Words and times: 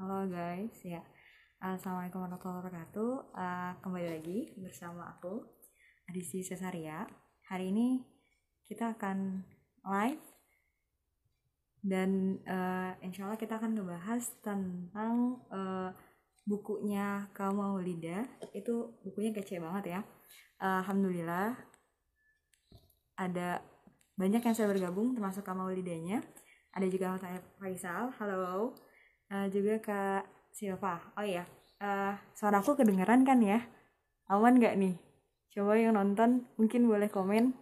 Halo 0.00 0.24
guys, 0.32 0.80
ya. 0.80 1.04
Assalamualaikum 1.60 2.24
warahmatullahi 2.24 2.64
wabarakatuh. 2.64 3.36
Uh, 3.36 3.72
kembali 3.84 4.08
lagi 4.08 4.48
bersama 4.56 5.12
aku, 5.12 5.44
Adisi 6.08 6.40
Cesaria. 6.40 7.04
Hari 7.44 7.68
ini 7.68 8.00
kita 8.64 8.96
akan 8.96 9.44
live 9.84 10.24
dan 11.84 12.40
uh, 12.48 12.96
insya 13.04 13.28
Allah 13.28 13.36
kita 13.36 13.60
akan 13.60 13.76
ngebahas 13.76 14.24
tentang 14.40 15.44
uh, 15.52 15.92
bukunya 16.48 17.28
Kamu 17.36 17.60
Maulida. 17.60 18.24
Itu 18.56 18.96
bukunya 19.04 19.36
kece 19.36 19.60
banget 19.60 19.84
ya. 19.84 20.00
Uh, 20.64 20.80
Alhamdulillah 20.80 21.60
ada 23.20 23.60
banyak 24.16 24.40
yang 24.40 24.56
saya 24.56 24.64
bergabung 24.64 25.12
termasuk 25.12 25.44
Kamu 25.44 25.68
Maulidanya. 25.68 26.24
Ada 26.72 26.88
juga 26.88 27.20
Faisal, 27.60 28.08
halo 28.16 28.72
uh, 29.30 29.46
juga 29.48 29.78
Kak 29.80 30.22
Silva. 30.50 30.98
Oh 31.14 31.24
iya, 31.24 31.46
uh, 31.80 32.14
suara 32.34 32.60
aku 32.60 32.74
kedengeran 32.74 33.22
kan 33.22 33.38
ya? 33.40 33.62
Aman 34.30 34.58
gak 34.62 34.78
nih? 34.78 34.94
Coba 35.50 35.74
yang 35.74 35.98
nonton 35.98 36.46
mungkin 36.54 36.86
boleh 36.86 37.10
komen. 37.10 37.54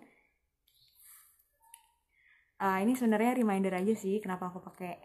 Uh, 2.59 2.83
ini 2.83 2.99
sebenarnya 2.99 3.39
reminder 3.39 3.71
aja 3.71 3.95
sih 3.95 4.19
kenapa 4.19 4.51
aku 4.51 4.59
pakai 4.59 4.99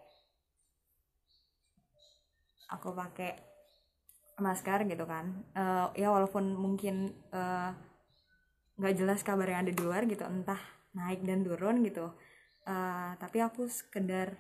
aku 2.74 2.90
pakai 2.98 3.32
masker 4.42 4.84
gitu 4.90 5.06
kan. 5.06 5.46
Uh, 5.54 5.88
ya 5.94 6.10
walaupun 6.10 6.58
mungkin 6.58 7.14
nggak 8.76 8.94
uh, 8.94 8.98
jelas 8.98 9.22
kabar 9.22 9.48
yang 9.48 9.64
ada 9.64 9.72
di 9.72 9.80
luar 9.80 10.04
gitu, 10.10 10.26
entah 10.26 10.60
naik 10.98 11.22
dan 11.24 11.46
turun 11.46 11.86
gitu. 11.86 12.12
Uh, 12.64 13.16
tapi 13.20 13.44
aku 13.44 13.68
sekedar 13.68 14.40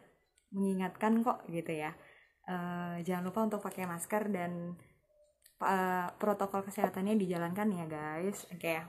mengingatkan 0.53 1.25
kok 1.25 1.43
gitu 1.51 1.75
ya 1.75 1.91
uh, 2.47 2.95
jangan 3.03 3.23
lupa 3.27 3.39
untuk 3.45 3.61
pakai 3.63 3.87
masker 3.87 4.31
dan 4.31 4.75
uh, 5.63 6.07
protokol 6.17 6.63
kesehatannya 6.65 7.15
dijalankan 7.19 7.67
ya 7.71 7.85
guys. 7.87 8.47
Oke. 8.51 8.59
Okay. 8.59 8.79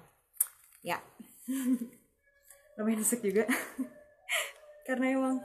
ya. 0.84 0.98
Lumayan 2.78 3.00
desek 3.00 3.22
juga. 3.22 3.46
Karena 4.86 5.06
emang 5.14 5.36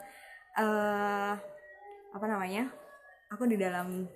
uh, 0.57 1.33
apa 2.09 2.25
namanya 2.25 2.73
aku 3.29 3.45
di 3.45 3.57
dalam 3.57 4.09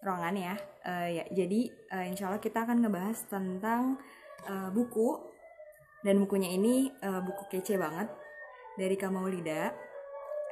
ruangan 0.00 0.34
ya. 0.36 0.54
Uh, 0.84 1.08
ya 1.08 1.24
jadi 1.32 1.60
uh, 1.96 2.04
insya 2.04 2.28
Allah 2.28 2.40
kita 2.40 2.64
akan 2.64 2.84
ngebahas 2.84 3.18
tentang 3.28 4.00
uh, 4.48 4.68
buku. 4.72 5.32
Dan 6.04 6.20
bukunya 6.20 6.52
ini 6.52 6.92
uh, 7.00 7.24
buku 7.24 7.48
kece 7.48 7.80
banget 7.80 8.12
dari 8.76 8.98
Kamaulida 8.98 9.72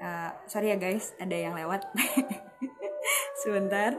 uh, 0.02 0.30
sorry 0.50 0.74
ya 0.74 0.78
guys 0.78 1.14
ada 1.22 1.34
yang 1.34 1.54
lewat 1.54 1.86
sebentar. 3.42 3.98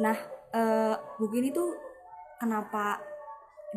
Nah 0.00 0.16
uh, 0.56 0.96
buku 1.20 1.44
ini 1.44 1.52
tuh 1.52 1.76
kenapa 2.40 3.04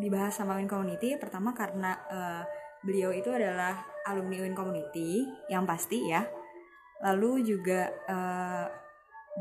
dibahas 0.00 0.32
sama 0.32 0.56
Win 0.56 0.66
Community? 0.66 1.20
Pertama 1.20 1.52
karena 1.52 1.92
uh, 2.08 2.42
beliau 2.80 3.12
itu 3.12 3.28
adalah 3.28 3.84
alumni 4.08 4.40
Win 4.40 4.56
Community 4.56 5.28
yang 5.52 5.68
pasti 5.68 6.08
ya. 6.08 6.24
Lalu 7.04 7.44
juga 7.44 7.92
uh, 8.08 8.66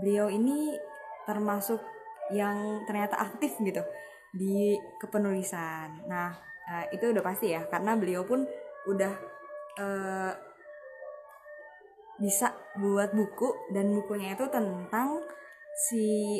beliau 0.04 0.28
ini 0.28 0.76
termasuk 1.24 1.80
yang 2.36 2.84
ternyata 2.84 3.16
aktif 3.16 3.56
gitu 3.64 3.80
di 4.36 4.76
kepenulisan. 5.00 6.04
Nah 6.12 6.36
uh, 6.68 6.86
itu 6.92 7.16
udah 7.16 7.24
pasti 7.24 7.56
ya 7.56 7.64
karena 7.72 7.96
beliau 7.96 8.28
pun 8.28 8.44
udah 8.92 9.14
uh, 9.80 10.32
bisa 12.22 12.54
buat 12.78 13.14
buku 13.14 13.74
dan 13.74 13.94
bukunya 13.94 14.38
itu 14.38 14.46
tentang 14.50 15.22
si 15.74 16.40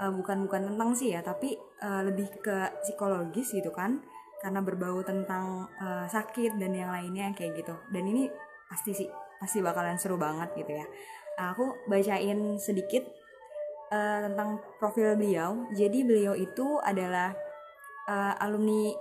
uh, 0.00 0.12
bukan 0.12 0.48
bukan 0.48 0.72
tentang 0.72 0.90
sih 0.96 1.12
ya 1.12 1.20
tapi 1.20 1.54
uh, 1.84 2.00
lebih 2.04 2.28
ke 2.40 2.56
psikologis 2.84 3.52
gitu 3.52 3.70
kan. 3.72 4.00
Karena 4.44 4.60
berbau 4.60 5.00
tentang 5.00 5.72
uh, 5.80 6.04
sakit 6.04 6.60
dan 6.60 6.76
yang 6.76 6.92
lainnya 6.92 7.32
kayak 7.32 7.64
gitu. 7.64 7.72
Dan 7.88 8.04
ini 8.04 8.28
pasti 8.68 8.92
sih 8.92 9.08
pasti 9.40 9.64
bakalan 9.64 9.96
seru 9.96 10.20
banget 10.20 10.52
gitu 10.56 10.72
ya. 10.76 10.86
Aku 11.52 11.88
bacain 11.88 12.60
sedikit 12.60 13.04
uh, 13.88 14.18
tentang 14.28 14.60
profil 14.76 15.16
beliau. 15.16 15.68
Jadi 15.72 16.04
beliau 16.04 16.36
itu 16.36 16.76
adalah 16.84 17.32
uh, 18.08 18.34
alumni 18.44 18.92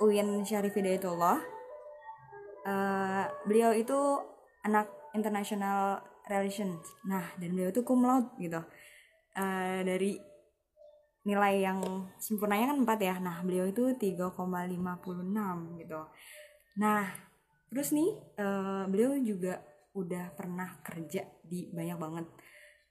UIN 0.00 0.44
Syarif 0.44 0.76
Hidayatullah 0.76 1.60
uh, 2.64 3.24
beliau 3.44 3.72
itu 3.72 3.96
anak 4.64 4.88
international 5.14 6.00
relations 6.30 6.86
nah 7.02 7.26
dan 7.36 7.50
beliau 7.54 7.74
itu 7.74 7.82
cum 7.82 8.06
laude 8.06 8.30
gitu. 8.38 8.62
Uh, 9.30 9.80
dari 9.86 10.18
nilai 11.26 11.54
yang 11.62 11.78
sempurnanya 12.16 12.72
kan 12.72 12.78
4 12.86 13.08
ya. 13.08 13.14
Nah 13.18 13.36
beliau 13.44 13.66
itu 13.68 13.92
3,56 13.98 15.82
gitu. 15.82 16.00
Nah 16.80 17.02
terus 17.70 17.88
nih 17.94 18.10
uh, 18.40 18.84
beliau 18.90 19.18
juga 19.20 19.60
udah 19.94 20.30
pernah 20.38 20.78
kerja 20.86 21.26
di 21.42 21.66
banyak 21.74 21.98
banget 21.98 22.26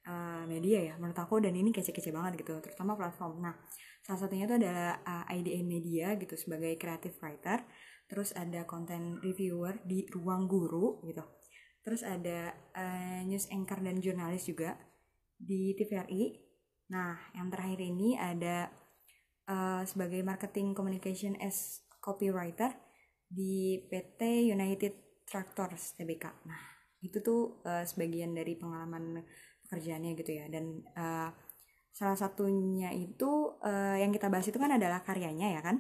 uh, 0.08 0.44
media 0.46 0.80
ya 0.92 0.94
menurut 1.00 1.18
aku. 1.18 1.42
Dan 1.42 1.56
ini 1.56 1.72
kece-kece 1.72 2.12
banget 2.12 2.44
gitu. 2.44 2.60
Terutama 2.60 3.00
platform. 3.00 3.40
Nah 3.42 3.56
salah 4.04 4.20
satunya 4.20 4.46
itu 4.46 4.56
adalah 4.60 5.00
uh, 5.04 5.26
IDN 5.32 5.66
Media 5.66 6.14
gitu 6.20 6.36
sebagai 6.36 6.76
creative 6.76 7.16
writer. 7.24 7.64
Terus 8.10 8.34
ada 8.34 8.66
content 8.66 9.22
reviewer 9.22 9.86
di 9.86 10.06
ruang 10.10 10.50
guru 10.50 11.02
gitu 11.06 11.39
terus 11.86 12.02
ada 12.06 12.54
uh, 12.76 13.22
news 13.26 13.48
anchor 13.50 13.80
dan 13.82 14.00
jurnalis 14.04 14.48
juga 14.48 14.78
di 15.40 15.76
TVRI 15.76 16.36
nah 16.90 17.16
yang 17.38 17.54
terakhir 17.54 17.80
ini 17.86 18.18
ada 18.18 18.70
uh, 19.46 19.86
sebagai 19.86 20.26
marketing 20.26 20.74
communication 20.74 21.38
as 21.40 21.86
copywriter 22.02 22.74
di 23.30 23.86
PT 23.88 24.50
United 24.50 25.24
Tractors 25.30 25.94
Tbk 25.94 26.26
nah 26.50 26.80
itu 27.00 27.24
tuh 27.24 27.64
uh, 27.64 27.84
sebagian 27.88 28.36
dari 28.36 28.60
pengalaman 28.60 29.24
pekerjaannya 29.70 30.18
gitu 30.20 30.32
ya. 30.36 30.46
Dan 30.52 30.84
uh, 30.98 31.30
salah 31.94 32.18
satunya 32.18 32.92
itu 32.92 33.56
uh, 33.62 33.96
yang 33.96 34.12
kita 34.12 34.28
bahas 34.28 34.48
itu 34.48 34.58
kan 34.58 34.76
adalah 34.76 35.06
karyanya 35.06 35.48
ya 35.54 35.62
kan? 35.64 35.78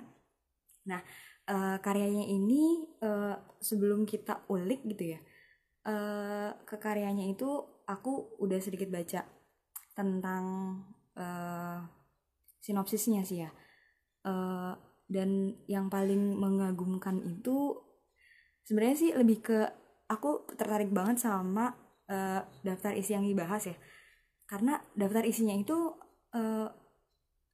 Nah 0.87 1.01
uh, 1.49 1.77
karyanya 1.81 2.29
ini 2.29 2.87
uh, 3.03 3.35
sebelum 3.59 4.07
kita 4.07 4.47
ulik 4.47 4.85
gitu 4.85 5.17
ya 5.17 5.19
uh, 5.85 6.51
ke 6.65 6.75
karyanya 6.75 7.29
itu 7.29 7.47
aku 7.87 8.37
udah 8.41 8.59
sedikit 8.59 8.91
baca 8.91 9.23
tentang 9.95 10.43
uh, 11.15 11.79
sinopsisnya 12.59 13.23
sih 13.23 13.43
ya. 13.43 13.51
Uh, 14.23 14.75
dan 15.09 15.57
yang 15.65 15.89
paling 15.89 16.37
mengagumkan 16.37 17.17
itu 17.25 17.73
sebenarnya 18.67 18.97
sih 18.97 19.11
lebih 19.17 19.41
ke 19.41 19.59
aku 20.05 20.45
tertarik 20.53 20.93
banget 20.93 21.25
sama 21.25 21.73
uh, 22.09 22.41
daftar 22.61 22.93
isi 22.93 23.17
yang 23.17 23.25
dibahas 23.25 23.73
ya. 23.73 23.77
Karena 24.45 24.77
daftar 24.93 25.25
isinya 25.25 25.57
itu 25.57 25.97
uh, 26.37 26.67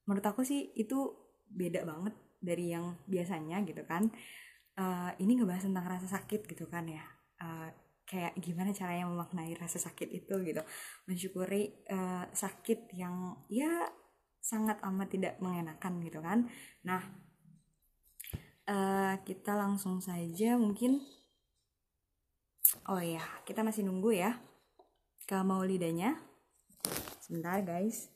menurut 0.08 0.26
aku 0.26 0.44
sih 0.44 0.76
itu 0.76 1.16
beda 1.48 1.88
banget 1.88 2.14
dari 2.44 2.76
yang 2.76 3.00
biasanya 3.08 3.64
gitu 3.64 3.88
kan. 3.88 4.12
Uh, 4.76 5.16
ini 5.24 5.40
ngebahas 5.40 5.72
tentang 5.72 5.88
rasa 5.88 6.08
sakit 6.12 6.52
gitu 6.52 6.68
kan 6.68 6.84
ya. 6.92 7.04
Uh, 7.40 7.72
kayak 8.06 8.38
gimana 8.38 8.70
caranya 8.70 9.10
memaknai 9.10 9.58
rasa 9.58 9.82
sakit 9.82 10.10
itu 10.14 10.34
gitu. 10.46 10.62
Mensyukuri 11.10 11.86
uh, 11.90 12.30
sakit 12.30 12.94
yang 12.94 13.42
ya 13.50 13.90
sangat 14.38 14.78
amat 14.86 15.10
tidak 15.10 15.34
mengenakan 15.42 15.94
gitu 16.06 16.22
kan. 16.22 16.46
Nah 16.86 17.02
uh, 18.70 19.18
kita 19.26 19.58
langsung 19.58 19.98
saja 19.98 20.54
mungkin 20.54 21.02
oh 22.90 23.02
ya 23.02 23.22
kita 23.46 23.66
masih 23.66 23.82
nunggu 23.82 24.14
ya 24.14 24.38
ke 25.26 25.38
lidahnya 25.42 26.22
sebentar 27.26 27.58
guys. 27.66 28.14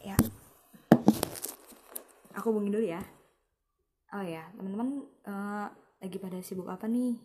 Ya. 0.00 0.16
Aku 2.38 2.54
hubungin 2.54 2.72
dulu 2.72 2.86
ya 2.86 3.15
oh 4.16 4.24
ya 4.24 4.48
teman-teman 4.56 5.04
uh, 5.28 5.68
lagi 6.00 6.16
pada 6.16 6.40
sibuk 6.40 6.72
apa 6.72 6.88
nih? 6.88 7.20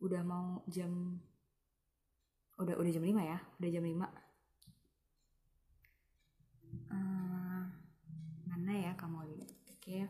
Udah 0.00 0.24
mau 0.24 0.64
jam 0.64 1.20
udah 2.56 2.80
udah 2.80 2.88
jam 2.88 3.04
5 3.04 3.12
ya? 3.12 3.38
Udah 3.60 3.68
jam 3.68 3.84
5 3.84 3.92
uh, 3.92 4.08
eh, 6.96 7.62
mana 8.48 8.72
ya 8.72 8.92
kamu 8.96 9.20
lihat 9.36 9.52
oke. 9.52 9.84
Okay. 9.84 10.08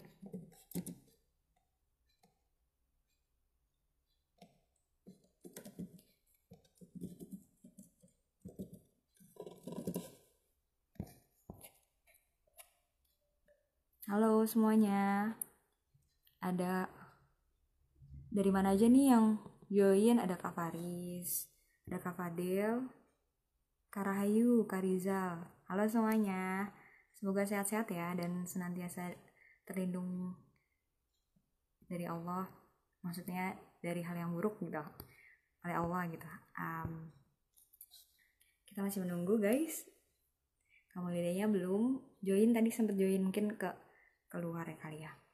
Halo 14.08 14.46
semuanya 14.48 15.36
ada 16.48 16.88
dari 18.32 18.48
mana 18.48 18.72
aja 18.72 18.88
nih 18.88 19.12
yang 19.12 19.36
join? 19.68 20.16
Ada 20.16 20.40
Kak 20.40 20.56
Faris 20.56 21.48
ada 21.88 22.00
Kak 22.00 22.16
Fadil 22.20 22.88
Kak 23.88 24.04
Rahayu 24.04 24.68
Kak 24.68 24.84
Rizal. 24.84 25.40
Halo 25.68 25.88
semuanya. 25.88 26.68
Semoga 27.16 27.48
sehat-sehat 27.48 27.88
ya 27.88 28.12
dan 28.12 28.44
senantiasa 28.44 29.16
terlindung 29.64 30.36
dari 31.88 32.04
Allah. 32.04 32.44
Maksudnya 33.00 33.56
dari 33.80 34.04
hal 34.04 34.16
yang 34.16 34.36
buruk 34.36 34.60
gitu 34.60 34.84
oleh 35.64 35.76
Allah 35.76 36.04
gitu. 36.12 36.28
Um, 36.60 37.08
kita 38.68 38.84
masih 38.84 39.00
menunggu 39.08 39.40
guys. 39.40 39.88
Kamu 40.92 41.08
lidahnya 41.08 41.48
belum 41.48 42.04
join. 42.20 42.52
Tadi 42.52 42.68
sempat 42.68 43.00
join 43.00 43.24
mungkin 43.24 43.56
ke 43.56 43.72
keluar 44.28 44.68
ya 44.68 44.76
kali 44.76 45.00
ya 45.08 45.27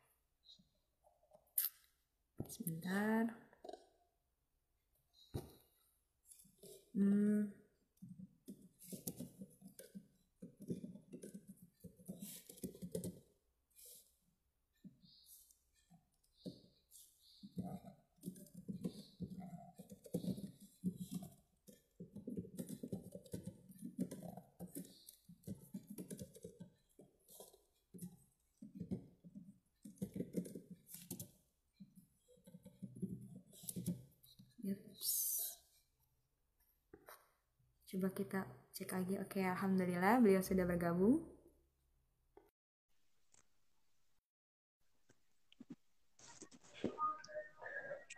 sebentar 2.55 3.35
hmm. 6.95 7.64
Coba 37.95 38.11
kita 38.11 38.43
cek 38.75 38.91
lagi. 38.91 39.15
Oke, 39.23 39.39
alhamdulillah 39.39 40.19
beliau 40.19 40.43
sudah 40.43 40.67
bergabung. 40.67 41.23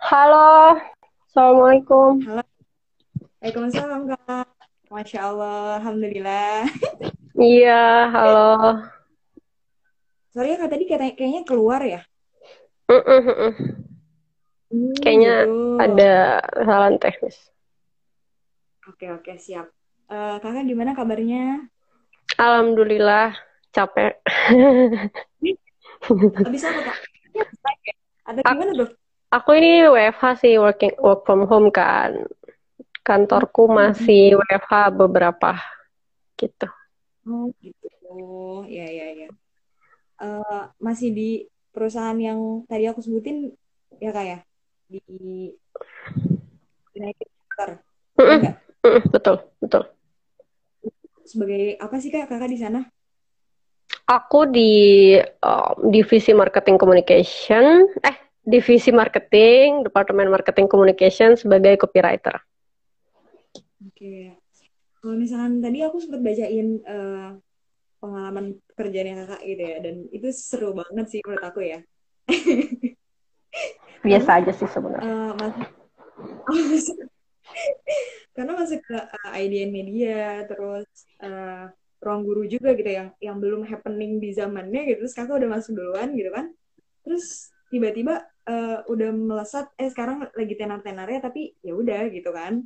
Halo, 0.00 0.80
assalamualaikum. 1.28 2.24
Halo. 2.24 2.44
Waalaikumsalam 3.44 4.02
kak. 4.16 4.48
Masya 4.88 5.20
Allah, 5.28 5.76
alhamdulillah. 5.76 6.72
Iya, 7.36 8.08
halo. 8.16 8.80
Sorry 10.32 10.56
ya 10.56 10.56
kak 10.56 10.72
tadi 10.72 10.88
kayak- 10.88 11.20
kayaknya 11.20 11.42
keluar 11.44 11.84
ya. 11.84 12.00
Mm 12.88 12.96
-mm, 12.96 13.20
mm 13.20 13.36
-mm. 13.36 13.52
Hmm, 14.72 14.94
Kayaknya 15.04 15.34
gitu. 15.44 15.84
ada 15.84 16.12
kesalahan 16.48 16.96
teknis. 16.96 17.36
Oke 18.86 19.10
oke 19.10 19.34
siap. 19.42 19.66
Eh, 20.06 20.36
kakak 20.38 20.62
gimana 20.62 20.94
kabarnya? 20.94 21.66
Alhamdulillah, 22.38 23.34
capek. 23.74 24.22
Habis 26.46 26.62
apa 26.70 26.80
kak? 26.86 26.98
Atau 28.22 28.42
gimana 28.46 28.70
tuh? 28.78 28.90
Aku 29.34 29.50
ini 29.58 29.82
WFH 29.90 30.38
sih, 30.38 30.54
working 30.62 30.94
work 31.02 31.26
from 31.26 31.50
home 31.50 31.74
kan. 31.74 32.14
Kantorku 33.02 33.66
masih 33.66 34.38
WFH 34.38 34.94
beberapa 34.94 35.58
gitu. 36.38 36.70
Oh 37.26 37.50
gitu. 37.58 37.86
Oh 38.06 38.62
ya 38.70 38.86
ya 38.86 39.26
ya. 39.26 39.28
Eh, 40.22 40.62
masih 40.78 41.10
di 41.10 41.30
perusahaan 41.74 42.16
yang 42.16 42.62
tadi 42.70 42.86
aku 42.86 43.02
sebutin 43.02 43.50
ya 43.98 44.14
kak 44.14 44.24
ya 44.24 44.38
di 44.86 45.02
United 46.94 47.28
mm 48.16 48.24
-mm, 48.24 48.40
betul, 48.84 49.36
betul. 49.60 49.82
Sebagai 51.26 51.76
apa 51.82 51.96
sih 51.98 52.10
kak 52.14 52.30
kakak 52.30 52.50
di 52.50 52.58
sana? 52.58 52.80
Aku 54.06 54.46
di 54.46 55.14
um, 55.42 55.90
divisi 55.90 56.30
marketing 56.30 56.78
communication, 56.78 57.90
eh 58.06 58.16
divisi 58.46 58.94
marketing, 58.94 59.82
departemen 59.82 60.30
marketing 60.30 60.70
communication 60.70 61.34
sebagai 61.34 61.74
copywriter. 61.74 62.38
Oke. 63.82 64.38
Kalau 65.02 65.14
misalkan 65.18 65.58
tadi 65.58 65.82
aku 65.82 65.98
sempat 65.98 66.22
bacain 66.22 66.82
eh, 66.82 67.30
pengalaman 67.98 68.58
pekerjaannya 68.74 69.14
kakak 69.26 69.40
gitu 69.42 69.62
ya, 69.62 69.78
dan 69.82 69.96
itu 70.14 70.28
seru 70.30 70.70
banget 70.74 71.06
sih 71.10 71.20
menurut 71.26 71.44
aku 71.46 71.60
ya. 71.66 71.78
Biasa 74.06 74.30
aja 74.42 74.52
sih 74.54 74.68
sebenarnya. 74.70 75.34
Mas- 75.34 75.66
karena 78.36 78.52
masuk 78.56 78.80
ke 78.84 78.96
eh, 78.96 79.40
IDN 79.42 79.70
Media, 79.72 80.44
terus 80.44 80.86
eh, 81.22 81.66
ruang 82.02 82.22
guru 82.22 82.44
juga 82.44 82.76
gitu 82.76 82.86
yang 82.86 83.08
yang 83.18 83.36
belum 83.40 83.64
happening 83.64 84.20
di 84.20 84.36
zamannya 84.36 84.86
gitu, 84.92 85.06
terus 85.06 85.16
kakak 85.16 85.40
udah 85.40 85.50
masuk 85.50 85.72
duluan 85.74 86.12
gitu 86.12 86.30
kan. 86.30 86.52
Terus 87.02 87.50
tiba-tiba 87.72 88.26
eh, 88.46 88.78
udah 88.86 89.10
melesat, 89.14 89.72
eh 89.80 89.88
sekarang 89.90 90.28
lagi 90.30 90.54
tenar-tenarnya 90.54 91.20
tapi 91.24 91.56
ya 91.64 91.74
udah 91.74 92.08
gitu 92.12 92.30
kan. 92.30 92.62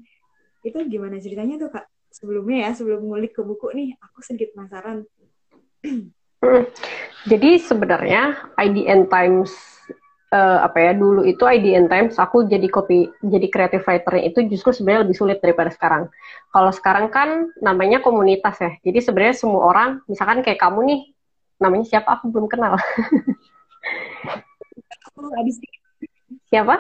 Itu 0.61 0.85
gimana 0.89 1.17
ceritanya 1.23 1.57
tuh 1.57 1.71
kak? 1.73 1.87
Sebelumnya 2.11 2.67
ya, 2.67 2.71
sebelum 2.75 3.07
ngulik 3.07 3.39
ke 3.39 3.43
buku 3.47 3.71
nih, 3.71 3.95
aku 4.03 4.19
sedikit 4.21 4.59
penasaran. 4.59 5.07
Hmm. 5.87 6.11
Jadi 7.31 7.61
sebenarnya 7.61 8.51
IDN 8.59 9.07
Times 9.07 9.80
eh, 10.31 10.59
apa 10.63 10.79
ya 10.79 10.93
dulu 10.95 11.27
itu 11.27 11.43
IDN 11.43 11.91
Times 11.91 12.15
aku 12.17 12.47
jadi 12.47 12.67
copy 12.71 13.11
jadi 13.19 13.47
creative 13.51 13.85
writer 13.85 14.15
itu 14.23 14.47
justru 14.47 14.71
sebenarnya 14.71 15.03
lebih 15.07 15.17
sulit 15.19 15.39
daripada 15.43 15.71
sekarang. 15.75 16.07
Kalau 16.55 16.71
sekarang 16.71 17.07
kan 17.11 17.51
namanya 17.59 17.99
komunitas 17.99 18.57
ya. 18.63 18.73
Jadi 18.83 18.99
sebenarnya 19.03 19.37
semua 19.37 19.63
orang 19.67 19.91
misalkan 20.07 20.43
kayak 20.47 20.63
kamu 20.63 20.81
nih 20.87 21.01
namanya 21.61 21.87
siapa 21.87 22.19
aku 22.19 22.31
belum 22.33 22.47
kenal. 22.47 22.79
Aku 25.11 25.21
Adisti. 25.41 25.69
Siapa? 26.49 26.79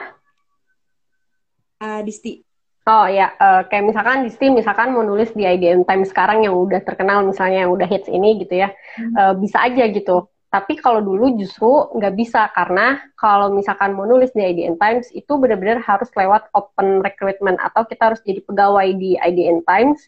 Adisti. 1.83 2.47
Oh 2.89 3.05
ya, 3.07 3.37
eh, 3.37 3.63
kayak 3.69 3.85
misalkan 3.85 4.25
di 4.25 4.33
Steam, 4.33 4.57
misalkan 4.57 4.97
mau 4.97 5.05
nulis 5.05 5.31
di 5.37 5.45
IDN 5.45 5.85
Times 5.85 6.11
sekarang 6.11 6.43
yang 6.43 6.57
udah 6.57 6.81
terkenal, 6.81 7.23
misalnya 7.23 7.69
yang 7.69 7.73
udah 7.77 7.85
hits 7.85 8.09
ini 8.09 8.41
gitu 8.41 8.57
ya, 8.57 8.73
eh, 8.99 9.33
bisa 9.37 9.61
aja 9.61 9.85
gitu. 9.93 10.30
Tapi 10.51 10.83
kalau 10.83 10.99
dulu 10.99 11.39
justru 11.39 11.71
nggak 11.95 12.15
bisa 12.19 12.51
karena 12.51 12.99
kalau 13.15 13.55
misalkan 13.55 13.95
mau 13.95 14.03
nulis 14.03 14.35
di 14.35 14.43
IDN 14.43 14.83
Times 14.83 15.07
itu 15.15 15.39
benar-benar 15.39 15.79
harus 15.79 16.11
lewat 16.11 16.51
open 16.59 17.07
recruitment 17.07 17.55
atau 17.63 17.87
kita 17.87 18.11
harus 18.11 18.21
jadi 18.27 18.43
pegawai 18.43 18.89
di 18.99 19.15
IDN 19.15 19.63
Times, 19.63 20.03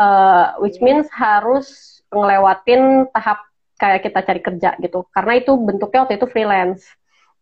eh, 0.00 0.46
which 0.64 0.80
means 0.80 1.04
harus 1.12 2.00
ngelewatin 2.08 3.12
tahap 3.12 3.44
kayak 3.76 4.08
kita 4.08 4.20
cari 4.24 4.40
kerja 4.40 4.70
gitu. 4.80 5.04
Karena 5.12 5.32
itu 5.36 5.52
bentuknya 5.60 6.08
waktu 6.08 6.16
itu 6.16 6.28
freelance 6.32 6.88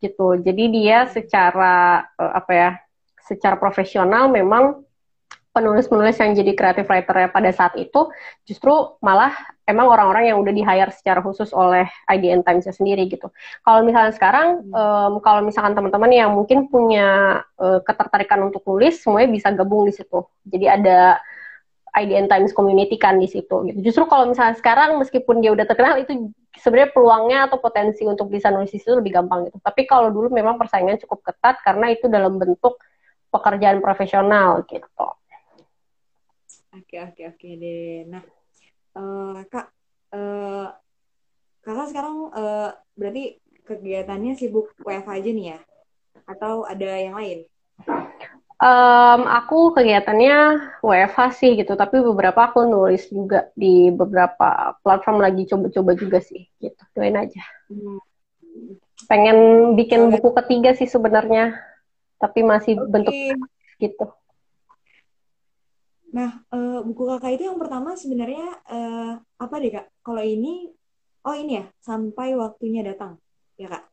gitu. 0.03 0.35
Jadi 0.43 0.65
dia 0.75 1.07
secara 1.07 2.03
eh, 2.19 2.33
apa 2.35 2.53
ya? 2.53 2.71
secara 3.23 3.57
profesional 3.57 4.29
memang 4.29 4.83
penulis-penulis 5.53 6.17
yang 6.17 6.33
jadi 6.33 6.53
creative 6.57 6.89
writer 6.89 7.29
pada 7.29 7.51
saat 7.53 7.77
itu 7.77 8.09
justru 8.49 8.73
malah 9.05 9.37
emang 9.69 9.87
orang-orang 9.87 10.33
yang 10.33 10.41
udah 10.41 10.53
di 10.53 10.65
hire 10.65 10.89
secara 10.91 11.21
khusus 11.21 11.53
oleh 11.53 11.85
IDN 12.09 12.41
Times 12.41 12.65
sendiri 12.73 13.05
gitu. 13.07 13.29
Kalau 13.61 13.85
misalnya 13.85 14.17
sekarang, 14.17 14.65
em, 14.65 15.13
kalau 15.21 15.41
misalkan 15.45 15.77
teman-teman 15.77 16.11
yang 16.11 16.31
mungkin 16.33 16.67
punya 16.73 17.41
eh, 17.61 17.81
ketertarikan 17.85 18.49
untuk 18.49 18.65
nulis, 18.67 19.05
semuanya 19.05 19.29
bisa 19.31 19.49
gabung 19.53 19.85
di 19.87 19.93
situ. 19.95 20.25
Jadi 20.49 20.67
ada 20.67 21.21
IDN 21.93 22.27
Times 22.27 22.57
Community 22.57 22.97
kan 22.97 23.21
di 23.21 23.29
situ. 23.29 23.69
Gitu. 23.69 23.79
Justru 23.85 24.09
kalau 24.09 24.25
misalnya 24.33 24.57
sekarang 24.57 24.97
meskipun 24.97 25.45
dia 25.45 25.53
udah 25.53 25.69
terkenal 25.69 26.01
itu 26.01 26.33
sebenarnya 26.57 26.91
peluangnya 26.97 27.39
atau 27.49 27.61
potensi 27.61 28.03
untuk 28.09 28.33
bisa 28.33 28.49
nulis 28.49 28.73
di 28.73 28.81
situ 28.81 28.97
lebih 28.97 29.21
gampang 29.21 29.49
gitu. 29.53 29.61
Tapi 29.61 29.85
kalau 29.85 30.09
dulu 30.09 30.33
memang 30.33 30.57
persaingan 30.57 30.97
cukup 31.05 31.21
ketat 31.33 31.61
karena 31.61 31.93
itu 31.93 32.09
dalam 32.09 32.41
bentuk 32.41 32.81
pekerjaan 33.29 33.81
profesional 33.85 34.65
gitu. 34.69 35.22
Oke, 36.73 36.97
oke, 36.97 37.23
oke 37.37 37.49
deh. 37.61 38.09
Nah, 38.09 38.25
eh, 38.97 39.39
Kak, 39.53 39.67
eh, 40.17 40.69
Kakak 41.63 41.87
sekarang 41.93 42.17
eh, 42.33 42.71
berarti 42.97 43.25
kegiatannya 43.63 44.33
sibuk 44.35 44.73
WFH 44.81 45.11
aja 45.21 45.31
nih 45.31 45.47
ya? 45.53 45.59
Atau 46.25 46.65
ada 46.65 46.91
yang 46.97 47.15
lain? 47.15 47.39
Em, 48.63 49.23
aku 49.27 49.75
kegiatannya 49.75 50.37
WFH 50.87 51.19
sih 51.35 51.51
gitu, 51.59 51.75
tapi 51.75 51.99
beberapa 51.99 52.47
aku 52.47 52.63
nulis 52.65 53.11
juga 53.11 53.51
di 53.59 53.91
beberapa 53.91 54.79
platform 54.87 55.19
lagi 55.19 55.51
coba-coba 55.51 55.93
juga 55.99 56.19
sih 56.23 56.47
gitu. 56.63 56.83
Doain 56.95 57.19
aja. 57.19 57.43
Hmm. 57.69 57.99
Pengen 59.11 59.39
bikin 59.75 60.09
buku 60.15 60.31
ketiga 60.39 60.79
sih 60.79 60.87
sebenarnya, 60.87 61.59
tapi 62.23 62.47
masih 62.47 62.79
bentuk 62.87 63.13
Oke. 63.13 63.35
gitu. 63.83 64.07
Nah, 66.13 66.45
eh, 66.53 66.81
buku 66.85 67.03
kakak 67.09 67.41
itu 67.41 67.49
yang 67.49 67.57
pertama 67.57 67.97
sebenarnya 67.97 68.47
eh, 68.69 69.13
apa 69.17 69.55
deh 69.57 69.73
Kak? 69.73 69.87
Kalau 70.05 70.21
ini, 70.21 70.69
oh 71.25 71.35
ini 71.35 71.59
ya, 71.59 71.65
sampai 71.81 72.37
waktunya 72.37 72.85
datang, 72.85 73.17
ya 73.57 73.73
Kak? 73.73 73.89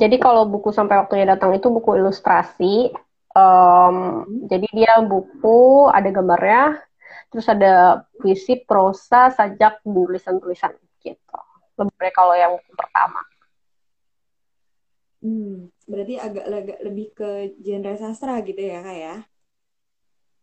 Jadi 0.00 0.16
kalau 0.18 0.46
buku 0.46 0.74
sampai 0.74 0.98
waktunya 0.98 1.26
datang 1.26 1.54
itu 1.54 1.70
buku 1.70 1.98
ilustrasi. 1.98 2.90
Um, 3.38 4.26
jadi 4.50 4.66
dia 4.74 4.94
buku 5.06 5.86
ada 5.86 6.10
gambarnya, 6.10 6.82
terus 7.30 7.46
ada 7.46 8.02
puisi, 8.18 8.58
prosa, 8.66 9.30
sajak, 9.30 9.78
tulisan-tulisan 9.86 10.74
gitu. 10.98 11.38
Lebih 11.78 12.10
kalau 12.10 12.34
yang 12.34 12.58
buku 12.58 12.72
pertama. 12.74 13.22
Hmm, 15.22 15.70
berarti 15.86 16.14
agak, 16.18 16.44
agak 16.46 16.78
lebih 16.82 17.06
ke 17.14 17.30
genre 17.62 17.94
sastra 17.98 18.38
gitu 18.42 18.58
ya 18.58 18.82
kak 18.82 18.96
ya? 18.98 19.16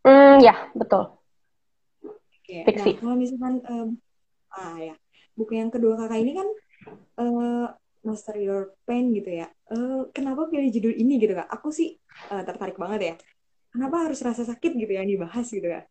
Hmm, 0.05 0.37
ya 0.37 0.69
betul. 0.77 1.17
Oke. 2.05 2.61
Fiksi. 2.69 2.91
Nah, 2.93 2.97
kalau 3.01 3.15
misalkan 3.17 3.53
um, 3.65 3.89
ah 4.53 4.77
ya 4.77 4.95
buku 5.33 5.57
yang 5.57 5.73
kedua 5.73 5.97
kakak 5.97 6.21
ini 6.21 6.31
kan 6.37 6.47
uh, 7.19 7.67
Master 8.05 8.37
Your 8.37 8.77
Pain 8.85 9.09
gitu 9.17 9.33
ya. 9.33 9.49
Uh, 9.65 10.05
kenapa 10.13 10.45
pilih 10.45 10.69
judul 10.69 10.93
ini 10.93 11.17
gitu 11.17 11.33
kak? 11.33 11.49
Aku 11.49 11.73
sih 11.73 11.97
uh, 12.29 12.45
tertarik 12.45 12.77
banget 12.77 13.01
ya. 13.01 13.15
Kenapa 13.73 14.05
harus 14.07 14.21
rasa 14.21 14.45
sakit 14.45 14.77
gitu 14.77 14.93
yang 14.93 15.09
dibahas 15.09 15.49
gitu 15.49 15.65
kak? 15.65 15.89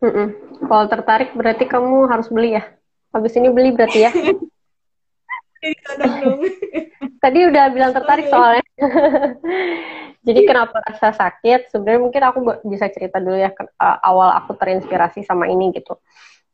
Mm 0.00 0.10
-mm. 0.10 0.28
Kalau 0.64 0.84
tertarik 0.88 1.36
berarti 1.36 1.68
kamu 1.68 2.08
harus 2.08 2.32
beli 2.32 2.56
ya. 2.56 2.64
Habis 3.12 3.36
ini 3.36 3.52
beli 3.52 3.70
berarti 3.76 4.08
ya. 4.08 4.12
Tadi 7.24 7.38
udah 7.48 7.64
bilang 7.72 7.92
tertarik 7.96 8.28
soalnya. 8.28 8.64
Jadi 10.24 10.40
kenapa 10.48 10.80
rasa 10.80 11.12
sakit? 11.12 11.68
Sebenarnya 11.68 12.00
mungkin 12.00 12.22
aku 12.24 12.38
bisa 12.64 12.88
cerita 12.88 13.20
dulu 13.20 13.36
ya 13.36 13.52
awal 14.00 14.32
aku 14.40 14.56
terinspirasi 14.56 15.20
sama 15.20 15.52
ini 15.52 15.68
gitu. 15.76 16.00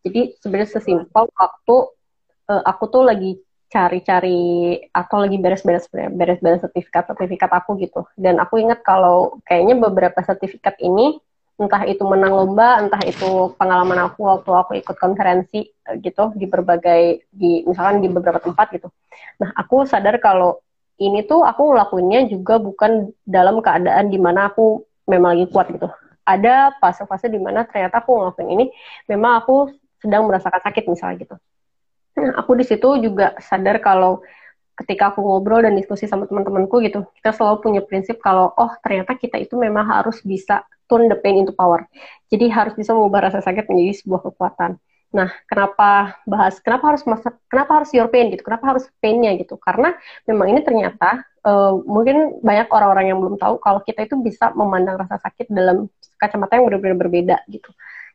Jadi 0.03 0.35
sebenarnya 0.43 0.75
sesimpel 0.75 1.31
waktu 1.31 1.77
uh, 2.51 2.63
aku 2.67 2.85
tuh 2.91 3.07
lagi 3.07 3.39
cari-cari 3.71 4.83
atau 4.91 5.23
lagi 5.23 5.39
beres-beres 5.39 5.87
beres-beres 5.95 6.67
sertifikat 6.67 7.07
sertifikat 7.07 7.51
aku 7.55 7.79
gitu 7.79 8.03
dan 8.19 8.43
aku 8.43 8.59
ingat 8.59 8.83
kalau 8.83 9.39
kayaknya 9.47 9.79
beberapa 9.79 10.19
sertifikat 10.27 10.75
ini 10.83 11.23
entah 11.55 11.87
itu 11.87 12.03
menang 12.03 12.35
lomba 12.35 12.83
entah 12.83 12.99
itu 13.07 13.55
pengalaman 13.55 14.11
aku 14.11 14.27
waktu 14.27 14.51
aku 14.51 14.73
ikut 14.83 14.97
konferensi 14.99 15.71
eh, 15.71 15.95
gitu 16.03 16.35
di 16.35 16.51
berbagai 16.51 17.31
di 17.31 17.63
misalkan 17.63 18.03
di 18.03 18.11
beberapa 18.11 18.43
tempat 18.43 18.75
gitu 18.75 18.91
nah 19.39 19.55
aku 19.55 19.87
sadar 19.87 20.19
kalau 20.19 20.59
ini 21.01 21.25
tuh 21.25 21.43
aku 21.43 21.73
ngelakuinnya 21.73 22.29
juga 22.29 22.61
bukan 22.61 23.11
dalam 23.25 23.65
keadaan 23.65 24.13
di 24.13 24.21
mana 24.21 24.53
aku 24.53 24.85
memang 25.09 25.35
lagi 25.35 25.47
kuat 25.49 25.73
gitu 25.73 25.89
ada 26.29 26.77
fase-fase 26.79 27.33
di 27.33 27.41
mana 27.41 27.65
ternyata 27.65 28.05
aku 28.05 28.15
ngelakuin 28.21 28.49
ini 28.53 28.65
memang 29.09 29.41
aku 29.43 29.73
sedang 29.99 30.29
merasakan 30.29 30.61
sakit 30.61 30.85
misalnya 30.87 31.25
gitu 31.25 31.37
Nah, 32.21 32.37
aku 32.37 32.59
di 32.59 32.65
situ 32.67 32.89
juga 33.01 33.39
sadar 33.39 33.79
kalau 33.79 34.21
ketika 34.77 35.13
aku 35.13 35.25
ngobrol 35.25 35.65
dan 35.65 35.77
diskusi 35.77 36.05
sama 36.05 36.29
teman-temanku 36.29 36.81
gitu, 36.85 37.09
kita 37.21 37.33
selalu 37.37 37.57
punya 37.65 37.81
prinsip 37.85 38.21
kalau 38.21 38.53
oh 38.57 38.73
ternyata 38.85 39.17
kita 39.17 39.37
itu 39.41 39.57
memang 39.57 39.89
harus 39.89 40.21
bisa 40.25 40.65
turn 40.85 41.07
the 41.07 41.17
pain 41.17 41.41
into 41.41 41.55
power. 41.57 41.87
Jadi 42.33 42.51
harus 42.53 42.77
bisa 42.77 42.97
mengubah 42.97 43.31
rasa 43.31 43.41
sakit 43.45 43.69
menjadi 43.73 44.05
sebuah 44.05 44.21
kekuatan. 44.33 44.81
Nah, 45.11 45.29
kenapa 45.51 46.23
bahas 46.23 46.63
kenapa 46.63 46.95
harus 46.95 47.03
masa 47.03 47.35
kenapa 47.51 47.83
harus 47.83 47.91
your 47.91 48.07
pain 48.07 48.31
gitu? 48.31 48.47
Kenapa 48.47 48.75
harus 48.77 48.87
painnya 49.03 49.35
gitu? 49.35 49.59
Karena 49.59 49.91
memang 50.31 50.55
ini 50.55 50.61
ternyata 50.63 51.27
uh, 51.43 51.75
mungkin 51.83 52.39
banyak 52.41 52.71
orang-orang 52.71 53.11
yang 53.11 53.19
belum 53.19 53.35
tahu 53.35 53.59
kalau 53.59 53.83
kita 53.83 54.07
itu 54.07 54.15
bisa 54.23 54.55
memandang 54.55 55.03
rasa 55.03 55.19
sakit 55.19 55.51
dalam 55.51 55.91
kacamata 56.15 56.59
yang 56.59 56.71
benar-benar 56.71 56.99
berbeda 56.99 57.37
gitu. 57.51 57.71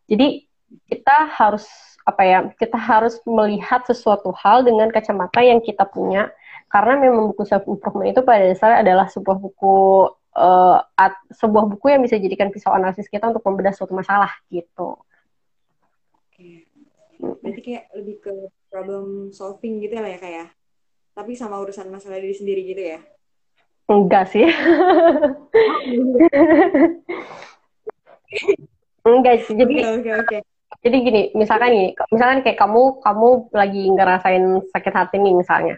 Jadi 0.07 0.47
kita 0.87 1.29
harus 1.35 1.67
apa 2.05 2.21
ya 2.21 2.39
kita 2.55 2.77
harus 2.77 3.17
melihat 3.25 3.81
sesuatu 3.83 4.29
hal 4.37 4.61
dengan 4.61 4.93
kacamata 4.93 5.41
yang 5.41 5.57
kita 5.57 5.89
punya 5.89 6.29
karena 6.69 7.01
memang 7.01 7.33
buku 7.33 7.43
self 7.49 7.65
improvement 7.65 8.13
itu 8.13 8.21
pada 8.21 8.45
dasarnya 8.45 8.85
adalah 8.85 9.07
sebuah 9.09 9.37
buku 9.41 9.75
uh, 10.37 10.77
at, 10.99 11.17
sebuah 11.33 11.65
buku 11.75 11.89
yang 11.89 12.05
bisa 12.05 12.21
jadikan 12.21 12.53
pisau 12.53 12.75
analisis 12.75 13.09
kita 13.09 13.31
untuk 13.31 13.41
membedah 13.41 13.73
suatu 13.73 13.95
masalah 13.97 14.29
gitu. 14.53 14.99
Berarti 17.19 17.61
kayak 17.61 17.83
lebih 17.95 18.15
ke 18.21 18.33
problem 18.67 19.31
solving 19.31 19.81
gitu 19.83 19.95
lah 19.95 20.11
ya 20.11 20.19
kayak. 20.19 20.47
Ya? 20.49 20.51
Tapi 21.15 21.31
sama 21.35 21.59
urusan 21.63 21.87
masalah 21.91 22.19
diri 22.19 22.35
sendiri 22.35 22.61
gitu 22.67 22.81
ya? 22.95 22.99
Enggak 23.87 24.27
sih. 24.33 24.43
Enggak 29.05 29.45
sih. 29.45 29.53
Jadi 29.55 29.75
oke 29.85 30.01
okay, 30.01 30.13
oke. 30.17 30.27
Okay 30.27 30.41
jadi 30.85 30.97
gini 31.01 31.21
misalkan 31.33 31.69
nih 31.73 31.87
misalkan 32.13 32.39
kayak 32.45 32.57
kamu 32.61 33.01
kamu 33.01 33.29
lagi 33.49 33.83
ngerasain 33.89 34.45
sakit 34.69 34.93
hati 34.93 35.17
nih 35.17 35.33
misalnya 35.33 35.75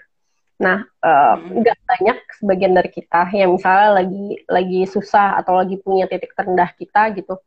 nah 0.58 0.84
hmm. 0.84 1.62
nggak 1.62 1.78
uh, 1.78 1.80
hmm. 1.80 1.90
banyak 1.96 2.18
sebagian 2.42 2.74
dari 2.74 2.90
kita 2.90 3.30
yang 3.32 3.56
misalnya 3.56 4.04
lagi 4.04 4.42
lagi 4.50 4.82
susah 4.90 5.38
atau 5.40 5.54
lagi 5.56 5.78
punya 5.80 6.10
titik 6.10 6.34
terendah 6.34 6.74
kita 6.76 7.14
gitu 7.16 7.38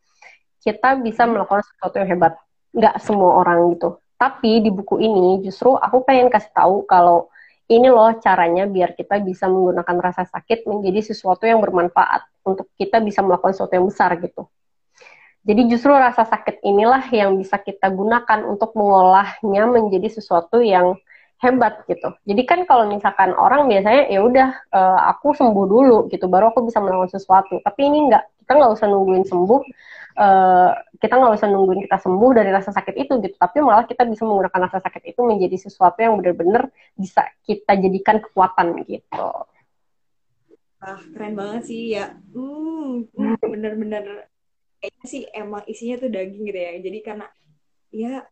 kita 0.63 0.97
bisa 1.03 1.27
hmm. 1.27 1.37
melakukan 1.37 1.67
sesuatu 1.67 2.01
yang 2.01 2.09
hebat 2.09 2.39
nggak 2.75 2.97
semua 3.03 3.43
orang 3.43 3.75
gitu 3.75 3.99
tapi 4.21 4.61
di 4.61 4.71
buku 4.71 5.01
ini 5.01 5.41
justru 5.45 5.75
aku 5.75 6.05
pengen 6.05 6.29
kasih 6.29 6.53
tahu 6.53 6.85
kalau 6.85 7.33
ini 7.71 7.87
loh 7.87 8.19
caranya 8.19 8.67
biar 8.67 8.99
kita 8.99 9.23
bisa 9.23 9.47
menggunakan 9.47 9.97
rasa 10.03 10.27
sakit 10.27 10.67
menjadi 10.67 11.15
sesuatu 11.15 11.47
yang 11.47 11.63
bermanfaat 11.63 12.27
untuk 12.43 12.67
kita 12.77 12.99
bisa 12.99 13.23
melakukan 13.23 13.55
sesuatu 13.55 13.75
yang 13.79 13.87
besar 13.87 14.11
gitu 14.19 14.47
jadi 15.41 15.63
justru 15.73 15.97
rasa 15.97 16.29
sakit 16.29 16.61
inilah 16.61 17.01
yang 17.17 17.41
bisa 17.41 17.57
kita 17.57 17.89
gunakan 17.89 18.45
untuk 18.45 18.77
mengolahnya 18.77 19.65
menjadi 19.73 20.21
sesuatu 20.21 20.61
yang 20.61 21.01
hebat 21.41 21.89
gitu. 21.89 22.13
Jadi 22.29 22.43
kan 22.45 22.61
kalau 22.69 22.85
misalkan 22.85 23.33
orang 23.33 23.65
biasanya 23.65 24.13
ya 24.13 24.21
udah 24.21 24.49
uh, 24.69 25.01
aku 25.09 25.33
sembuh 25.33 25.65
dulu 25.65 25.99
gitu, 26.13 26.29
baru 26.29 26.53
aku 26.53 26.69
bisa 26.69 26.85
melakukan 26.85 27.17
sesuatu. 27.17 27.57
Tapi 27.65 27.81
ini 27.89 28.13
enggak, 28.13 28.29
kita 28.45 28.53
nggak 28.61 28.73
usah 28.77 28.87
nungguin 28.93 29.25
sembuh, 29.25 29.61
uh, 30.21 30.71
kita 31.01 31.17
nggak 31.17 31.33
usah 31.41 31.49
nungguin 31.49 31.89
kita 31.89 31.97
sembuh 31.97 32.31
dari 32.37 32.51
rasa 32.53 32.71
sakit 32.77 32.95
itu 33.01 33.13
gitu. 33.25 33.35
Tapi 33.41 33.65
malah 33.65 33.89
kita 33.89 34.05
bisa 34.05 34.29
menggunakan 34.29 34.69
rasa 34.69 34.85
sakit 34.85 35.17
itu 35.17 35.21
menjadi 35.25 35.57
sesuatu 35.57 35.97
yang 36.05 36.21
benar-benar 36.21 36.69
bisa 36.93 37.25
kita 37.49 37.81
jadikan 37.81 38.21
kekuatan 38.21 38.85
gitu. 38.85 39.29
Ah, 40.81 41.01
keren 41.13 41.37
banget 41.37 41.63
sih 41.65 41.97
ya. 41.97 42.13
Hmm, 42.33 43.09
bener-bener 43.41 44.29
kayaknya 44.81 45.07
sih 45.07 45.23
emang 45.37 45.63
isinya 45.69 46.01
tuh 46.01 46.09
daging 46.09 46.49
gitu 46.49 46.57
ya 46.59 46.73
jadi 46.81 46.99
karena 47.05 47.27
ya 47.93 48.25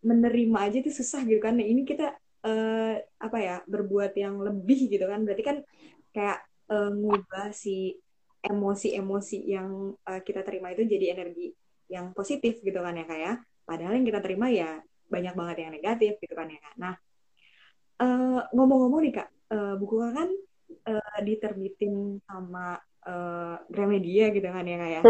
menerima 0.00 0.58
aja 0.70 0.78
tuh 0.86 0.94
susah 0.94 1.26
gitu 1.26 1.42
kan 1.42 1.58
nah, 1.58 1.66
ini 1.66 1.82
kita 1.82 2.14
uh, 2.46 2.94
apa 3.20 3.38
ya 3.42 3.56
berbuat 3.66 4.14
yang 4.14 4.38
lebih 4.38 4.86
gitu 4.86 5.04
kan 5.04 5.26
berarti 5.26 5.42
kan 5.44 5.56
kayak 6.14 6.38
uh, 6.70 6.94
ngubah 6.94 7.50
si 7.50 7.98
emosi-emosi 8.40 9.38
yang 9.46 9.92
uh, 9.92 10.20
kita 10.24 10.40
terima 10.44 10.72
itu 10.72 10.88
jadi 10.88 11.16
energi 11.16 11.52
yang 11.90 12.14
positif 12.16 12.62
gitu 12.64 12.80
kan 12.80 12.96
ya 12.96 13.04
kayak 13.04 13.22
ya. 13.22 13.32
padahal 13.66 13.98
yang 13.98 14.06
kita 14.06 14.20
terima 14.22 14.46
ya 14.50 14.80
banyak 15.10 15.34
banget 15.34 15.56
yang 15.66 15.70
negatif 15.74 16.12
gitu 16.22 16.34
kan 16.34 16.46
ya 16.48 16.58
kak. 16.62 16.74
Nah 16.78 16.94
ngomong-ngomong 18.56 19.00
nih 19.04 19.12
kak 19.20 19.28
uh, 19.52 19.74
buku 19.76 20.00
kan 20.00 20.28
uh, 20.88 21.18
diterbitin 21.20 22.16
sama 22.24 22.80
uh, 23.04 23.60
Gramedia 23.68 24.32
gitu 24.32 24.48
kan 24.48 24.64
ya 24.64 24.76
kak 24.80 24.90
ya. 24.90 25.00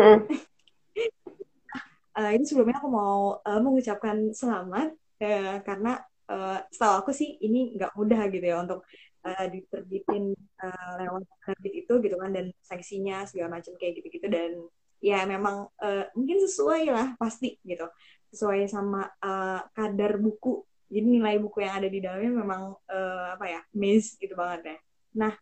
Uh, 2.11 2.31
ini 2.35 2.43
sebelumnya 2.43 2.83
aku 2.83 2.91
mau 2.91 3.39
uh, 3.39 3.61
mengucapkan 3.63 4.35
selamat 4.35 4.93
uh, 5.23 5.57
karena 5.63 6.03
uh, 6.27 6.59
setahu 6.69 7.07
aku 7.07 7.11
sih 7.15 7.39
ini 7.39 7.79
nggak 7.79 7.95
mudah 7.95 8.21
gitu 8.35 8.45
ya 8.45 8.57
untuk 8.61 8.83
uh, 9.25 9.47
diterbitin 9.49 10.33
uh, 10.63 10.93
lewat 11.01 11.25
terbit 11.45 11.75
itu 11.87 11.93
gitu 12.01 12.17
kan 12.17 12.31
dan 12.33 12.53
sanksinya 12.65 13.25
segala 13.29 13.61
macam 13.61 13.73
kayak 13.77 14.01
gitu-gitu. 14.03 14.27
Dan 14.31 14.67
ya 15.01 15.25
memang 15.25 15.69
uh, 15.81 16.05
mungkin 16.17 16.43
sesuai 16.45 16.91
lah 16.91 17.09
pasti 17.17 17.57
gitu. 17.65 17.87
Sesuai 18.31 18.69
sama 18.71 19.09
uh, 19.21 19.61
kadar 19.73 20.21
buku. 20.21 20.65
Jadi 20.91 21.07
nilai 21.07 21.39
buku 21.39 21.63
yang 21.63 21.79
ada 21.79 21.89
di 21.89 22.03
dalamnya 22.03 22.33
memang 22.35 22.63
uh, 22.75 23.27
apa 23.39 23.47
ya 23.47 23.61
miss 23.79 24.19
gitu 24.19 24.35
banget 24.35 24.75
ya. 24.75 24.77
Nah 25.23 25.33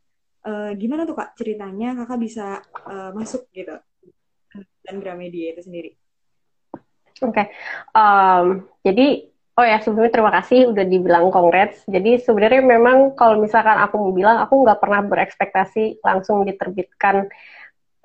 uh, 0.45 0.71
gimana 0.77 1.09
tuh 1.09 1.17
kak 1.17 1.35
ceritanya 1.37 1.97
kakak 2.05 2.21
bisa 2.21 2.61
uh, 2.85 3.11
masuk 3.17 3.49
gitu 3.57 3.77
dan 4.89 5.05
Gramedia 5.05 5.53
itu 5.53 5.69
sendiri? 5.69 5.93
Oke, 7.21 7.35
okay. 7.35 7.47
um, 7.93 8.65
jadi 8.81 9.29
oh 9.59 9.67
ya 9.67 9.83
sebelumnya 9.83 10.15
terima 10.15 10.31
kasih 10.39 10.71
udah 10.71 10.85
dibilang 10.87 11.35
congrats. 11.35 11.83
Jadi 11.91 12.23
sebenarnya 12.23 12.63
memang 12.63 13.19
kalau 13.19 13.43
misalkan 13.43 13.75
aku 13.75 13.99
mau 13.99 14.15
bilang 14.15 14.39
aku 14.39 14.63
nggak 14.63 14.79
pernah 14.79 15.03
berekspektasi 15.03 15.99
langsung 16.07 16.47
diterbitkan 16.47 17.27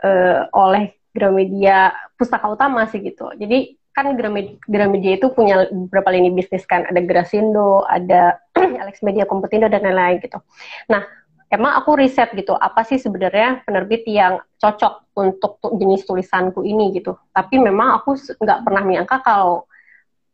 uh, 0.01 0.49
oleh 0.49 0.97
Gramedia 1.13 1.93
Pustaka 2.17 2.49
Utama 2.49 2.89
sih 2.89 3.05
gitu. 3.05 3.29
Jadi 3.37 3.77
kan 3.93 4.17
Gramedia, 4.17 5.21
itu 5.21 5.29
punya 5.29 5.69
beberapa 5.69 6.09
lini 6.09 6.33
bisnis 6.33 6.65
kan, 6.65 6.81
ada 6.89 6.97
Grasindo, 7.05 7.85
ada 7.85 8.41
Alex 8.81 9.05
Media 9.05 9.29
Kompetindo 9.29 9.69
dan 9.69 9.85
lain-lain 9.85 10.17
gitu. 10.17 10.41
Nah 10.89 11.05
emang 11.53 11.77
aku 11.77 12.01
riset 12.01 12.33
gitu 12.33 12.57
apa 12.57 12.81
sih 12.81 12.97
sebenarnya 12.97 13.61
penerbit 13.61 14.01
yang 14.09 14.41
cocok 14.57 15.13
untuk 15.21 15.61
jenis 15.77 16.01
tulisanku 16.09 16.65
ini 16.65 16.89
gitu 16.97 17.13
tapi 17.29 17.61
memang 17.61 18.01
aku 18.01 18.17
nggak 18.17 18.65
pernah 18.65 18.81
menyangka 18.81 19.21
kalau 19.21 19.69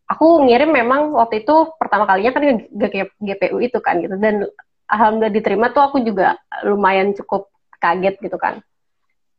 aku 0.09 0.49
ngirim 0.49 0.73
memang 0.73 1.13
waktu 1.13 1.45
itu 1.45 1.69
pertama 1.77 2.09
kalinya 2.09 2.33
kan 2.33 2.43
ke 2.65 3.05
GPU 3.21 3.61
itu 3.61 3.77
kan 3.77 4.01
gitu 4.01 4.17
dan 4.17 4.49
alhamdulillah 4.89 5.33
diterima 5.33 5.69
tuh 5.69 5.85
aku 5.85 6.01
juga 6.01 6.35
lumayan 6.65 7.13
cukup 7.13 7.53
kaget 7.77 8.17
gitu 8.17 8.35
kan 8.41 8.65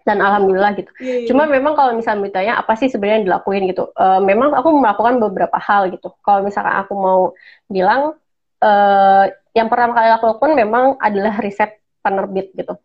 dan 0.04 0.18
alhamdulillah 0.24 0.72
gitu. 0.80 0.90
Yeah, 0.98 1.24
yeah. 1.24 1.28
Cuma 1.28 1.44
memang 1.44 1.76
kalau 1.76 1.92
misalnya 1.92 2.32
ditanya 2.32 2.54
apa 2.56 2.72
sih 2.76 2.88
sebenarnya 2.88 3.20
yang 3.20 3.26
dilakuin 3.28 3.68
gitu, 3.68 3.92
uh, 3.94 4.20
memang 4.24 4.56
aku 4.56 4.72
melakukan 4.72 5.20
beberapa 5.20 5.60
hal 5.60 5.92
gitu. 5.92 6.16
Kalau 6.24 6.40
misalkan 6.40 6.72
aku 6.72 6.92
mau 6.96 7.20
bilang, 7.68 8.16
uh, 8.64 9.24
yang 9.52 9.68
pertama 9.68 9.92
kali 9.92 10.08
aku 10.10 10.24
lakukan 10.34 10.52
memang 10.56 10.84
adalah 10.98 11.36
riset 11.38 11.78
penerbit 12.00 12.52
gitu. 12.56 12.80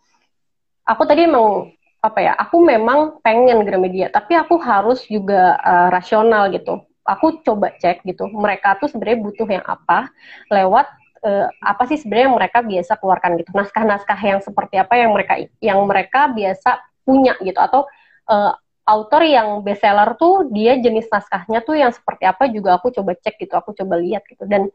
Aku 0.86 1.08
tadi 1.08 1.25
emang 1.25 1.72
apa 2.04 2.20
ya, 2.22 2.34
aku 2.38 2.62
memang 2.62 3.18
pengen 3.25 3.63
Gramedia, 3.65 4.13
tapi 4.13 4.38
aku 4.38 4.62
harus 4.62 5.01
juga 5.08 5.58
uh, 5.58 5.89
rasional 5.89 6.51
gitu. 6.54 6.84
Aku 7.05 7.39
coba 7.45 7.69
cek 7.77 8.01
gitu, 8.01 8.25
mereka 8.33 8.75
tuh 8.81 8.89
sebenarnya 8.89 9.19
butuh 9.21 9.47
yang 9.47 9.65
apa 9.65 10.09
lewat 10.50 10.89
uh, 11.25 11.47
apa 11.62 11.83
sih 11.89 11.97
sebenarnya 12.01 12.25
yang 12.29 12.38
mereka 12.38 12.59
biasa 12.65 12.91
keluarkan 12.97 13.31
gitu 13.41 13.50
naskah-naskah 13.53 14.19
yang 14.21 14.39
seperti 14.41 14.75
apa 14.81 14.93
yang 14.97 15.12
mereka 15.13 15.33
yang 15.62 15.79
mereka 15.85 16.29
biasa 16.33 16.81
punya 17.05 17.38
gitu 17.41 17.57
atau 17.62 17.85
uh, 18.29 18.53
author 18.85 19.25
yang 19.25 19.65
bestseller 19.65 20.13
tuh 20.13 20.45
dia 20.53 20.77
jenis 20.77 21.09
naskahnya 21.09 21.65
tuh 21.65 21.74
yang 21.74 21.89
seperti 21.89 22.29
apa 22.29 22.45
juga 22.53 22.77
aku 22.77 22.93
coba 22.93 23.17
cek 23.17 23.41
gitu 23.41 23.57
aku 23.57 23.74
coba 23.74 23.97
lihat 23.97 24.21
gitu. 24.29 24.45
Dan 24.45 24.69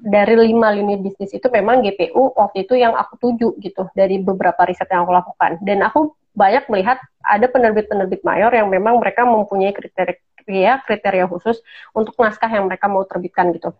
dari 0.00 0.32
lima 0.48 0.72
lini 0.72 0.96
bisnis 0.96 1.36
itu 1.36 1.44
memang 1.52 1.84
GPU 1.84 2.32
waktu 2.40 2.64
itu 2.64 2.80
yang 2.80 2.96
aku 2.96 3.20
tuju 3.20 3.60
gitu 3.60 3.84
dari 3.92 4.16
beberapa 4.24 4.64
riset 4.64 4.88
yang 4.88 5.04
aku 5.04 5.12
lakukan. 5.12 5.60
Dan 5.60 5.84
aku 5.84 6.16
banyak 6.32 6.72
melihat 6.72 6.96
ada 7.20 7.46
penerbit-penerbit 7.52 8.24
mayor 8.24 8.48
yang 8.48 8.72
memang 8.72 8.96
mereka 8.96 9.28
mempunyai 9.28 9.76
kriteria 9.76 10.16
kriteria 10.82 11.30
khusus 11.30 11.62
untuk 11.94 12.18
naskah 12.18 12.50
yang 12.50 12.66
mereka 12.66 12.90
mau 12.90 13.06
terbitkan 13.06 13.54
gitu 13.54 13.70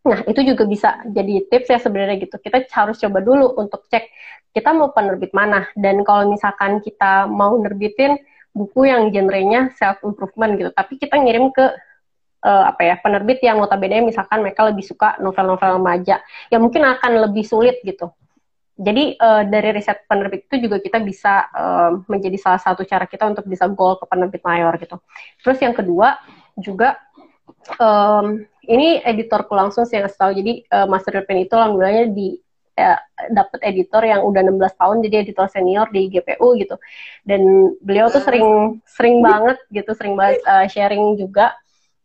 Nah, 0.00 0.24
itu 0.24 0.40
juga 0.40 0.64
bisa 0.64 1.04
jadi 1.04 1.44
tips 1.52 1.68
ya 1.68 1.76
sebenarnya 1.76 2.16
gitu. 2.24 2.40
Kita 2.40 2.64
harus 2.72 2.96
coba 2.96 3.20
dulu 3.20 3.52
untuk 3.60 3.84
cek 3.92 4.08
kita 4.56 4.72
mau 4.72 4.96
penerbit 4.96 5.36
mana. 5.36 5.68
Dan 5.76 6.00
kalau 6.08 6.24
misalkan 6.32 6.80
kita 6.80 7.28
mau 7.28 7.52
nerbitin 7.60 8.16
buku 8.56 8.88
yang 8.88 9.12
genrenya 9.12 9.70
self 9.76 10.00
improvement 10.02 10.56
gitu, 10.56 10.70
tapi 10.72 10.96
kita 10.96 11.20
ngirim 11.20 11.52
ke 11.52 11.62
uh, 12.42 12.64
apa 12.66 12.82
ya 12.82 12.94
penerbit 12.98 13.38
yang 13.44 13.60
notabene 13.62 14.02
misalkan 14.02 14.42
mereka 14.42 14.66
lebih 14.66 14.82
suka 14.82 15.20
novel-novel 15.22 15.78
remaja, 15.78 16.18
ya 16.48 16.58
mungkin 16.58 16.82
akan 16.82 17.30
lebih 17.30 17.44
sulit 17.46 17.78
gitu. 17.84 18.10
Jadi 18.80 19.20
uh, 19.20 19.44
dari 19.44 19.76
riset 19.76 20.08
penerbit 20.08 20.48
itu 20.48 20.56
juga 20.64 20.80
kita 20.80 21.04
bisa 21.04 21.52
uh, 21.52 22.00
menjadi 22.08 22.40
salah 22.40 22.60
satu 22.64 22.80
cara 22.88 23.04
kita 23.04 23.28
untuk 23.28 23.44
bisa 23.44 23.68
goal 23.68 24.00
ke 24.00 24.08
penerbit 24.08 24.40
mayor 24.40 24.72
gitu. 24.80 24.96
Terus 25.44 25.60
yang 25.60 25.76
kedua 25.76 26.16
juga 26.56 26.96
um, 27.76 28.40
ini 28.64 29.04
editorku 29.04 29.52
langsung 29.52 29.84
sih 29.84 30.00
yang 30.00 30.08
tahu. 30.08 30.32
Jadi 30.32 30.64
uh, 30.72 30.88
Master 30.88 31.20
Pen 31.28 31.44
itu 31.44 31.52
alhamdulillahnya 31.52 32.08
di 32.16 32.40
ya, 32.72 32.96
dapat 33.28 33.60
editor 33.68 34.00
yang 34.00 34.24
udah 34.24 34.40
16 34.48 34.80
tahun 34.80 34.96
jadi 35.04 35.16
editor 35.28 35.46
senior 35.52 35.86
di 35.92 36.08
GPU 36.08 36.56
gitu. 36.56 36.80
Dan 37.20 37.76
beliau 37.84 38.08
tuh 38.08 38.24
sering 38.24 38.80
sering 38.88 39.20
banget 39.20 39.60
gitu, 39.68 39.92
sering 39.92 40.16
banget 40.16 40.40
uh, 40.48 40.64
sharing 40.64 41.20
juga. 41.20 41.52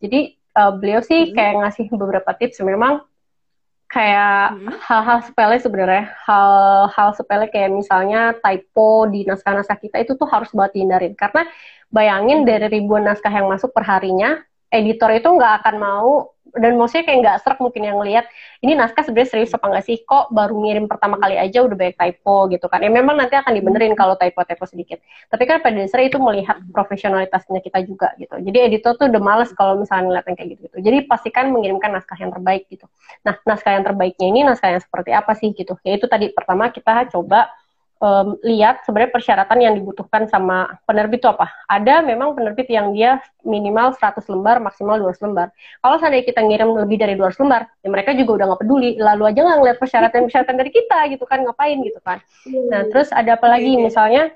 Jadi 0.04 0.36
uh, 0.60 0.76
beliau 0.76 1.00
sih 1.00 1.32
hmm. 1.32 1.34
kayak 1.40 1.54
ngasih 1.64 1.86
beberapa 1.96 2.36
tips 2.36 2.60
memang 2.68 3.00
kayak 3.86 4.58
hmm. 4.58 4.70
hal-hal 4.82 5.20
sepele 5.24 5.56
sebenarnya 5.62 6.06
hal-hal 6.26 7.10
sepele 7.14 7.46
kayak 7.48 7.72
misalnya 7.72 8.34
typo 8.42 9.06
di 9.08 9.24
naskah-naskah 9.24 9.78
kita 9.78 10.02
itu 10.02 10.18
tuh 10.18 10.28
harus 10.28 10.50
buat 10.52 10.74
dihindarin 10.74 11.14
karena 11.14 11.46
bayangin 11.94 12.44
dari 12.44 12.68
ribuan 12.68 13.06
naskah 13.06 13.32
yang 13.32 13.48
masuk 13.48 13.72
perharinya 13.72 14.42
editor 14.74 15.14
itu 15.14 15.30
nggak 15.30 15.64
akan 15.64 15.76
mau 15.80 16.35
dan 16.56 16.80
maksudnya 16.80 17.06
kayak 17.08 17.20
nggak 17.22 17.38
serak 17.44 17.60
mungkin 17.60 17.84
yang 17.84 18.00
lihat 18.02 18.26
ini 18.64 18.74
naskah 18.74 19.04
sebenarnya 19.04 19.30
serius 19.32 19.52
apa 19.54 19.66
nggak 19.68 19.86
sih? 19.86 19.98
Kok 20.04 20.32
baru 20.32 20.56
ngirim 20.64 20.86
pertama 20.88 21.20
kali 21.20 21.36
aja 21.36 21.62
udah 21.62 21.76
banyak 21.76 21.98
typo 22.00 22.48
gitu 22.50 22.66
kan. 22.72 22.80
Ya 22.82 22.90
memang 22.90 23.16
nanti 23.20 23.36
akan 23.36 23.52
dibenerin 23.54 23.94
hmm. 23.94 24.00
kalau 24.00 24.16
typo-typo 24.16 24.64
sedikit. 24.66 25.00
Tapi 25.30 25.44
kan 25.46 25.60
pada 25.60 25.76
dasarnya 25.76 26.08
itu 26.10 26.20
melihat 26.20 26.58
profesionalitasnya 26.72 27.60
kita 27.62 27.80
juga 27.84 28.16
gitu. 28.16 28.36
Jadi 28.40 28.58
editor 28.72 28.96
tuh 28.98 29.12
udah 29.12 29.22
males 29.22 29.52
kalau 29.54 29.80
misalnya 29.80 30.12
ngeliat 30.12 30.26
yang 30.26 30.38
kayak 30.38 30.50
gitu, 30.56 30.62
gitu 30.72 30.78
jadi 30.82 30.98
pastikan 31.06 31.52
mengirimkan 31.52 31.92
naskah 31.94 32.18
yang 32.18 32.32
terbaik 32.32 32.66
gitu. 32.72 32.88
Nah 33.28 33.36
naskah 33.44 33.76
yang 33.76 33.84
terbaiknya 33.86 34.28
ini 34.32 34.40
naskah 34.48 34.70
yang 34.74 34.82
seperti 34.82 35.12
apa 35.14 35.32
sih 35.36 35.52
gitu? 35.54 35.76
Ya 35.84 36.00
itu 36.00 36.08
tadi 36.10 36.32
pertama 36.32 36.72
kita 36.72 37.12
coba 37.12 37.52
um, 38.06 38.28
lihat 38.46 38.86
sebenarnya 38.86 39.12
persyaratan 39.12 39.58
yang 39.58 39.74
dibutuhkan 39.74 40.30
sama 40.30 40.78
penerbit 40.86 41.26
itu 41.26 41.30
apa. 41.30 41.50
Ada 41.66 42.06
memang 42.06 42.38
penerbit 42.38 42.70
yang 42.70 42.94
dia 42.94 43.18
minimal 43.42 43.98
100 43.98 44.22
lembar, 44.30 44.62
maksimal 44.62 45.02
200 45.02 45.26
lembar. 45.26 45.48
Kalau 45.82 45.98
seandainya 45.98 46.26
kita 46.30 46.42
ngirim 46.46 46.70
lebih 46.86 46.98
dari 47.02 47.18
200 47.18 47.42
lembar, 47.42 47.66
ya 47.82 47.90
mereka 47.90 48.14
juga 48.14 48.32
udah 48.42 48.46
nggak 48.54 48.62
peduli. 48.62 48.90
Lalu 49.02 49.24
aja 49.34 49.40
nggak 49.42 49.58
ngeliat 49.58 49.78
persyaratan-persyaratan 49.82 50.56
dari 50.62 50.72
kita 50.72 51.00
gitu 51.10 51.26
kan, 51.26 51.40
ngapain 51.42 51.78
gitu 51.82 52.00
kan. 52.06 52.22
Nah, 52.70 52.86
hmm. 52.86 52.90
terus 52.94 53.10
ada 53.10 53.32
apa 53.34 53.48
lagi? 53.50 53.74
Misalnya 53.82 54.30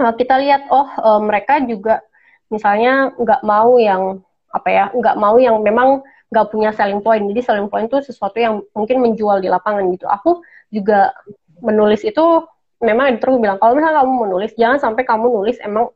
uh, 0.00 0.12
kita 0.16 0.40
lihat, 0.40 0.72
oh 0.72 0.88
uh, 0.88 1.20
mereka 1.20 1.60
juga 1.60 2.00
misalnya 2.48 3.12
nggak 3.20 3.44
mau 3.44 3.76
yang 3.76 4.24
apa 4.54 4.68
ya, 4.70 4.84
nggak 4.94 5.16
mau 5.20 5.36
yang 5.36 5.60
memang 5.60 6.00
nggak 6.32 6.48
punya 6.48 6.72
selling 6.72 7.04
point. 7.04 7.26
Jadi 7.28 7.40
selling 7.44 7.68
point 7.68 7.86
itu 7.86 8.00
sesuatu 8.00 8.40
yang 8.40 8.64
mungkin 8.72 9.04
menjual 9.04 9.44
di 9.44 9.52
lapangan 9.52 9.84
gitu. 9.92 10.08
Aku 10.08 10.40
juga 10.72 11.14
menulis 11.62 12.02
itu 12.02 12.42
memang 12.82 13.14
editor 13.14 13.36
bilang 13.38 13.58
kalau 13.60 13.78
misalnya 13.78 14.02
kamu 14.02 14.10
mau 14.10 14.26
nulis 14.26 14.52
jangan 14.58 14.78
sampai 14.80 15.02
kamu 15.06 15.26
nulis 15.30 15.56
emang 15.62 15.90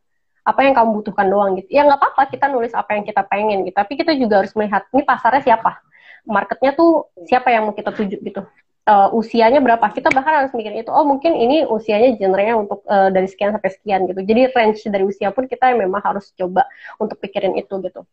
apa 0.47 0.61
yang 0.65 0.73
kamu 0.73 0.89
butuhkan 1.03 1.27
doang 1.29 1.61
gitu. 1.61 1.69
Ya 1.69 1.85
nggak 1.85 2.01
apa-apa 2.01 2.33
kita 2.33 2.49
nulis 2.49 2.73
apa 2.73 2.97
yang 2.97 3.05
kita 3.05 3.23
pengen 3.29 3.69
gitu. 3.69 3.77
Tapi 3.77 3.93
kita 4.01 4.17
juga 4.17 4.41
harus 4.45 4.53
melihat 4.57 4.89
ini 4.97 5.05
pasarnya 5.05 5.43
siapa? 5.45 5.81
Marketnya 6.25 6.73
tuh 6.73 7.13
siapa 7.29 7.53
yang 7.53 7.69
mau 7.69 7.75
kita 7.77 7.93
tuju 7.93 8.17
gitu. 8.25 8.43
Uh, 8.89 9.13
usianya 9.13 9.61
berapa? 9.61 9.85
Kita 9.93 10.09
bahkan 10.09 10.45
harus 10.45 10.53
mikirin 10.57 10.81
itu 10.81 10.89
oh 10.89 11.05
mungkin 11.05 11.37
ini 11.37 11.69
usianya 11.69 12.17
genrenya 12.17 12.57
untuk 12.57 12.81
uh, 12.89 13.13
dari 13.13 13.29
sekian 13.29 13.53
sampai 13.53 13.71
sekian 13.77 14.09
gitu. 14.09 14.25
Jadi 14.25 14.41
range 14.57 14.81
dari 14.89 15.05
usia 15.05 15.29
pun 15.37 15.45
kita 15.45 15.77
memang 15.77 16.01
harus 16.01 16.33
coba 16.33 16.65
untuk 16.97 17.21
pikirin 17.21 17.53
itu 17.61 17.77
gitu 17.85 18.09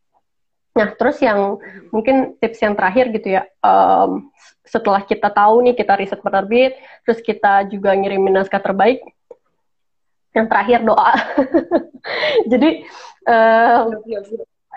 Nah, 0.75 0.91
terus 0.99 1.17
yang 1.23 1.55
mungkin 1.87 2.35
tips 2.43 2.59
yang 2.59 2.75
terakhir 2.75 3.07
gitu 3.15 3.39
ya, 3.39 3.47
um, 3.63 4.27
setelah 4.67 4.99
kita 5.07 5.31
tahu 5.31 5.63
nih 5.63 5.75
kita 5.79 5.95
riset 5.95 6.19
penerbit, 6.19 6.75
terus 7.07 7.23
kita 7.23 7.63
juga 7.71 7.95
ngirimin 7.95 8.35
naskah 8.35 8.59
terbaik, 8.59 8.99
yang 10.35 10.51
terakhir 10.51 10.83
doa. 10.83 11.15
jadi, 12.51 12.83
uh, 13.23 13.87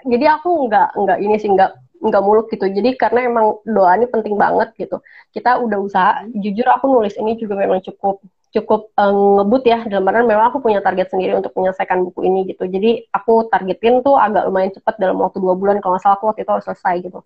jadi 0.06 0.38
aku 0.38 0.70
nggak 0.70 0.88
nggak 0.94 1.18
ini 1.18 1.34
sih 1.42 1.50
nggak 1.50 1.72
nggak 1.98 2.22
muluk 2.22 2.46
gitu. 2.54 2.70
Jadi 2.70 2.94
karena 2.94 3.26
emang 3.26 3.58
doa 3.66 3.98
ini 3.98 4.06
penting 4.06 4.38
banget 4.38 4.70
gitu. 4.78 5.02
Kita 5.34 5.58
udah 5.58 5.78
usaha. 5.82 6.12
Jujur 6.30 6.66
aku 6.70 6.86
nulis 6.86 7.18
ini 7.18 7.34
juga 7.34 7.58
memang 7.58 7.82
cukup 7.82 8.22
cukup 8.48 8.92
uh, 8.96 9.12
ngebut 9.12 9.62
ya 9.68 9.84
dalam 9.84 10.08
artian 10.08 10.24
memang 10.24 10.48
aku 10.48 10.64
punya 10.64 10.80
target 10.80 11.12
sendiri 11.12 11.36
untuk 11.36 11.52
menyelesaikan 11.52 12.00
buku 12.00 12.24
ini 12.24 12.48
gitu 12.48 12.64
jadi 12.64 13.04
aku 13.12 13.52
targetin 13.52 14.00
tuh 14.00 14.16
agak 14.16 14.48
lumayan 14.48 14.72
cepat 14.72 14.96
dalam 14.96 15.20
waktu 15.20 15.36
dua 15.36 15.52
bulan 15.52 15.84
kalau 15.84 15.96
nggak 15.96 16.04
salah 16.04 16.16
aku 16.16 16.32
waktu 16.32 16.48
itu 16.48 16.52
harus 16.52 16.64
selesai 16.64 16.94
gitu 17.04 17.20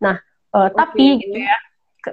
nah 0.00 0.16
uh, 0.56 0.72
okay. 0.72 0.76
tapi 0.76 1.06
gitu 1.20 1.38
ya 1.44 1.56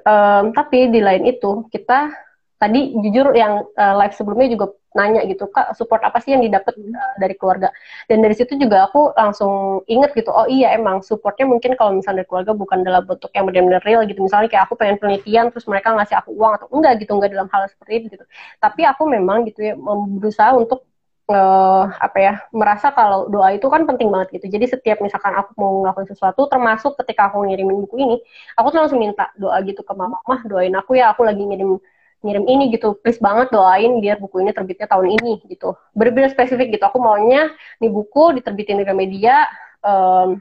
um, 0.04 0.44
tapi 0.52 0.92
di 0.92 1.00
lain 1.00 1.24
itu 1.24 1.66
kita 1.72 2.12
tadi 2.60 2.92
jujur 3.04 3.32
yang 3.34 3.64
uh, 3.80 3.96
live 4.04 4.12
sebelumnya 4.12 4.52
juga 4.52 4.66
nanya 4.98 5.22
gitu 5.30 5.48
kak 5.48 5.78
support 5.78 6.02
apa 6.02 6.18
sih 6.20 6.36
yang 6.36 6.44
didapat 6.44 6.76
uh, 6.76 7.16
dari 7.22 7.34
keluarga? 7.40 7.72
Dan 8.12 8.20
dari 8.20 8.36
situ 8.36 8.60
juga 8.60 8.92
aku 8.92 9.16
langsung 9.16 9.82
inget 9.88 10.12
gitu 10.18 10.30
oh 10.30 10.44
iya 10.52 10.76
emang 10.76 11.00
supportnya 11.00 11.48
mungkin 11.48 11.80
kalau 11.80 11.96
misalnya 11.96 12.22
dari 12.22 12.30
keluarga 12.30 12.52
bukan 12.52 12.80
dalam 12.84 13.04
bentuk 13.08 13.32
yang 13.32 13.48
benar-benar 13.48 13.82
real 13.88 14.02
gitu. 14.04 14.20
Misalnya 14.20 14.52
kayak 14.52 14.64
aku 14.68 14.76
pengen 14.76 14.98
penelitian 15.00 15.46
terus 15.56 15.66
mereka 15.72 15.96
ngasih 15.96 16.20
aku 16.20 16.30
uang 16.36 16.52
atau 16.60 16.68
enggak 16.76 16.94
gitu 17.02 17.12
enggak 17.16 17.32
dalam 17.32 17.48
hal 17.54 17.62
seperti 17.72 17.94
itu 18.04 18.06
gitu. 18.20 18.26
Tapi 18.60 18.82
aku 18.84 19.04
memang 19.08 19.48
gitu 19.48 19.60
ya 19.64 19.74
berusaha 20.20 20.52
untuk 20.58 20.84
uh, 21.32 21.86
apa 21.96 22.18
ya 22.18 22.34
merasa 22.52 22.92
kalau 22.92 23.30
doa 23.30 23.54
itu 23.54 23.68
kan 23.70 23.86
penting 23.86 24.10
banget 24.12 24.42
gitu. 24.42 24.46
Jadi 24.58 24.66
setiap 24.74 24.98
misalkan 25.06 25.38
aku 25.38 25.54
mau 25.56 25.86
ngelakuin 25.86 26.10
sesuatu 26.10 26.50
termasuk 26.52 26.98
ketika 27.06 27.30
aku 27.32 27.46
ngirimin 27.46 27.86
buku 27.86 27.96
ini 28.02 28.18
aku 28.58 28.68
tuh 28.74 28.80
langsung 28.84 29.00
minta 29.00 29.30
doa 29.38 29.62
gitu 29.64 29.86
ke 29.86 29.94
mama 29.96 30.18
mah 30.26 30.42
doain 30.50 30.74
aku 30.76 30.98
ya 31.00 31.14
aku 31.14 31.22
lagi 31.24 31.46
ngirim 31.46 31.78
ngirim 32.20 32.46
ini 32.52 32.64
gitu 32.76 33.00
please 33.00 33.20
banget 33.20 33.48
doain 33.56 34.04
biar 34.04 34.20
buku 34.20 34.44
ini 34.44 34.52
terbitnya 34.52 34.88
tahun 34.92 35.08
ini 35.20 35.44
gitu. 35.48 35.76
Berbeda 35.96 36.28
spesifik 36.32 36.76
gitu 36.76 36.84
aku 36.84 37.00
maunya 37.00 37.52
nih 37.80 37.92
buku 37.92 38.36
diterbitin 38.40 38.80
di 38.80 38.84
Gramedia 38.84 39.48
um, 39.80 40.40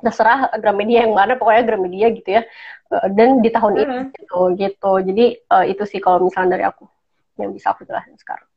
terserah 0.00 0.50
Gramedia 0.58 1.06
yang 1.06 1.14
mana 1.14 1.36
pokoknya 1.36 1.62
Gramedia 1.68 2.06
gitu 2.10 2.28
ya 2.40 2.42
uh, 2.90 3.06
dan 3.12 3.44
di 3.44 3.50
tahun 3.52 3.72
-huh. 3.76 3.82
ini 3.82 3.96
gitu 4.16 4.40
gitu. 4.56 4.92
Jadi 5.04 5.24
uh, 5.52 5.64
itu 5.68 5.84
sih 5.84 6.00
kalau 6.00 6.26
misalnya 6.26 6.56
dari 6.58 6.64
aku 6.64 6.88
yang 7.36 7.52
bisa 7.52 7.76
aku 7.76 7.84
jelasin 7.84 8.16
sekarang. 8.16 8.48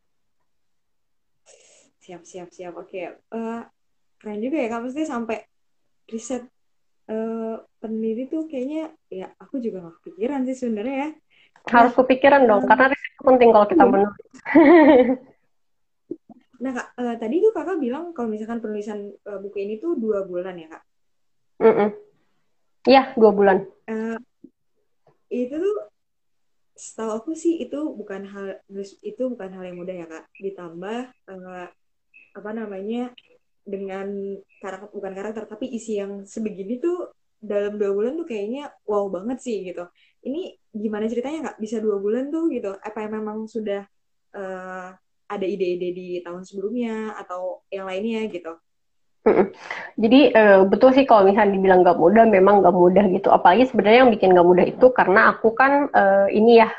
Siap 2.05 2.21
siap 2.23 2.49
siap. 2.53 2.73
Oke 2.77 2.87
okay. 2.87 3.03
uh, 3.33 3.37
eh, 3.37 3.61
keren 4.21 4.39
juga 4.39 4.57
ya 4.63 4.67
kamu 4.71 4.87
sih 4.95 5.05
sampai 5.05 5.43
riset 6.05 6.45
uh, 7.09 7.57
peneliti 7.81 8.29
tuh 8.29 8.45
kayaknya 8.45 8.93
ya 9.09 9.27
aku 9.41 9.57
juga 9.61 9.89
gak 9.89 9.95
kepikiran 10.01 10.45
sih 10.45 10.57
sebenarnya 10.57 10.95
ya 10.97 11.09
harus 11.69 11.93
kepikiran 11.97 12.45
dong, 12.45 12.61
karena 12.69 12.93
risiko 12.93 13.21
penting 13.25 13.49
kalau 13.49 13.67
kita 13.69 13.83
menulis. 13.85 14.17
nah 16.63 16.71
kak, 16.71 16.87
uh, 16.97 17.15
tadi 17.19 17.43
tuh 17.43 17.51
kakak 17.51 17.77
bilang 17.77 18.15
kalau 18.15 18.31
misalkan 18.31 18.63
penulisan 18.63 19.11
uh, 19.27 19.39
buku 19.41 19.65
ini 19.65 19.81
tuh 19.81 19.97
dua 19.97 20.23
bulan 20.23 20.55
ya 20.55 20.67
kak? 20.71 20.83
Iya, 21.59 21.67
mm 21.67 21.91
-mm. 22.85 23.05
dua 23.19 23.31
bulan. 23.31 23.57
Uh, 23.85 24.17
itu 25.29 25.55
tuh 25.57 25.75
setahu 26.75 27.11
aku 27.23 27.31
sih 27.33 27.63
itu 27.63 27.79
bukan 27.95 28.27
hal 28.27 28.59
itu 28.99 29.23
bukan 29.31 29.49
hal 29.55 29.63
yang 29.63 29.79
mudah 29.79 29.95
ya 29.95 30.07
kak 30.11 30.25
ditambah 30.43 30.99
uh, 31.31 31.67
apa 32.35 32.49
namanya 32.51 33.15
dengan 33.63 34.37
karakter 34.59 34.91
bukan 34.91 35.13
karakter 35.15 35.43
tapi 35.47 35.71
isi 35.71 35.97
yang 35.97 36.27
sebegini 36.27 36.83
tuh 36.83 37.15
dalam 37.39 37.79
dua 37.79 37.95
bulan 37.95 38.19
tuh 38.19 38.27
kayaknya 38.27 38.75
wow 38.83 39.07
banget 39.07 39.39
sih 39.39 39.63
gitu 39.63 39.87
ini 40.25 40.57
gimana 40.73 41.05
ceritanya 41.07 41.53
kak 41.53 41.57
bisa 41.61 41.77
dua 41.79 42.01
bulan 42.01 42.33
tuh 42.33 42.49
gitu? 42.51 42.73
Apa 42.81 43.05
yang 43.05 43.21
memang 43.21 43.45
sudah 43.45 43.85
uh, 44.33 44.89
ada 45.25 45.45
ide-ide 45.45 45.89
di 45.93 46.07
tahun 46.25 46.45
sebelumnya 46.45 47.17
atau 47.17 47.65
yang 47.69 47.85
lainnya 47.85 48.25
gitu? 48.29 48.57
Jadi 49.97 50.29
uh, 50.37 50.69
betul 50.69 50.93
sih 50.93 51.05
kalau 51.09 51.25
misalnya 51.25 51.57
dibilang 51.57 51.81
gak 51.81 51.97
mudah, 51.97 52.29
memang 52.29 52.61
gak 52.61 52.77
mudah 52.77 53.05
gitu. 53.09 53.33
Apalagi 53.33 53.65
sebenarnya 53.65 54.05
yang 54.05 54.13
bikin 54.13 54.37
gak 54.37 54.45
mudah 54.45 54.65
itu 54.69 54.85
karena 54.93 55.33
aku 55.33 55.49
kan 55.57 55.89
uh, 55.89 56.29
ini 56.29 56.61
ya 56.61 56.69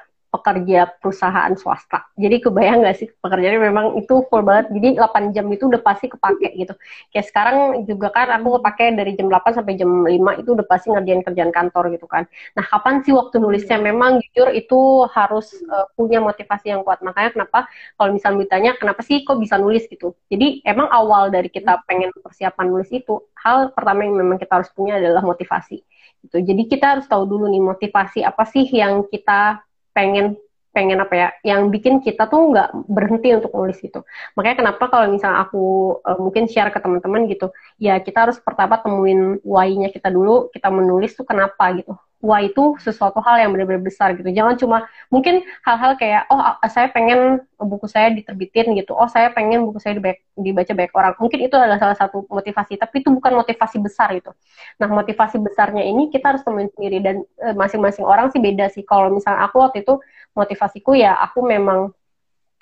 pekerja 0.47 0.87
perusahaan 1.03 1.51
swasta. 1.59 2.07
Jadi 2.15 2.39
kebayang 2.39 2.87
nggak 2.87 2.97
sih 3.03 3.11
pekerjaannya 3.19 3.59
memang 3.67 3.87
itu 3.99 4.23
full 4.31 4.47
banget. 4.47 4.71
Jadi 4.71 4.89
8 4.95 5.35
jam 5.35 5.51
itu 5.51 5.67
udah 5.67 5.83
pasti 5.83 6.07
kepake 6.07 6.55
gitu. 6.55 6.71
Kayak 7.11 7.27
sekarang 7.27 7.59
juga 7.83 8.15
kan 8.15 8.31
aku 8.39 8.63
kepake 8.63 8.95
dari 8.95 9.19
jam 9.19 9.27
8 9.27 9.59
sampai 9.59 9.75
jam 9.75 9.91
5 10.07 10.15
itu 10.39 10.55
udah 10.55 10.67
pasti 10.71 10.95
ngerjain 10.95 11.27
kerjaan 11.27 11.51
kantor 11.51 11.91
gitu 11.99 12.07
kan. 12.07 12.31
Nah 12.55 12.63
kapan 12.63 13.03
sih 13.03 13.11
waktu 13.11 13.43
nulisnya 13.43 13.83
memang 13.83 14.23
jujur 14.23 14.55
itu 14.55 15.11
harus 15.11 15.51
uh, 15.67 15.91
punya 15.99 16.23
motivasi 16.23 16.71
yang 16.71 16.87
kuat. 16.87 17.03
Makanya 17.03 17.35
kenapa 17.35 17.67
kalau 17.99 18.15
misalnya 18.15 18.47
ditanya 18.47 18.79
kenapa 18.79 19.03
sih 19.03 19.27
kok 19.27 19.43
bisa 19.43 19.59
nulis 19.59 19.83
gitu. 19.91 20.15
Jadi 20.31 20.63
emang 20.63 20.87
awal 20.95 21.35
dari 21.35 21.51
kita 21.51 21.83
pengen 21.91 22.15
persiapan 22.23 22.71
nulis 22.71 22.87
itu 22.95 23.19
hal 23.43 23.75
pertama 23.75 24.07
yang 24.07 24.15
memang 24.15 24.39
kita 24.39 24.63
harus 24.63 24.71
punya 24.71 25.03
adalah 25.03 25.27
motivasi. 25.27 25.83
Gitu. 26.27 26.43
Jadi 26.43 26.63
kita 26.71 26.99
harus 26.99 27.07
tahu 27.07 27.27
dulu 27.27 27.47
nih 27.51 27.63
motivasi 27.63 28.23
apa 28.27 28.43
sih 28.47 28.67
yang 28.71 29.07
kita 29.07 29.66
pengen 29.97 30.37
pengen 30.77 31.01
apa 31.01 31.15
ya 31.17 31.29
yang 31.41 31.73
bikin 31.73 32.05
kita 32.05 32.29
tuh 32.29 32.53
nggak 32.53 32.85
berhenti 32.85 33.33
untuk 33.33 33.49
nulis 33.57 33.81
gitu. 33.81 34.05
Makanya 34.37 34.61
kenapa 34.61 34.93
kalau 34.93 35.09
misalnya 35.09 35.49
aku 35.49 35.97
uh, 36.05 36.21
mungkin 36.21 36.45
share 36.53 36.69
ke 36.69 36.77
teman-teman 36.77 37.25
gitu 37.33 37.49
ya 37.81 37.97
kita 38.05 38.29
harus 38.29 38.37
pertama 38.37 38.77
temuin 38.85 39.41
why-nya 39.41 39.89
kita 39.89 40.13
dulu 40.13 40.53
kita 40.53 40.69
menulis 40.69 41.17
tuh 41.17 41.25
kenapa 41.25 41.73
gitu 41.81 41.97
wah 42.27 42.43
itu 42.43 42.75
sesuatu 42.83 43.23
hal 43.23 43.39
yang 43.39 43.55
benar-benar 43.55 43.87
besar 43.87 44.19
gitu. 44.19 44.27
Jangan 44.35 44.59
cuma 44.59 44.79
mungkin 45.15 45.47
hal-hal 45.63 45.95
kayak 45.95 46.27
oh 46.27 46.43
saya 46.67 46.91
pengen 46.91 47.47
buku 47.55 47.87
saya 47.87 48.11
diterbitin 48.11 48.75
gitu. 48.75 48.93
Oh 48.99 49.07
saya 49.07 49.31
pengen 49.31 49.63
buku 49.63 49.79
saya 49.79 49.95
dibaca 50.35 50.73
banyak 50.75 50.95
orang. 50.99 51.15
Mungkin 51.23 51.39
itu 51.47 51.55
adalah 51.55 51.79
salah 51.79 51.95
satu 51.95 52.27
motivasi, 52.27 52.75
tapi 52.83 53.07
itu 53.07 53.09
bukan 53.15 53.33
motivasi 53.39 53.79
besar 53.79 54.11
itu. 54.19 54.35
Nah 54.83 54.91
motivasi 54.91 55.39
besarnya 55.39 55.87
ini 55.87 56.11
kita 56.11 56.35
harus 56.35 56.43
temuin 56.43 56.69
sendiri 56.75 56.99
dan 56.99 57.17
e, 57.23 57.49
masing-masing 57.55 58.03
orang 58.03 58.35
sih 58.35 58.43
beda 58.43 58.67
sih. 58.75 58.83
Kalau 58.83 59.09
misalnya 59.15 59.47
aku 59.47 59.63
waktu 59.63 59.87
itu 59.87 60.03
motivasiku 60.35 60.99
ya 60.99 61.15
aku 61.17 61.47
memang 61.47 61.95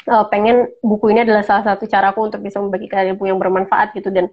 uh, 0.09 0.25
pengen 0.29 0.69
buku 0.85 1.13
ini 1.13 1.25
adalah 1.25 1.43
salah 1.43 1.65
satu 1.75 1.89
caraku 1.89 2.29
untuk 2.29 2.41
bisa 2.45 2.61
membagikan 2.61 3.05
ilmu 3.15 3.25
yang 3.29 3.41
bermanfaat 3.41 3.97
gitu 3.97 4.13
dan 4.13 4.29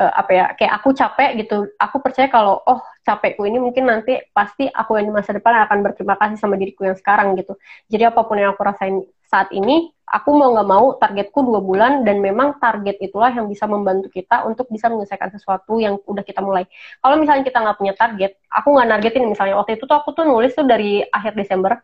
uh, 0.00 0.12
apa 0.16 0.30
ya 0.32 0.44
kayak 0.56 0.72
aku 0.80 0.88
capek 0.96 1.30
gitu. 1.44 1.68
Aku 1.76 2.00
percaya 2.00 2.32
kalau 2.32 2.64
oh 2.64 2.80
capekku 3.04 3.44
ini 3.44 3.60
mungkin 3.60 3.84
nanti 3.84 4.16
pasti 4.32 4.66
aku 4.66 4.96
yang 4.96 5.12
di 5.12 5.14
masa 5.14 5.36
depan 5.36 5.68
akan 5.68 5.78
berterima 5.84 6.16
kasih 6.16 6.40
sama 6.40 6.56
diriku 6.56 6.88
yang 6.88 6.96
sekarang 6.96 7.36
gitu. 7.36 7.60
Jadi 7.92 8.08
apa 8.08 8.24
pun 8.24 8.40
yang 8.40 8.56
aku 8.56 8.64
rasain 8.64 9.04
saat 9.28 9.52
ini 9.54 9.92
aku 10.10 10.34
mau 10.34 10.50
nggak 10.50 10.68
mau 10.68 10.98
targetku 10.98 11.38
dua 11.46 11.62
bulan 11.62 12.02
dan 12.02 12.18
memang 12.18 12.58
target 12.58 12.98
itulah 12.98 13.30
yang 13.30 13.46
bisa 13.46 13.70
membantu 13.70 14.10
kita 14.10 14.42
untuk 14.42 14.66
bisa 14.66 14.90
menyelesaikan 14.90 15.30
sesuatu 15.30 15.78
yang 15.78 16.00
udah 16.02 16.24
kita 16.26 16.42
mulai. 16.42 16.66
Kalau 16.98 17.14
misalnya 17.20 17.46
kita 17.46 17.62
nggak 17.62 17.78
punya 17.78 17.94
target 17.94 18.40
aku 18.50 18.68
nggak 18.74 18.88
nargetin 18.88 19.28
misalnya. 19.28 19.54
Waktu 19.60 19.78
itu 19.78 19.84
tuh 19.86 19.96
aku 20.00 20.16
tuh 20.16 20.24
nulis 20.26 20.56
tuh 20.56 20.66
dari 20.66 21.04
akhir 21.04 21.36
Desember. 21.36 21.78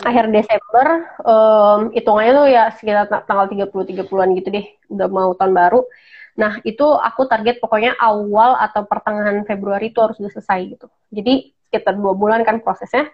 Akhir 0.00 0.32
Desember 0.32 0.86
um, 1.28 1.92
hitungannya 1.92 2.32
tuh 2.32 2.46
ya 2.48 2.64
sekitar 2.72 3.04
tanggal 3.28 3.46
30 3.52 3.68
30-an 3.68 4.28
gitu 4.32 4.48
deh. 4.48 4.66
Udah 4.88 5.06
mau 5.12 5.36
tahun 5.36 5.52
baru 5.52 5.84
Nah, 6.38 6.62
itu 6.62 6.84
aku 6.84 7.26
target 7.26 7.58
pokoknya 7.58 7.98
awal 7.98 8.54
atau 8.58 8.86
pertengahan 8.86 9.42
Februari 9.48 9.90
itu 9.90 9.98
harus 9.98 10.18
sudah 10.18 10.30
selesai 10.30 10.60
gitu. 10.76 10.86
Jadi 11.10 11.50
sekitar 11.70 11.96
dua 11.98 12.14
bulan 12.14 12.42
kan 12.46 12.62
prosesnya. 12.62 13.10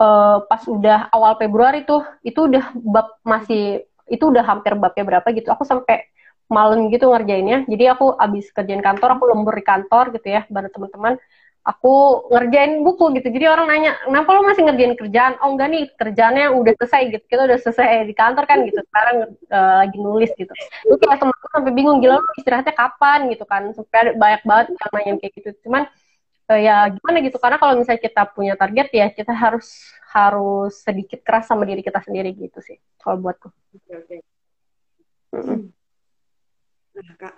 Uh, 0.00 0.40
pas 0.48 0.64
udah 0.64 1.12
awal 1.12 1.36
Februari 1.36 1.84
tuh, 1.84 2.00
itu 2.24 2.48
udah 2.48 2.72
bab 2.72 3.20
masih 3.20 3.84
itu 4.08 4.24
udah 4.26 4.42
hampir 4.42 4.72
babnya 4.74 5.04
berapa 5.04 5.28
gitu. 5.36 5.52
Aku 5.52 5.68
sampai 5.68 6.08
malam 6.50 6.90
gitu 6.90 7.12
ngerjainnya. 7.12 7.68
Jadi 7.68 7.84
aku 7.86 8.16
abis 8.18 8.50
kerjaan 8.50 8.82
kantor, 8.82 9.20
aku 9.20 9.24
lembur 9.30 9.54
di 9.54 9.62
kantor 9.62 10.10
gitu 10.16 10.26
ya, 10.34 10.42
bareng 10.50 10.72
teman-teman 10.72 11.14
aku 11.60 12.26
ngerjain 12.32 12.80
buku 12.80 13.12
gitu. 13.20 13.28
Jadi 13.28 13.46
orang 13.46 13.66
nanya, 13.68 13.92
kenapa 14.04 14.28
lo 14.32 14.40
masih 14.48 14.64
ngerjain 14.64 14.94
kerjaan? 14.96 15.34
Oh 15.44 15.52
enggak 15.52 15.68
nih, 15.68 15.84
kerjaannya 15.92 16.46
udah 16.56 16.72
selesai 16.80 17.02
gitu. 17.12 17.24
Kita 17.28 17.42
udah 17.44 17.58
selesai 17.60 17.86
di 18.08 18.14
kantor 18.16 18.44
kan 18.48 18.58
gitu. 18.64 18.80
Sekarang 18.80 19.16
uh, 19.52 19.74
lagi 19.84 19.98
nulis 20.00 20.30
gitu. 20.34 20.52
Terus 20.56 20.98
kayak 20.98 21.20
temen 21.20 21.36
sampai 21.52 21.72
bingung, 21.76 22.00
gila 22.00 22.18
lo 22.18 22.32
istirahatnya 22.40 22.72
kapan 22.72 23.28
gitu 23.28 23.44
kan. 23.44 23.62
Sampai 23.76 23.98
ada 24.00 24.10
banyak 24.16 24.42
banget 24.48 24.66
yang 24.72 24.92
nanya 24.96 25.12
kayak 25.20 25.32
gitu. 25.36 25.48
Cuman 25.68 25.82
uh, 26.48 26.60
ya 26.60 26.76
gimana 26.88 27.16
gitu. 27.20 27.36
Karena 27.36 27.56
kalau 27.60 27.74
misalnya 27.76 28.00
kita 28.00 28.22
punya 28.32 28.54
target 28.56 28.88
ya 28.96 29.06
kita 29.12 29.32
harus 29.36 29.68
harus 30.10 30.74
sedikit 30.80 31.20
keras 31.22 31.46
sama 31.46 31.68
diri 31.68 31.84
kita 31.84 32.00
sendiri 32.00 32.32
gitu 32.34 32.58
sih. 32.64 32.80
Kalau 32.98 33.20
buatku. 33.20 33.52
Oke, 33.76 33.94
oke. 34.00 34.16
Nah, 36.90 37.16
Kak, 37.16 37.34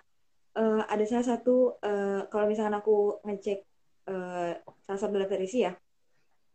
uh, 0.56 0.82
ada 0.88 1.04
salah 1.04 1.26
satu, 1.36 1.76
uh, 1.84 2.24
kalau 2.32 2.48
misalkan 2.48 2.72
aku 2.72 3.20
ngecek 3.28 3.71
uh, 4.08 4.52
salah 4.86 5.00
satu 5.00 5.14
daftar 5.18 5.40
isi 5.42 5.66
ya. 5.66 5.72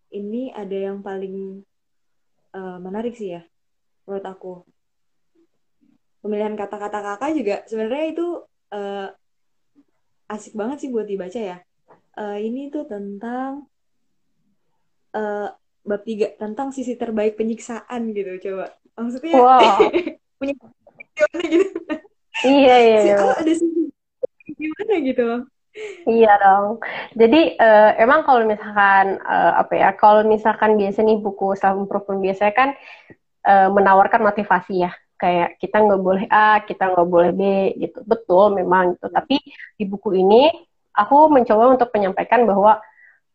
Ini 0.07 0.55
ada 0.55 0.77
yang 0.91 1.03
paling 1.03 1.61
uh, 2.55 2.77
menarik 2.79 3.15
sih 3.15 3.35
ya 3.35 3.41
menurut 4.07 4.25
aku. 4.25 4.53
Pemilihan 6.23 6.55
kata-kata 6.55 6.99
kakak 7.03 7.31
juga 7.35 7.55
sebenarnya 7.67 8.05
itu 8.11 8.27
uh, 8.73 9.07
asik 10.27 10.55
banget 10.55 10.87
sih 10.87 10.89
buat 10.91 11.07
dibaca 11.07 11.39
ya. 11.39 11.57
Uh, 12.17 12.39
ini 12.41 12.73
tuh 12.73 12.89
tentang 12.89 13.69
uh, 15.13 15.53
bab 15.87 16.01
tiga 16.03 16.33
tentang 16.35 16.73
sisi 16.73 16.97
terbaik 16.97 17.37
penyiksaan 17.37 18.11
gitu 18.11 18.51
coba. 18.51 18.75
Maksudnya 18.97 19.35
wow. 19.37 19.79
punya 20.39 20.55
gitu. 21.45 21.67
Iya 22.45 22.75
iya, 22.77 22.97
iya. 23.01 23.17
ada 23.33 23.53
sisi 23.53 23.89
gimana 24.57 24.93
gitu 25.01 25.27
Iya 26.07 26.33
dong. 26.41 26.81
Jadi 27.13 27.53
uh, 27.59 27.91
emang 28.01 28.25
kalau 28.25 28.41
misalkan 28.47 29.21
uh, 29.21 29.61
apa 29.61 29.73
ya, 29.77 29.89
kalau 29.93 30.25
misalkan 30.25 30.73
biasa 30.79 31.03
nih 31.05 31.21
buku 31.21 31.53
self 31.53 31.77
improvement 31.77 32.23
biasanya 32.23 32.53
kan 32.55 32.69
uh, 33.45 33.69
menawarkan 33.69 34.25
motivasi 34.25 34.87
ya, 34.87 34.91
kayak 35.21 35.61
kita 35.61 35.77
nggak 35.83 36.01
boleh 36.01 36.25
A, 36.33 36.63
kita 36.65 36.89
nggak 36.89 37.09
boleh 37.09 37.31
B 37.35 37.41
gitu. 37.77 38.01
Betul 38.07 38.57
memang 38.57 38.97
gitu. 38.97 39.07
Tapi 39.11 39.37
di 39.77 39.83
buku 39.85 40.17
ini 40.17 40.49
aku 40.97 41.29
mencoba 41.29 41.77
untuk 41.77 41.93
menyampaikan 41.93 42.49
bahwa 42.49 42.81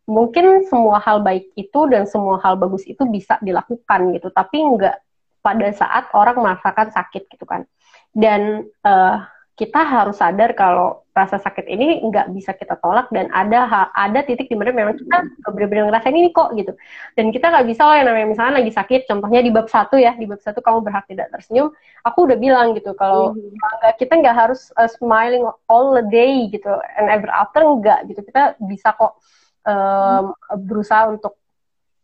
mungkin 0.03 0.67
semua 0.67 0.99
hal 0.99 1.23
baik 1.23 1.55
itu 1.55 1.79
dan 1.87 2.03
semua 2.03 2.35
hal 2.43 2.59
bagus 2.59 2.83
itu 2.83 3.07
bisa 3.07 3.39
dilakukan 3.39 4.11
gitu, 4.11 4.27
tapi 4.35 4.59
nggak 4.59 4.99
pada 5.39 5.67
saat 5.71 6.11
orang 6.11 6.43
merasakan 6.43 6.91
sakit 6.91 7.31
gitu 7.31 7.47
kan. 7.47 7.63
Dan 8.11 8.67
uh, 8.83 9.23
kita 9.55 9.79
harus 9.79 10.19
sadar 10.19 10.57
kalau 10.59 11.02
rasa 11.13 11.37
sakit 11.37 11.69
ini 11.69 12.01
nggak 12.09 12.33
bisa 12.33 12.57
kita 12.57 12.73
tolak 12.81 13.05
dan 13.13 13.29
ada 13.29 13.89
ada 13.93 14.19
titik 14.25 14.49
di 14.49 14.57
mana 14.57 14.73
memang 14.73 14.97
kita 14.97 15.17
benar-benar 15.45 15.93
ngerasain 15.93 16.17
ini 16.17 16.33
kok 16.33 16.57
gitu 16.57 16.73
dan 17.13 17.29
kita 17.29 17.53
nggak 17.53 17.69
bisa 17.69 17.85
loh 17.85 17.95
yang 17.95 18.07
namanya 18.09 18.27
misalnya 18.33 18.53
lagi 18.57 18.73
sakit 18.73 19.05
contohnya 19.05 19.45
di 19.45 19.53
bab 19.53 19.69
satu 19.69 20.01
ya 20.01 20.17
di 20.17 20.25
bab 20.25 20.41
satu 20.41 20.65
kamu 20.65 20.81
berhak 20.81 21.05
tidak 21.05 21.29
tersenyum 21.29 21.69
aku 22.01 22.25
udah 22.25 22.37
bilang 22.41 22.73
gitu 22.73 22.97
kalau 22.97 23.37
mm-hmm. 23.37 23.93
kita 24.01 24.13
nggak 24.25 24.33
harus 24.33 24.73
uh, 24.73 24.89
smiling 24.89 25.45
all 25.69 25.93
the 25.93 26.05
day 26.09 26.49
gitu 26.49 26.73
and 26.97 27.05
ever 27.13 27.29
after 27.29 27.61
nggak 27.61 28.09
gitu 28.09 28.25
kita 28.25 28.57
bisa 28.65 28.97
kok 28.97 29.21
um, 29.69 30.33
berusaha 30.65 31.13
untuk 31.13 31.37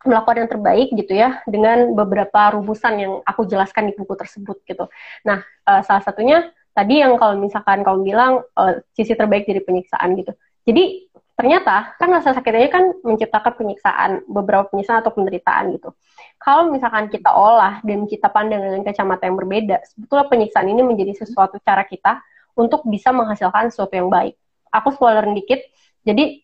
melakukan 0.07 0.45
yang 0.45 0.51
terbaik 0.51 0.89
gitu 0.95 1.11
ya 1.11 1.43
dengan 1.43 1.91
beberapa 1.91 2.55
rumusan 2.55 2.93
yang 3.03 3.13
aku 3.27 3.43
jelaskan 3.43 3.91
di 3.91 3.93
buku 3.99 4.15
tersebut 4.15 4.63
gitu. 4.63 4.87
Nah, 5.27 5.43
uh, 5.67 5.83
salah 5.83 5.99
satunya 5.99 6.47
tadi 6.73 7.01
yang 7.01 7.17
kalau 7.19 7.35
misalkan 7.35 7.81
kamu 7.83 7.99
bilang 8.05 8.43
uh, 8.55 8.73
sisi 8.95 9.13
terbaik 9.17 9.45
dari 9.45 9.61
penyiksaan 9.63 10.15
gitu. 10.17 10.31
Jadi 10.63 11.09
ternyata 11.39 11.95
kan 11.95 12.11
rasa 12.11 12.35
sakitnya 12.35 12.67
kan 12.67 12.91
menciptakan 12.99 13.55
penyiksaan, 13.55 14.27
beberapa 14.27 14.67
penyiksaan 14.67 14.99
atau 14.99 15.15
penderitaan 15.15 15.71
gitu. 15.71 15.95
Kalau 16.35 16.67
misalkan 16.67 17.07
kita 17.07 17.31
olah 17.31 17.79
dan 17.83 18.03
kita 18.07 18.27
pandang 18.27 18.59
dengan 18.59 18.83
kacamata 18.83 19.23
yang 19.23 19.39
berbeda, 19.39 19.79
sebetulnya 19.87 20.27
penyiksaan 20.27 20.67
ini 20.67 20.83
menjadi 20.83 21.23
sesuatu 21.23 21.55
cara 21.63 21.87
kita 21.87 22.19
untuk 22.59 22.83
bisa 22.91 23.15
menghasilkan 23.15 23.71
sesuatu 23.71 23.95
yang 23.95 24.11
baik. 24.11 24.35
Aku 24.69 24.91
spoilerin 24.91 25.31
dikit, 25.31 25.63
jadi 26.03 26.43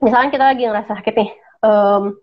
misalkan 0.00 0.32
kita 0.32 0.44
lagi 0.48 0.64
ngerasa 0.64 0.98
sakit 0.98 1.14
nih, 1.14 1.30
um, 1.62 2.16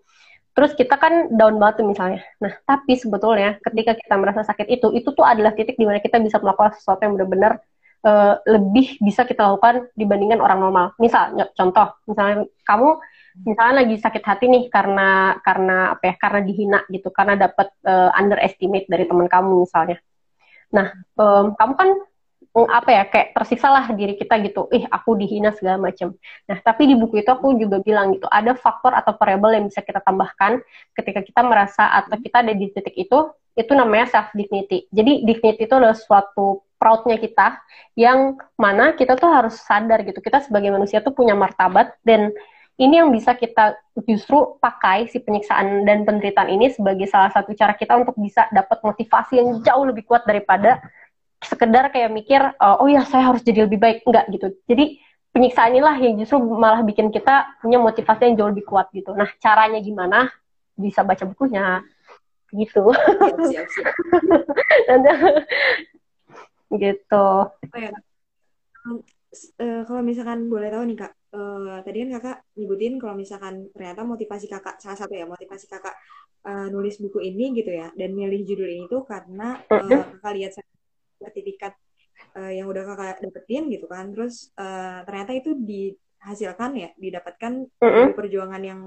Terus 0.50 0.74
kita 0.74 0.98
kan 0.98 1.30
down 1.30 1.56
banget 1.62 1.82
tuh 1.82 1.86
misalnya. 1.88 2.20
Nah, 2.42 2.52
tapi 2.66 2.98
sebetulnya 2.98 3.56
ketika 3.62 3.94
kita 3.94 4.14
merasa 4.18 4.42
sakit 4.42 4.66
itu, 4.66 4.90
itu 4.92 5.08
tuh 5.14 5.22
adalah 5.22 5.54
titik 5.54 5.78
di 5.78 5.86
mana 5.86 6.02
kita 6.02 6.18
bisa 6.18 6.42
melakukan 6.42 6.74
sesuatu 6.74 7.06
yang 7.06 7.14
benar-benar 7.14 7.62
uh, 8.02 8.34
lebih 8.44 8.98
bisa 8.98 9.22
kita 9.24 9.46
lakukan 9.46 9.88
dibandingkan 9.94 10.42
orang 10.42 10.58
normal. 10.58 10.86
Misal, 10.98 11.38
contoh, 11.54 11.94
misalnya 12.10 12.50
kamu 12.66 12.98
misalnya 13.46 13.74
lagi 13.86 13.96
sakit 14.00 14.22
hati 14.26 14.44
nih 14.50 14.64
karena 14.68 15.38
karena 15.40 15.94
apa 15.94 16.02
ya 16.12 16.14
karena 16.18 16.40
dihina 16.42 16.80
gitu 16.90 17.08
karena 17.14 17.38
dapat 17.38 17.70
uh, 17.86 18.10
underestimate 18.18 18.90
dari 18.90 19.06
teman 19.06 19.30
kamu 19.30 19.64
misalnya 19.64 19.98
nah 20.70 20.90
um, 21.18 21.54
kamu 21.54 21.72
kan 21.74 21.88
apa 22.50 22.90
ya 22.90 23.02
kayak 23.06 23.28
tersiksa 23.36 23.70
lah 23.70 23.86
diri 23.94 24.18
kita 24.18 24.34
gitu. 24.42 24.66
Ih 24.74 24.84
aku 24.90 25.14
dihina 25.14 25.54
segala 25.54 25.78
macam 25.78 26.14
nah 26.50 26.58
tapi 26.58 26.90
di 26.90 26.94
buku 26.98 27.22
itu 27.22 27.30
aku 27.30 27.54
juga 27.58 27.78
bilang 27.78 28.10
gitu 28.16 28.26
ada 28.26 28.58
faktor 28.58 28.90
atau 28.94 29.14
variabel 29.14 29.62
yang 29.62 29.64
bisa 29.70 29.80
kita 29.86 30.02
tambahkan 30.02 30.58
ketika 30.98 31.22
kita 31.22 31.40
merasa 31.46 31.86
atau 31.94 32.18
kita 32.18 32.42
ada 32.42 32.52
di 32.54 32.66
titik 32.74 32.96
itu 32.98 33.18
itu 33.54 33.72
namanya 33.74 34.10
self 34.10 34.34
dignity 34.34 34.90
jadi 34.90 35.22
dignity 35.22 35.62
itu 35.68 35.74
adalah 35.78 35.94
suatu 35.94 36.66
proudnya 36.80 37.20
kita 37.20 37.60
yang 37.92 38.40
mana 38.56 38.96
kita 38.96 39.20
tuh 39.20 39.28
harus 39.28 39.60
sadar 39.60 40.00
gitu. 40.08 40.24
Kita 40.24 40.40
sebagai 40.40 40.72
manusia 40.72 41.04
tuh 41.04 41.12
punya 41.12 41.36
martabat 41.36 41.92
dan 42.08 42.32
ini 42.80 42.96
yang 42.96 43.12
bisa 43.12 43.36
kita 43.36 43.76
justru 44.08 44.56
pakai 44.56 45.04
si 45.12 45.20
penyiksaan 45.20 45.84
dan 45.84 46.08
penderitaan 46.08 46.48
ini 46.48 46.72
sebagai 46.72 47.04
salah 47.12 47.28
satu 47.28 47.52
cara 47.52 47.76
kita 47.76 48.00
untuk 48.00 48.16
bisa 48.16 48.48
dapat 48.48 48.80
motivasi 48.80 49.36
yang 49.36 49.60
jauh 49.60 49.84
lebih 49.84 50.08
kuat 50.08 50.24
daripada 50.24 50.80
sekedar 51.40 51.88
kayak 51.88 52.12
mikir 52.12 52.40
oh 52.60 52.88
ya 52.88 53.02
saya 53.08 53.32
harus 53.32 53.40
jadi 53.40 53.64
lebih 53.66 53.80
baik. 53.80 53.98
Enggak 54.04 54.24
gitu. 54.32 54.48
Jadi 54.68 55.00
penyiksaan 55.30 55.72
inilah 55.72 55.96
yang 55.98 56.14
justru 56.20 56.36
malah 56.42 56.82
bikin 56.82 57.08
kita 57.14 57.56
punya 57.62 57.78
motivasi 57.78 58.30
yang 58.30 58.36
jauh 58.36 58.50
lebih 58.52 58.66
kuat 58.66 58.90
gitu. 58.92 59.14
Nah 59.16 59.30
caranya 59.40 59.78
gimana? 59.80 60.28
Bisa 60.74 61.06
baca 61.06 61.24
bukunya. 61.24 61.80
Gitu. 62.50 62.82
Siap, 62.82 63.38
siap, 63.46 63.66
siap. 63.70 63.94
gitu. 66.82 67.26
Oh, 67.46 67.74
ya. 67.74 67.90
uh, 69.58 69.82
kalau 69.86 70.02
misalkan 70.02 70.50
boleh 70.50 70.70
tahu 70.70 70.82
nih 70.86 70.98
kak 70.98 71.12
uh, 71.34 71.78
tadi 71.82 72.06
kan 72.06 72.10
kakak 72.18 72.36
nyebutin 72.58 72.94
kalau 72.98 73.14
misalkan 73.14 73.70
ternyata 73.74 74.02
motivasi 74.02 74.46
kakak 74.50 74.78
salah 74.82 74.98
satu 74.98 75.14
ya 75.14 75.26
motivasi 75.26 75.66
kakak 75.70 75.94
uh, 76.46 76.66
nulis 76.70 76.98
buku 76.98 77.22
ini 77.22 77.54
gitu 77.54 77.70
ya 77.70 77.90
dan 77.94 78.10
milih 78.14 78.42
judul 78.42 78.66
ini 78.66 78.84
tuh 78.90 79.06
karena 79.06 79.58
uh, 79.70 80.02
kakak 80.18 80.32
lihat 80.34 80.52
sertifikat 81.20 81.76
uh, 82.34 82.48
yang 82.48 82.66
udah 82.66 82.82
kakak 82.88 83.20
dapetin 83.20 83.68
gitu 83.68 83.84
kan. 83.84 84.10
Terus 84.16 84.50
uh, 84.56 85.04
ternyata 85.04 85.36
itu 85.36 85.52
dihasilkan 85.52 86.70
ya 86.80 86.90
didapatkan 86.96 87.52
dari 87.76 88.12
perjuangan 88.16 88.62
yang 88.64 88.80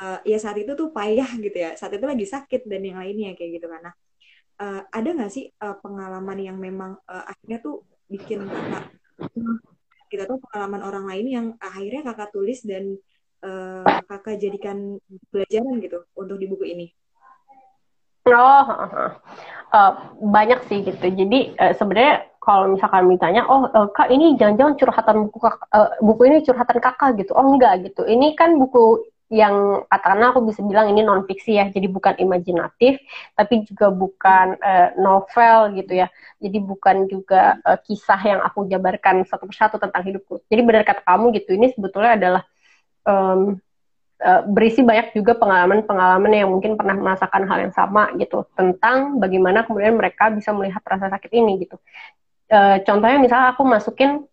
uh, 0.00 0.18
ya 0.28 0.36
saat 0.36 0.60
itu 0.60 0.76
tuh 0.76 0.92
payah 0.92 1.28
gitu 1.40 1.56
ya. 1.56 1.72
Saat 1.74 1.96
itu 1.96 2.04
lagi 2.04 2.28
sakit 2.28 2.68
dan 2.68 2.84
yang 2.84 3.00
lainnya 3.00 3.32
kayak 3.32 3.58
gitu 3.62 3.66
kan. 3.72 3.80
Nah 3.88 3.94
uh, 4.60 4.80
ada 4.92 5.08
nggak 5.08 5.32
sih 5.32 5.50
uh, 5.64 5.76
pengalaman 5.80 6.38
yang 6.38 6.56
memang 6.60 7.00
uh, 7.08 7.24
akhirnya 7.26 7.58
tuh 7.64 7.82
bikin 8.06 8.44
kakak 8.46 8.92
kita 10.12 10.30
tuh 10.30 10.38
pengalaman 10.46 10.82
orang 10.84 11.04
lain 11.10 11.26
yang 11.26 11.46
akhirnya 11.58 12.06
kakak 12.06 12.30
tulis 12.30 12.62
dan 12.62 12.94
uh, 13.42 13.82
kakak 14.06 14.38
jadikan 14.38 15.00
pelajaran 15.32 15.82
gitu 15.82 16.06
untuk 16.14 16.36
di 16.38 16.46
buku 16.46 16.64
ini? 16.70 16.86
Oh, 18.24 18.64
uh, 19.74 19.92
banyak 20.20 20.60
sih 20.70 20.80
gitu. 20.80 21.06
Jadi 21.12 21.52
uh, 21.60 21.76
sebenarnya 21.76 22.24
kalau 22.40 22.72
misalkan 22.72 23.08
ditanya, 23.12 23.44
oh 23.48 23.68
uh, 23.68 23.88
kak 23.92 24.08
ini 24.08 24.36
jangan-jangan 24.40 24.74
curhatan 24.80 25.16
buku 25.28 25.38
kak, 25.44 25.56
uh, 25.72 25.92
buku 26.00 26.22
ini 26.32 26.36
curhatan 26.40 26.78
kakak 26.80 27.20
gitu. 27.20 27.36
Oh 27.36 27.44
enggak 27.44 27.84
gitu. 27.84 28.08
Ini 28.08 28.32
kan 28.32 28.56
buku 28.56 29.04
yang 29.32 29.82
katakanlah 29.88 30.36
aku 30.36 30.46
bisa 30.46 30.60
bilang 30.62 30.92
ini 30.92 31.00
non 31.00 31.24
fiksi 31.24 31.56
ya, 31.56 31.66
jadi 31.72 31.88
bukan 31.88 32.14
imajinatif, 32.20 33.00
tapi 33.34 33.64
juga 33.64 33.88
bukan 33.88 34.60
uh, 34.60 34.88
novel 35.00 35.74
gitu 35.80 35.96
ya, 35.96 36.12
jadi 36.38 36.58
bukan 36.60 37.08
juga 37.08 37.56
uh, 37.64 37.80
kisah 37.82 38.20
yang 38.20 38.40
aku 38.44 38.68
jabarkan 38.68 39.24
satu 39.24 39.48
persatu 39.48 39.80
tentang 39.80 40.04
hidupku. 40.06 40.44
Jadi 40.46 40.60
benar 40.62 40.84
kata 40.84 41.02
kamu 41.08 41.34
gitu, 41.40 41.56
ini 41.56 41.72
sebetulnya 41.72 42.12
adalah 42.20 42.42
um, 43.08 43.58
uh, 44.24 44.42
berisi 44.48 44.80
banyak 44.80 45.12
juga 45.12 45.36
pengalaman-pengalaman 45.36 46.32
yang 46.32 46.48
mungkin 46.50 46.80
pernah 46.80 46.96
merasakan 46.96 47.44
hal 47.44 47.68
yang 47.68 47.74
sama 47.76 48.08
gitu 48.16 48.48
tentang 48.56 49.20
bagaimana 49.20 49.68
kemudian 49.68 49.94
mereka 49.94 50.32
bisa 50.32 50.50
melihat 50.56 50.80
rasa 50.82 51.12
sakit 51.12 51.30
ini 51.30 51.68
gitu. 51.68 51.76
Uh, 52.48 52.80
contohnya 52.84 53.20
misalnya 53.20 53.52
aku 53.52 53.62
masukin 53.64 54.24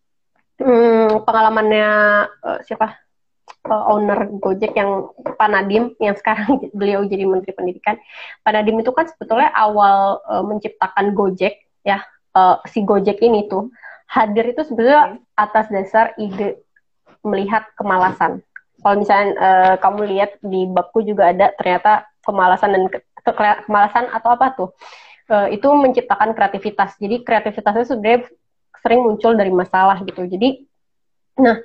um, 0.63 1.21
pengalamannya 1.27 1.89
uh, 2.43 2.59
siapa 2.63 2.97
uh, 3.67 3.83
owner 3.91 4.31
Gojek 4.39 4.73
yang 4.73 5.11
Pak 5.15 5.49
Nadim 5.51 5.93
yang 5.99 6.15
sekarang 6.15 6.59
beliau 6.79 7.03
jadi 7.05 7.27
Menteri 7.27 7.51
Pendidikan. 7.51 7.99
Pak 8.41 8.51
Nadim 8.55 8.79
itu 8.79 8.91
kan 8.95 9.05
sebetulnya 9.11 9.51
awal 9.53 10.23
uh, 10.25 10.43
menciptakan 10.43 11.13
Gojek 11.13 11.67
ya 11.83 12.01
uh, 12.37 12.61
si 12.69 12.81
Gojek 12.85 13.19
ini 13.19 13.45
tuh 13.51 13.69
hadir 14.11 14.51
itu 14.51 14.61
sebetulnya 14.67 15.15
atas 15.39 15.71
dasar 15.71 16.11
ide 16.19 16.59
melihat 17.23 17.63
kemalasan. 17.79 18.43
Kalau 18.81 18.95
misalnya 18.97 19.27
uh, 19.37 19.75
kamu 19.77 20.01
lihat 20.17 20.31
di 20.41 20.65
babku 20.65 21.05
juga 21.05 21.29
ada 21.29 21.53
ternyata 21.53 22.09
kemalasan 22.25 22.69
dan 22.73 22.83
ke, 22.89 22.99
kemalasan 23.65 24.09
atau 24.09 24.29
apa 24.33 24.47
tuh 24.57 24.69
uh, 25.29 25.47
itu 25.53 25.69
menciptakan 25.69 26.33
kreativitas. 26.33 26.97
Jadi 26.97 27.21
kreativitasnya 27.21 27.85
sebenarnya 27.85 28.27
sering 28.81 29.05
muncul 29.05 29.37
dari 29.37 29.53
masalah 29.53 30.01
gitu. 30.01 30.25
Jadi 30.25 30.65
nah 31.37 31.61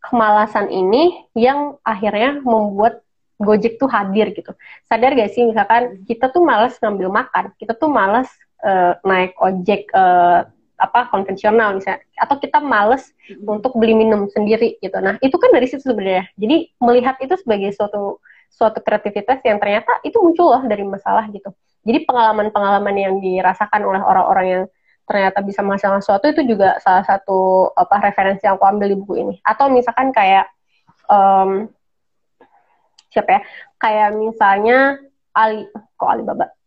kemalasan 0.00 0.72
ini 0.72 1.28
yang 1.36 1.76
akhirnya 1.84 2.40
membuat 2.40 3.02
Gojek 3.40 3.80
tuh 3.80 3.88
hadir 3.88 4.36
gitu. 4.36 4.52
Sadar 4.84 5.16
gak 5.16 5.32
sih 5.32 5.48
misalkan 5.48 6.04
kita 6.04 6.28
tuh 6.28 6.44
males 6.44 6.76
ngambil 6.76 7.08
makan, 7.08 7.44
kita 7.56 7.72
tuh 7.72 7.88
males 7.88 8.28
uh, 8.60 9.00
naik 9.00 9.32
ojek 9.40 9.88
uh, 9.96 10.44
apa 10.80 11.12
konvensional 11.12 11.76
misalnya, 11.76 12.00
atau 12.16 12.40
kita 12.40 12.58
males 12.64 13.12
hmm. 13.28 13.44
untuk 13.44 13.76
beli 13.76 13.92
minum 13.92 14.26
sendiri 14.32 14.80
gitu. 14.80 14.96
Nah 14.98 15.20
itu 15.20 15.36
kan 15.36 15.52
dari 15.52 15.68
situ 15.68 15.84
sebenarnya. 15.84 16.24
Jadi 16.40 16.72
melihat 16.80 17.20
itu 17.20 17.36
sebagai 17.36 17.70
suatu 17.76 18.18
suatu 18.50 18.82
kreativitas 18.82 19.38
yang 19.46 19.60
ternyata 19.62 20.00
itu 20.02 20.18
muncul 20.18 20.50
loh 20.56 20.62
dari 20.64 20.82
masalah 20.82 21.28
gitu. 21.30 21.52
Jadi 21.84 22.04
pengalaman-pengalaman 22.04 22.96
yang 22.96 23.14
dirasakan 23.20 23.84
oleh 23.84 24.02
orang-orang 24.02 24.46
yang 24.48 24.64
ternyata 25.10 25.42
bisa 25.42 25.60
menghasilkan 25.66 25.98
sesuatu 25.98 26.30
itu 26.30 26.54
juga 26.54 26.78
salah 26.78 27.02
satu 27.02 27.70
apa 27.74 28.10
referensi 28.10 28.46
yang 28.46 28.54
aku 28.54 28.66
ambil 28.70 28.86
di 28.86 28.96
buku 28.96 29.14
ini 29.18 29.34
atau 29.42 29.66
misalkan 29.66 30.14
kayak 30.14 30.46
um, 31.10 31.66
siapa 33.10 33.30
ya 33.34 33.40
kayak 33.82 34.14
misalnya 34.14 35.02
Ali 35.34 35.66
kok 35.98 36.06
Alibaba 36.06 36.46
oh 36.46 36.59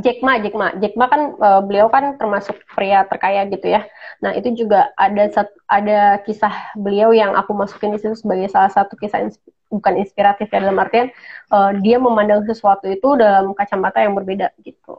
Jack 0.00 0.24
Ma 0.24 0.40
Jack 0.40 0.56
Ma. 0.56 0.72
Jack 0.80 0.94
Ma 0.96 1.06
kan 1.12 1.36
uh, 1.36 1.60
beliau 1.60 1.92
kan 1.92 2.16
termasuk 2.16 2.56
pria 2.72 3.04
terkaya 3.04 3.44
gitu 3.52 3.68
ya. 3.68 3.84
Nah 4.24 4.32
itu 4.32 4.56
juga 4.56 4.88
ada 4.96 5.28
sat, 5.28 5.52
ada 5.68 6.24
kisah 6.24 6.72
beliau 6.72 7.12
yang 7.12 7.36
aku 7.36 7.52
masukin 7.52 7.92
di 7.92 8.00
situ 8.00 8.16
sebagai 8.16 8.48
salah 8.48 8.72
satu 8.72 8.96
kisah 8.96 9.28
insp 9.28 9.44
bukan 9.68 10.00
inspiratif 10.00 10.46
ya 10.48 10.62
dalam 10.62 10.78
artian 10.78 11.10
uh, 11.50 11.74
dia 11.82 11.98
memandang 11.98 12.46
sesuatu 12.46 12.86
itu 12.86 13.18
dalam 13.18 13.52
kacamata 13.52 14.00
yang 14.00 14.14
berbeda 14.16 14.54
gitu. 14.62 14.96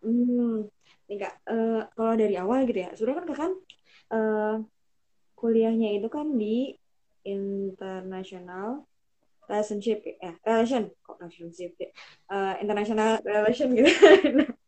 Hmm, 0.00 0.68
nih 1.10 1.16
kak, 1.20 1.34
uh, 1.50 1.84
kalau 1.92 2.14
dari 2.16 2.36
awal 2.40 2.64
gitu 2.64 2.80
ya, 2.80 2.90
sudah 2.96 3.12
kan 3.20 3.24
kakak 3.28 3.38
kan 3.44 3.52
uh, 4.16 4.54
kuliahnya 5.36 6.00
itu 6.00 6.08
kan 6.08 6.36
di 6.36 6.72
international 7.24 8.88
relationship 9.50 10.06
ya, 10.06 10.32
relation 10.46 10.86
kok 11.02 11.18
relationship 11.18 11.74
ya, 11.74 11.90
uh, 12.30 12.54
international 12.62 13.18
relation 13.26 13.74
gitu. 13.74 13.90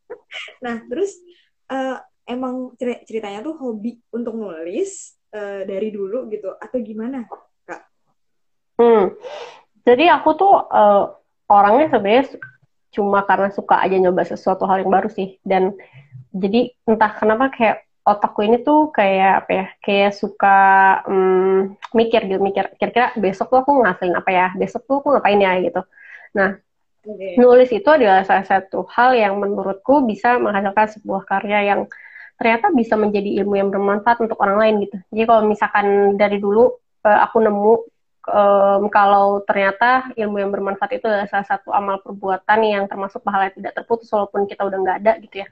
nah, 0.64 0.82
terus 0.90 1.22
uh, 1.70 2.02
emang 2.26 2.74
cer 2.74 3.06
ceritanya 3.06 3.46
tuh 3.46 3.54
hobi 3.54 4.02
untuk 4.10 4.34
nulis 4.34 5.14
uh, 5.30 5.62
dari 5.62 5.94
dulu 5.94 6.26
gitu 6.34 6.50
atau 6.58 6.78
gimana 6.82 7.22
kak? 7.30 7.42
Hmm, 8.82 9.14
jadi 9.86 10.10
aku 10.18 10.34
tuh 10.34 10.54
uh, 10.66 11.14
orangnya 11.46 11.86
sebenarnya 11.92 12.24
cuma 12.92 13.24
karena 13.24 13.48
suka 13.54 13.80
aja 13.80 13.96
nyoba 13.96 14.26
sesuatu 14.26 14.66
hal 14.68 14.84
yang 14.84 14.92
baru 14.92 15.08
sih 15.08 15.40
dan 15.46 15.72
jadi 16.32 16.72
entah 16.84 17.12
kenapa 17.16 17.52
kayak 17.52 17.84
otakku 18.02 18.42
ini 18.42 18.58
tuh 18.66 18.90
kayak 18.90 19.46
apa 19.46 19.50
ya 19.50 19.66
kayak 19.78 20.12
suka 20.18 20.58
um, 21.06 21.78
mikir 21.94 22.26
gitu 22.26 22.42
mikir 22.42 22.74
kira-kira 22.74 23.14
besok 23.14 23.54
tuh 23.54 23.62
aku 23.62 23.78
ngasilin 23.78 24.18
apa 24.18 24.30
ya 24.30 24.46
besok 24.58 24.82
tuh 24.90 24.98
aku 24.98 25.08
ngapain 25.14 25.38
ya 25.38 25.54
gitu 25.62 25.80
nah 26.34 26.58
okay. 27.06 27.38
nulis 27.38 27.70
itu 27.70 27.86
adalah 27.86 28.26
salah 28.26 28.42
satu 28.42 28.82
hal 28.90 29.14
yang 29.14 29.38
menurutku 29.38 30.02
bisa 30.02 30.34
menghasilkan 30.42 30.98
sebuah 30.98 31.22
karya 31.30 31.74
yang 31.74 31.80
ternyata 32.42 32.74
bisa 32.74 32.98
menjadi 32.98 33.38
ilmu 33.44 33.54
yang 33.54 33.70
bermanfaat 33.70 34.18
untuk 34.18 34.38
orang 34.42 34.58
lain 34.58 34.74
gitu 34.90 34.98
jadi 35.14 35.24
kalau 35.30 35.42
misalkan 35.46 36.18
dari 36.18 36.42
dulu 36.42 36.74
uh, 37.06 37.18
aku 37.22 37.38
nemu 37.38 37.74
um, 38.28 38.86
kalau 38.92 39.42
ternyata 39.42 40.12
ilmu 40.14 40.38
yang 40.38 40.50
bermanfaat 40.54 40.98
itu 40.98 41.06
adalah 41.06 41.26
salah 41.26 41.46
satu 41.46 41.74
amal 41.74 41.98
perbuatan 42.02 42.58
yang 42.62 42.84
termasuk 42.86 43.22
pahala 43.26 43.50
yang 43.50 43.56
tidak 43.58 43.72
terputus 43.82 44.06
walaupun 44.14 44.46
kita 44.46 44.62
udah 44.62 44.78
nggak 44.78 44.98
ada 45.02 45.12
gitu 45.22 45.42
ya. 45.42 45.46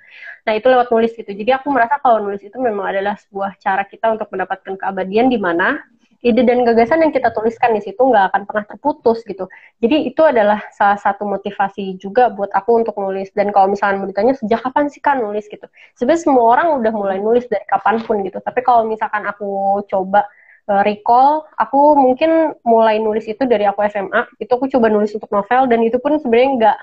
Nah 0.47 0.53
itu 0.55 0.67
lewat 0.71 0.89
nulis 0.95 1.13
gitu. 1.15 1.31
Jadi 1.31 1.51
aku 1.51 1.67
merasa 1.75 1.99
kalau 1.99 2.23
nulis 2.23 2.43
itu 2.45 2.55
memang 2.59 2.95
adalah 2.95 3.19
sebuah 3.19 3.59
cara 3.59 3.83
kita 3.87 4.15
untuk 4.15 4.31
mendapatkan 4.31 4.75
keabadian 4.79 5.27
di 5.33 5.39
mana 5.41 5.83
ide 6.21 6.45
dan 6.45 6.69
gagasan 6.69 7.01
yang 7.01 7.17
kita 7.17 7.33
tuliskan 7.33 7.73
di 7.73 7.81
situ 7.81 7.97
nggak 7.97 8.29
akan 8.33 8.43
pernah 8.45 8.65
terputus 8.69 9.25
gitu. 9.25 9.49
Jadi 9.81 10.13
itu 10.13 10.21
adalah 10.21 10.61
salah 10.77 11.01
satu 11.01 11.25
motivasi 11.25 11.97
juga 11.97 12.29
buat 12.29 12.53
aku 12.53 12.85
untuk 12.85 12.95
nulis. 13.01 13.33
Dan 13.33 13.49
kalau 13.57 13.73
misalnya 13.73 14.05
mau 14.05 14.09
ditanya 14.09 14.37
sejak 14.37 14.61
kapan 14.61 14.93
sih 14.93 15.01
kan 15.01 15.17
nulis 15.19 15.49
gitu? 15.49 15.65
Sebenarnya 15.97 16.21
semua 16.21 16.45
orang 16.53 16.77
udah 16.77 16.93
mulai 16.93 17.19
nulis 17.25 17.49
dari 17.49 17.65
kapan 17.65 18.05
pun 18.05 18.21
gitu. 18.21 18.37
Tapi 18.37 18.61
kalau 18.61 18.85
misalkan 18.85 19.25
aku 19.25 19.81
coba 19.89 20.29
uh, 20.71 20.83
recall, 20.87 21.51
aku 21.59 21.99
mungkin 21.99 22.55
mulai 22.63 23.03
nulis 23.03 23.27
itu 23.27 23.43
dari 23.43 23.67
aku 23.67 23.83
SMA. 23.91 24.39
Itu 24.39 24.55
aku 24.55 24.71
coba 24.71 24.87
nulis 24.87 25.11
untuk 25.11 25.29
novel 25.35 25.67
dan 25.67 25.83
itu 25.83 25.99
pun 25.99 26.23
sebenarnya 26.23 26.51
nggak 26.57 26.79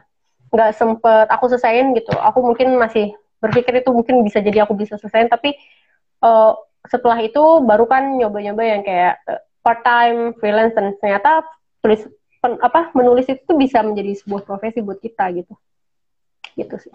nggak 0.51 0.71
sempet 0.75 1.25
aku 1.31 1.47
selesaiin 1.47 1.95
gitu. 1.95 2.11
Aku 2.19 2.43
mungkin 2.43 2.75
masih 2.75 3.15
berpikir 3.39 3.79
itu 3.79 3.89
mungkin 3.93 4.19
bisa 4.25 4.43
jadi 4.43 4.65
aku 4.65 4.73
bisa 4.75 4.97
selesaiin 4.99 5.29
tapi 5.29 5.55
uh, 6.25 6.57
setelah 6.87 7.19
itu 7.21 7.61
baru 7.63 7.85
kan 7.85 8.17
nyoba-nyoba 8.17 8.63
yang 8.65 8.81
kayak 8.81 9.21
uh, 9.29 9.41
part 9.61 9.85
time 9.85 10.33
freelance 10.41 10.73
dan 10.73 10.97
ternyata 10.97 11.45
tulis 11.85 12.01
pen, 12.41 12.57
apa 12.63 12.89
menulis 12.97 13.29
itu 13.29 13.51
bisa 13.53 13.85
menjadi 13.85 14.17
sebuah 14.25 14.41
profesi 14.41 14.81
buat 14.81 14.97
kita 14.97 15.29
gitu 15.37 15.53
gitu 16.57 16.75
sih 16.81 16.91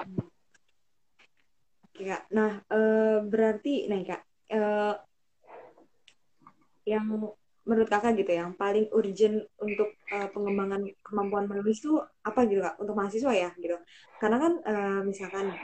Oke. 1.92 2.08
Nah, 2.32 2.56
uh, 2.72 3.20
berarti 3.20 3.84
nih 3.84 4.08
kak, 4.08 4.22
uh, 4.56 4.96
yang 6.88 7.04
menurut 7.62 7.86
kakak 7.86 8.18
gitu 8.18 8.34
yang 8.34 8.58
paling 8.58 8.90
urgent 8.90 9.46
untuk 9.62 9.94
uh, 10.10 10.26
pengembangan 10.34 10.82
kemampuan 11.06 11.46
menulis 11.46 11.78
itu 11.78 11.94
apa 12.26 12.42
gitu 12.50 12.58
kak 12.58 12.74
untuk 12.82 12.98
mahasiswa 12.98 13.30
ya 13.30 13.50
gitu 13.54 13.78
karena 14.18 14.36
kan 14.42 14.52
uh, 14.66 15.00
misalkan 15.06 15.54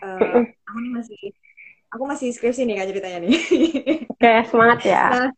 uh, 0.00 0.40
aku 0.64 0.78
nih 0.80 0.92
masih 0.96 1.20
aku 1.92 2.04
masih 2.08 2.28
skripsi 2.32 2.64
nih 2.64 2.80
kak 2.80 2.88
ceritanya 2.88 3.18
nih. 3.20 3.36
Oke, 4.12 4.32
semangat 4.48 4.80
ya. 4.88 5.04
Nah, 5.12 5.30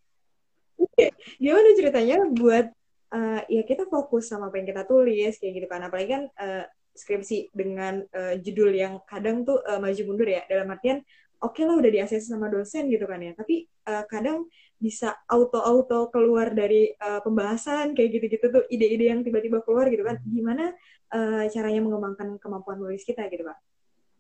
gimana 1.43 1.69
ceritanya 1.75 2.17
buat 2.31 2.67
uh, 3.11 3.41
ya 3.51 3.63
kita 3.67 3.91
fokus 3.91 4.31
sama 4.31 4.49
apa 4.49 4.63
yang 4.63 4.69
kita 4.71 4.87
tulis 4.87 5.35
kayak 5.43 5.53
gitu 5.59 5.67
kan. 5.67 5.83
Apalagi 5.83 6.09
kan 6.15 6.23
uh, 6.39 6.65
skripsi 6.95 7.51
dengan 7.51 8.07
uh, 8.15 8.39
judul 8.39 8.71
yang 8.71 9.03
kadang 9.11 9.43
tuh 9.43 9.59
uh, 9.67 9.83
maju 9.83 10.03
mundur 10.07 10.31
ya. 10.31 10.47
Dalam 10.47 10.71
artian 10.71 11.03
oke 11.43 11.59
okay 11.59 11.67
lah 11.67 11.75
udah 11.75 11.91
diakses 11.91 12.31
sama 12.31 12.47
dosen 12.47 12.87
gitu 12.87 13.05
kan 13.11 13.19
ya. 13.19 13.35
Tapi 13.35 13.67
uh, 13.91 14.07
kadang 14.07 14.47
bisa 14.85 15.17
auto-auto 15.25 16.13
keluar 16.13 16.53
dari 16.53 16.93
uh, 17.01 17.25
pembahasan 17.25 17.97
kayak 17.97 18.21
gitu-gitu 18.21 18.47
tuh 18.53 18.63
ide-ide 18.69 19.09
yang 19.09 19.25
tiba-tiba 19.25 19.65
keluar 19.65 19.89
gitu 19.89 20.05
kan. 20.05 20.21
Gimana 20.29 20.77
uh, 21.17 21.49
caranya 21.49 21.81
mengembangkan 21.81 22.37
kemampuan 22.37 22.77
nulis 22.77 23.01
kita 23.09 23.25
gitu 23.33 23.49
pak? 23.49 23.57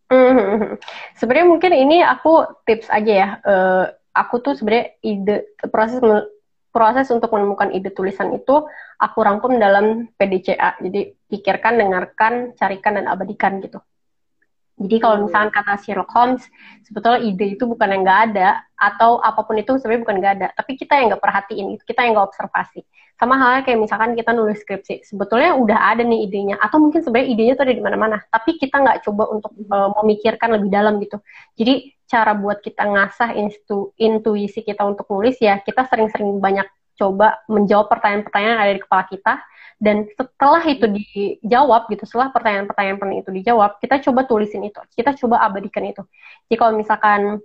Hmm, 0.08 0.80
sebenarnya 1.20 1.46
mungkin 1.48 1.72
ini 1.76 2.00
aku 2.00 2.64
tips 2.64 2.88
aja 2.88 3.12
ya. 3.12 3.28
Uh, 3.44 3.84
aku 4.16 4.40
tuh 4.40 4.56
sebenarnya 4.56 4.96
ide 5.04 5.36
proses 5.68 6.00
proses 6.74 7.06
untuk 7.12 7.30
menemukan 7.30 7.70
ide 7.70 7.92
tulisan 7.92 8.34
itu 8.34 8.64
aku 8.96 9.18
rangkum 9.20 9.60
dalam 9.60 10.08
PDCA. 10.16 10.80
Jadi 10.80 11.12
pikirkan, 11.28 11.76
dengarkan, 11.76 12.56
carikan 12.56 12.98
dan 12.98 13.06
abadikan 13.06 13.60
gitu. 13.60 13.78
Jadi 14.74 14.96
kalau 14.98 15.16
hmm. 15.22 15.24
misalkan 15.30 15.50
kata 15.54 15.78
Sherlock 15.86 16.10
Holmes, 16.10 16.42
sebetulnya 16.82 17.22
ide 17.22 17.54
itu 17.54 17.62
bukan 17.62 17.86
yang 17.94 18.02
nggak 18.02 18.20
ada, 18.30 18.58
atau 18.74 19.22
apa 19.22 19.46
pun 19.46 19.54
itu 19.54 19.78
sebenarnya 19.78 20.02
bukan 20.02 20.16
nggak 20.18 20.34
ada, 20.40 20.48
tapi 20.58 20.74
kita 20.74 20.98
yang 20.98 21.14
nggak 21.14 21.22
perhatiin, 21.22 21.66
kita 21.86 22.00
yang 22.02 22.18
nggak 22.18 22.26
observasi. 22.34 22.82
Sama 23.14 23.38
halnya 23.38 23.62
kayak 23.62 23.78
misalkan 23.78 24.18
kita 24.18 24.34
nulis 24.34 24.58
skripsi, 24.58 25.06
sebetulnya 25.06 25.54
udah 25.54 25.94
ada 25.94 26.02
nih 26.02 26.26
idenya, 26.26 26.58
atau 26.58 26.82
mungkin 26.82 27.06
sebenarnya 27.06 27.28
idenya 27.30 27.52
tuh 27.54 27.64
ada 27.70 27.74
di 27.78 27.84
mana-mana, 27.86 28.16
tapi 28.26 28.58
kita 28.58 28.82
nggak 28.82 28.98
coba 29.06 29.24
untuk 29.30 29.54
uh, 29.70 29.94
memikirkan 30.02 30.58
lebih 30.58 30.70
dalam 30.74 30.98
gitu. 30.98 31.22
Jadi 31.54 31.94
cara 32.10 32.34
buat 32.34 32.58
kita 32.58 32.82
ngasah 32.82 33.30
intu 33.38 33.94
intuisi 33.94 34.66
kita 34.66 34.82
untuk 34.82 35.06
nulis 35.06 35.38
ya, 35.38 35.62
kita 35.62 35.86
sering-sering 35.86 36.42
banyak 36.42 36.66
coba 36.98 37.42
menjawab 37.50 37.90
pertanyaan-pertanyaan 37.90 38.54
yang 38.58 38.62
ada 38.66 38.74
di 38.74 38.82
kepala 38.82 39.04
kita, 39.06 39.32
dan 39.82 40.06
setelah 40.14 40.62
itu 40.64 40.86
dijawab 40.86 41.90
gitu 41.90 42.04
setelah 42.06 42.30
pertanyaan-pertanyaan 42.30 43.20
itu 43.20 43.30
dijawab 43.30 43.78
kita 43.82 44.00
coba 44.10 44.24
tulisin 44.24 44.64
itu. 44.66 44.80
Kita 44.94 45.14
coba 45.18 45.42
abadikan 45.44 45.84
itu. 45.84 46.02
Jadi 46.46 46.56
kalau 46.56 46.72
misalkan 46.78 47.42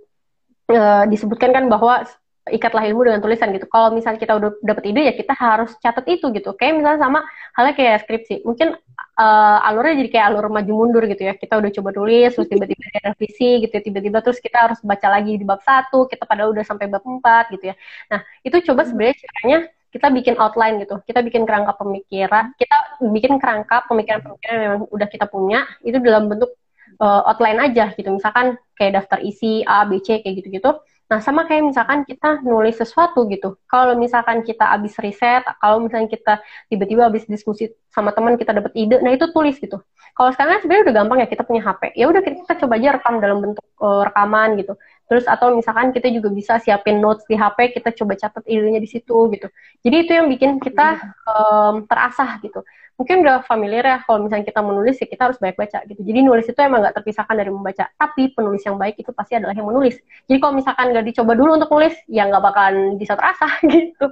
e, 0.70 0.80
disebutkan 1.10 1.50
kan 1.50 1.64
bahwa 1.66 2.06
ikatlah 2.48 2.84
ilmu 2.88 3.06
dengan 3.06 3.20
tulisan 3.20 3.52
gitu. 3.54 3.68
Kalau 3.70 3.92
misalnya 3.94 4.18
kita 4.18 4.32
udah 4.36 4.50
dapet 4.64 4.84
ide 4.90 5.00
ya 5.06 5.14
kita 5.14 5.32
harus 5.36 5.76
catat 5.78 6.04
itu 6.10 6.32
gitu. 6.34 6.56
Kayak 6.58 6.80
misalnya 6.80 7.00
sama 7.04 7.20
halnya 7.54 7.74
kayak 7.76 7.96
skripsi. 8.04 8.42
Mungkin 8.48 8.74
uh, 9.20 9.58
alurnya 9.68 10.00
jadi 10.04 10.10
kayak 10.10 10.26
alur 10.32 10.46
maju 10.48 10.72
mundur 10.72 11.04
gitu 11.06 11.22
ya. 11.28 11.36
Kita 11.36 11.60
udah 11.60 11.70
coba 11.70 11.90
tulis 11.94 12.30
terus 12.34 12.48
tiba-tiba 12.50 12.82
ada 12.90 13.00
revisi 13.14 13.50
gitu 13.68 13.72
ya 13.76 13.82
tiba-tiba 13.84 14.18
terus 14.24 14.38
kita 14.42 14.58
harus 14.70 14.78
baca 14.80 15.08
lagi 15.12 15.36
di 15.36 15.44
bab 15.46 15.60
satu 15.62 16.08
kita 16.10 16.24
padahal 16.26 16.50
udah 16.56 16.64
sampai 16.66 16.86
bab 16.90 17.04
empat 17.04 17.44
gitu 17.54 17.64
ya. 17.70 17.74
Nah 18.10 18.20
itu 18.42 18.56
coba 18.72 18.82
sebenarnya 18.88 19.16
caranya 19.20 19.58
kita 19.90 20.06
bikin 20.14 20.38
outline 20.38 20.78
gitu, 20.78 21.02
kita 21.02 21.20
bikin 21.20 21.42
kerangka 21.42 21.74
pemikiran, 21.74 22.54
kita 22.54 22.76
bikin 23.10 23.42
kerangka 23.42 23.84
pemikiran-pemikiran 23.90 24.54
yang 24.54 24.64
memang 24.70 24.82
udah 24.90 25.08
kita 25.10 25.26
punya 25.26 25.66
itu 25.82 25.98
dalam 25.98 26.30
bentuk 26.30 26.54
uh, 27.02 27.26
outline 27.26 27.58
aja 27.58 27.90
gitu, 27.98 28.08
misalkan 28.14 28.54
kayak 28.78 29.02
daftar 29.02 29.18
isi 29.20 29.66
A, 29.66 29.82
B, 29.84 29.98
C 29.98 30.22
kayak 30.22 30.42
gitu-gitu. 30.42 30.78
Nah 31.10 31.18
sama 31.18 31.42
kayak 31.42 31.74
misalkan 31.74 32.06
kita 32.06 32.38
nulis 32.46 32.78
sesuatu 32.78 33.26
gitu, 33.26 33.58
kalau 33.66 33.98
misalkan 33.98 34.46
kita 34.46 34.62
habis 34.62 34.94
riset, 35.02 35.42
kalau 35.58 35.82
misalnya 35.82 36.06
kita 36.06 36.38
tiba-tiba 36.70 37.10
habis 37.10 37.26
diskusi 37.26 37.66
sama 37.90 38.14
teman 38.14 38.38
kita 38.38 38.54
dapat 38.54 38.70
ide, 38.78 39.02
nah 39.02 39.10
itu 39.10 39.26
tulis 39.34 39.58
gitu. 39.58 39.82
Kalau 40.14 40.30
sekarang 40.30 40.62
sebenarnya 40.62 40.86
udah 40.86 40.94
gampang 41.02 41.18
ya 41.18 41.26
kita 41.26 41.42
punya 41.42 41.66
HP, 41.66 41.98
ya 41.98 42.06
udah 42.06 42.22
kita 42.22 42.54
coba 42.62 42.78
aja 42.78 42.94
rekam 42.94 43.18
dalam 43.18 43.42
bentuk 43.42 43.66
uh, 43.82 44.06
rekaman 44.06 44.54
gitu. 44.62 44.78
Terus 45.10 45.26
atau 45.26 45.50
misalkan 45.58 45.90
kita 45.90 46.06
juga 46.14 46.30
bisa 46.30 46.62
siapin 46.62 47.02
notes 47.02 47.26
di 47.26 47.34
HP, 47.34 47.74
kita 47.74 47.90
coba 47.98 48.14
catat 48.14 48.46
idenya 48.46 48.78
di 48.78 48.86
situ 48.86 49.26
gitu. 49.34 49.50
Jadi 49.82 49.96
itu 50.06 50.12
yang 50.14 50.30
bikin 50.30 50.62
kita 50.62 51.02
um, 51.26 51.82
terasah 51.82 52.38
gitu. 52.38 52.62
Mungkin 52.94 53.26
udah 53.26 53.42
familiar 53.42 53.82
ya 53.82 53.98
kalau 54.06 54.22
misalnya 54.22 54.46
kita 54.46 54.62
menulis 54.62 55.02
ya 55.02 55.10
kita 55.10 55.22
harus 55.26 55.42
banyak 55.42 55.58
baca 55.58 55.82
gitu. 55.82 55.98
Jadi 55.98 56.18
nulis 56.22 56.46
itu 56.46 56.60
emang 56.62 56.86
nggak 56.86 57.02
terpisahkan 57.02 57.34
dari 57.34 57.50
membaca. 57.50 57.90
Tapi 57.90 58.30
penulis 58.30 58.62
yang 58.62 58.78
baik 58.78 59.02
itu 59.02 59.10
pasti 59.10 59.34
adalah 59.34 59.56
yang 59.58 59.66
menulis. 59.66 59.98
Jadi 60.30 60.38
kalau 60.38 60.54
misalkan 60.54 60.94
nggak 60.94 61.06
dicoba 61.10 61.32
dulu 61.34 61.50
untuk 61.58 61.70
nulis, 61.74 61.96
ya 62.06 62.30
nggak 62.30 62.44
bakalan 62.46 62.94
bisa 62.94 63.18
terasah 63.18 63.50
gitu. 63.74 64.06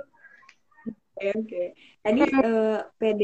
Oke, 1.15 1.15
okay, 1.15 1.31
okay. 1.39 1.67
Tadi 2.03 2.21
uh, 2.27 2.27
eh, 2.43 2.79
PD 2.99 3.23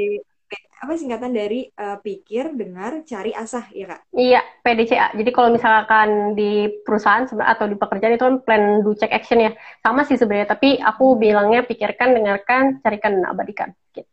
apa 0.84 1.00
singkatan 1.00 1.32
dari 1.32 1.72
uh, 1.80 1.96
pikir, 2.04 2.52
dengar, 2.52 3.00
cari, 3.08 3.32
asah, 3.32 3.64
ya 3.72 3.88
kak? 3.88 4.00
Iya, 4.12 4.40
PDCA. 4.60 5.16
Jadi 5.16 5.30
kalau 5.32 5.56
misalkan 5.56 6.36
di 6.36 6.68
perusahaan 6.84 7.24
atau 7.24 7.64
di 7.64 7.76
pekerjaan 7.80 8.12
itu 8.12 8.24
kan 8.28 8.36
plan 8.44 8.84
do 8.84 8.92
check 8.92 9.08
action 9.08 9.40
ya. 9.40 9.56
Sama 9.80 10.04
sih 10.04 10.20
sebenarnya, 10.20 10.52
tapi 10.52 10.76
aku 10.76 11.16
bilangnya 11.16 11.64
pikirkan, 11.64 12.12
dengarkan, 12.12 12.84
carikan, 12.84 13.16
dan 13.16 13.24
abadikan. 13.32 13.68
Gitu. 13.96 14.04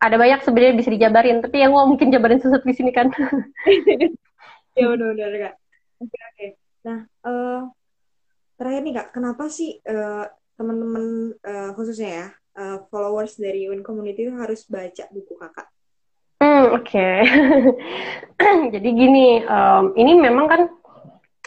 Ada 0.00 0.16
banyak 0.16 0.40
sebenarnya 0.40 0.74
bisa 0.80 0.88
dijabarin, 0.88 1.44
tapi 1.44 1.56
yang 1.60 1.76
gak 1.76 1.88
mungkin 1.92 2.08
jabarin 2.08 2.40
susah 2.40 2.64
di 2.64 2.74
sini 2.74 2.90
kan. 2.96 3.12
ya 4.78 4.84
benar-benar 4.88 5.32
kak. 5.36 5.54
Oke 6.00 6.18
oke. 6.32 6.46
Nah, 6.88 6.98
uh, 7.28 7.60
terakhir 8.56 8.80
nih 8.88 8.94
kak, 8.96 9.08
kenapa 9.12 9.52
sih 9.52 9.84
uh, 9.84 10.24
teman-teman 10.56 11.36
uh, 11.44 11.70
khususnya 11.76 12.08
ya 12.08 12.26
uh, 12.56 12.78
followers 12.88 13.36
dari 13.36 13.68
Win 13.68 13.84
Community 13.84 14.28
itu 14.28 14.32
harus 14.32 14.64
baca 14.64 15.04
buku 15.12 15.36
kakak? 15.36 15.68
Hmm, 16.36 16.76
oke. 16.76 16.84
Okay. 16.84 17.24
Jadi 18.74 18.88
gini, 18.92 19.40
um, 19.48 19.96
ini 19.96 20.12
memang 20.20 20.46
kan 20.46 20.62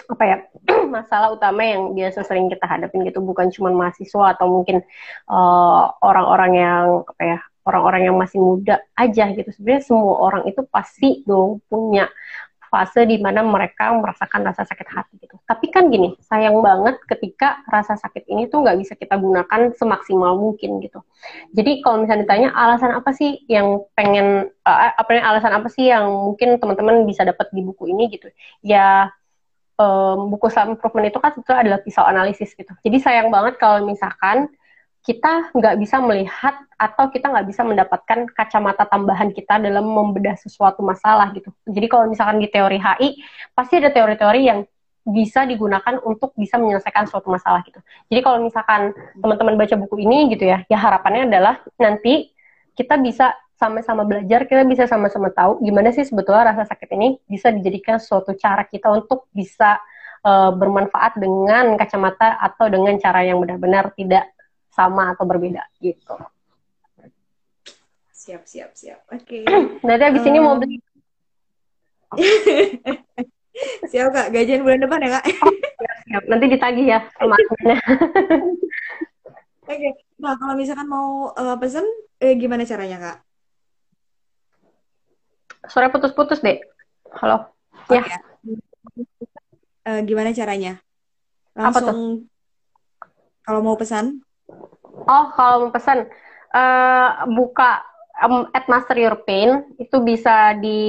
apa 0.10 0.24
ya 0.26 0.38
masalah 0.96 1.30
utama 1.38 1.62
yang 1.62 1.94
biasa 1.94 2.26
sering 2.26 2.50
kita 2.50 2.66
hadapin 2.66 3.06
gitu 3.06 3.22
bukan 3.22 3.54
cuma 3.54 3.70
mahasiswa 3.70 4.34
atau 4.34 4.50
mungkin 4.50 4.82
uh, 5.30 5.94
orang-orang 6.02 6.52
uh, 6.58 6.60
yang 6.60 6.86
apa 7.06 7.22
ya 7.22 7.38
orang-orang 7.70 8.02
yang 8.10 8.18
masih 8.18 8.42
muda 8.42 8.82
aja 8.98 9.30
gitu 9.38 9.54
sebenarnya 9.54 9.86
semua 9.86 10.18
orang 10.18 10.50
itu 10.50 10.66
pasti 10.74 11.22
dong 11.30 11.62
punya 11.70 12.10
fase 12.70 13.04
di 13.10 13.18
mana 13.18 13.42
mereka 13.42 13.92
merasakan 13.92 14.46
rasa 14.46 14.64
sakit 14.64 14.88
hati 14.88 15.18
gitu. 15.20 15.36
Tapi 15.44 15.68
kan 15.74 15.90
gini, 15.90 16.14
sayang 16.24 16.62
banget 16.62 17.02
ketika 17.10 17.60
rasa 17.66 17.98
sakit 17.98 18.30
ini 18.30 18.48
tuh 18.48 18.62
nggak 18.62 18.78
bisa 18.78 18.94
kita 18.94 19.18
gunakan 19.18 19.74
semaksimal 19.76 20.38
mungkin 20.38 20.80
gitu. 20.80 21.02
Jadi 21.52 21.82
kalau 21.82 22.06
misalnya 22.06 22.30
ditanya 22.30 22.50
alasan 22.54 22.94
apa 22.94 23.10
sih 23.12 23.42
yang 23.50 23.84
pengen 23.98 24.54
uh, 24.64 24.80
apa 24.94 25.12
alasan 25.18 25.52
apa 25.58 25.68
sih 25.68 25.90
yang 25.90 26.06
mungkin 26.08 26.62
teman-teman 26.62 27.04
bisa 27.10 27.26
dapat 27.26 27.50
di 27.52 27.66
buku 27.66 27.90
ini 27.90 28.14
gitu. 28.14 28.30
Ya 28.62 29.10
um, 29.82 30.30
buku 30.30 30.52
self 30.54 30.70
improvement 30.70 31.10
itu 31.10 31.18
kan 31.18 31.34
sebetulnya 31.34 31.62
adalah 31.66 31.80
pisau 31.82 32.06
analisis 32.06 32.54
gitu. 32.54 32.72
Jadi 32.86 32.98
sayang 33.02 33.34
banget 33.34 33.58
kalau 33.58 33.82
misalkan 33.88 34.52
kita 35.00 35.56
nggak 35.56 35.76
bisa 35.80 35.98
melihat 36.04 36.56
atau 36.76 37.08
kita 37.12 37.32
nggak 37.32 37.48
bisa 37.48 37.62
mendapatkan 37.64 38.20
kacamata 38.36 38.84
tambahan 38.88 39.32
kita 39.32 39.60
dalam 39.60 39.88
membedah 39.88 40.36
sesuatu 40.36 40.84
masalah 40.84 41.32
gitu. 41.36 41.52
Jadi 41.68 41.88
kalau 41.88 42.12
misalkan 42.12 42.40
di 42.40 42.48
teori 42.52 42.80
HI 42.80 43.20
pasti 43.56 43.80
ada 43.80 43.92
teori-teori 43.92 44.42
yang 44.44 44.60
bisa 45.08 45.48
digunakan 45.48 45.98
untuk 46.06 46.36
bisa 46.36 46.60
menyelesaikan 46.60 47.08
suatu 47.10 47.32
masalah 47.32 47.64
gitu. 47.66 47.80
Jadi 48.12 48.22
kalau 48.22 48.44
misalkan 48.44 48.94
teman-teman 49.18 49.56
baca 49.58 49.76
buku 49.80 50.04
ini 50.04 50.30
gitu 50.36 50.46
ya, 50.46 50.62
ya 50.68 50.78
harapannya 50.78 51.32
adalah 51.32 51.64
nanti 51.80 52.30
kita 52.76 53.00
bisa 53.00 53.34
sama-sama 53.60 54.08
belajar, 54.08 54.48
kita 54.48 54.64
bisa 54.64 54.88
sama-sama 54.88 55.32
tahu 55.36 55.60
gimana 55.60 55.92
sih 55.92 56.08
sebetulnya 56.08 56.56
rasa 56.56 56.64
sakit 56.64 56.96
ini 56.96 57.20
bisa 57.28 57.52
dijadikan 57.52 58.00
suatu 58.00 58.32
cara 58.40 58.64
kita 58.64 58.88
untuk 58.88 59.28
bisa 59.36 59.80
uh, 60.24 60.56
bermanfaat 60.56 61.20
dengan 61.20 61.76
kacamata 61.76 62.40
atau 62.40 62.72
dengan 62.72 62.96
cara 62.96 63.28
yang 63.28 63.44
benar-benar 63.44 63.92
tidak 64.00 64.32
sama 64.70 65.14
atau 65.14 65.26
berbeda 65.26 65.66
gitu. 65.82 66.16
Siap, 68.14 68.44
siap, 68.46 68.72
siap. 68.78 69.00
Oke. 69.10 69.42
Okay. 69.42 69.44
Nanti 69.88 70.04
abis 70.06 70.22
um, 70.22 70.30
ini 70.30 70.40
mau 70.44 70.56
beli. 70.60 70.78
siap 73.92 74.14
kak, 74.14 74.30
gajian 74.34 74.62
bulan 74.62 74.82
depan 74.86 75.02
ya 75.02 75.10
kak? 75.18 75.26
oh, 75.42 75.54
siap, 75.56 75.98
siap. 76.06 76.24
Nanti 76.30 76.46
ditagih 76.52 76.86
ya 76.86 77.00
sama 77.18 77.36
Oke, 79.70 79.78
okay. 79.78 79.94
nah 80.18 80.34
kalau 80.34 80.58
misalkan 80.58 80.90
mau 80.90 81.30
uh, 81.30 81.54
pesen, 81.62 81.86
eh, 82.18 82.34
gimana 82.34 82.66
caranya 82.66 82.98
kak? 82.98 83.18
Suara 85.70 85.94
putus-putus 85.94 86.42
deh. 86.42 86.58
Halo. 87.22 87.54
Okay. 87.86 88.02
Ya. 88.02 88.18
Uh, 89.86 90.02
gimana 90.06 90.34
caranya? 90.34 90.82
Langsung 91.54 91.86
Apa 91.86 91.94
tuh? 91.94 91.96
kalau 93.46 93.62
mau 93.62 93.78
pesan? 93.78 94.22
Oh, 95.06 95.26
kalau 95.36 95.68
mau 95.68 95.72
pesan 95.72 96.08
uh, 96.56 97.10
buka 97.30 97.86
um, 98.26 98.50
at 98.52 98.68
Master 98.68 98.98
Your 99.00 99.24
Pain 99.24 99.76
itu 99.80 99.98
bisa 100.04 100.56
di 100.60 100.80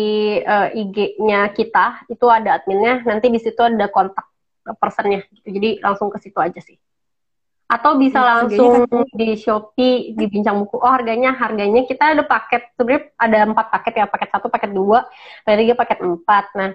uh, 0.42 0.68
IG-nya 0.74 1.54
kita, 1.54 2.06
itu 2.10 2.26
ada 2.26 2.58
adminnya, 2.58 3.04
nanti 3.06 3.30
di 3.30 3.38
situ 3.38 3.60
ada 3.60 3.86
kontak 3.92 4.26
personnya 4.78 5.24
gitu. 5.30 5.48
Jadi 5.50 5.70
langsung 5.82 6.10
ke 6.10 6.18
situ 6.18 6.38
aja 6.38 6.60
sih. 6.62 6.76
Atau 7.70 8.02
bisa 8.02 8.18
ya, 8.18 8.26
langsung 8.34 8.82
kan... 8.90 9.06
di 9.14 9.38
Shopee, 9.38 10.18
di 10.18 10.24
Bincang 10.26 10.58
Buku. 10.66 10.82
Oh 10.82 10.90
harganya, 10.90 11.30
harganya 11.38 11.86
kita 11.86 12.18
ada 12.18 12.26
paket, 12.26 12.74
sebenarnya 12.74 13.14
ada 13.14 13.38
empat 13.46 13.66
paket 13.70 13.94
ya, 14.02 14.06
paket 14.10 14.28
satu, 14.34 14.46
paket 14.50 14.70
dua, 14.74 15.06
paket 15.46 15.58
tiga, 15.62 15.74
paket 15.78 15.98
empat. 16.02 16.44
Nah, 16.58 16.74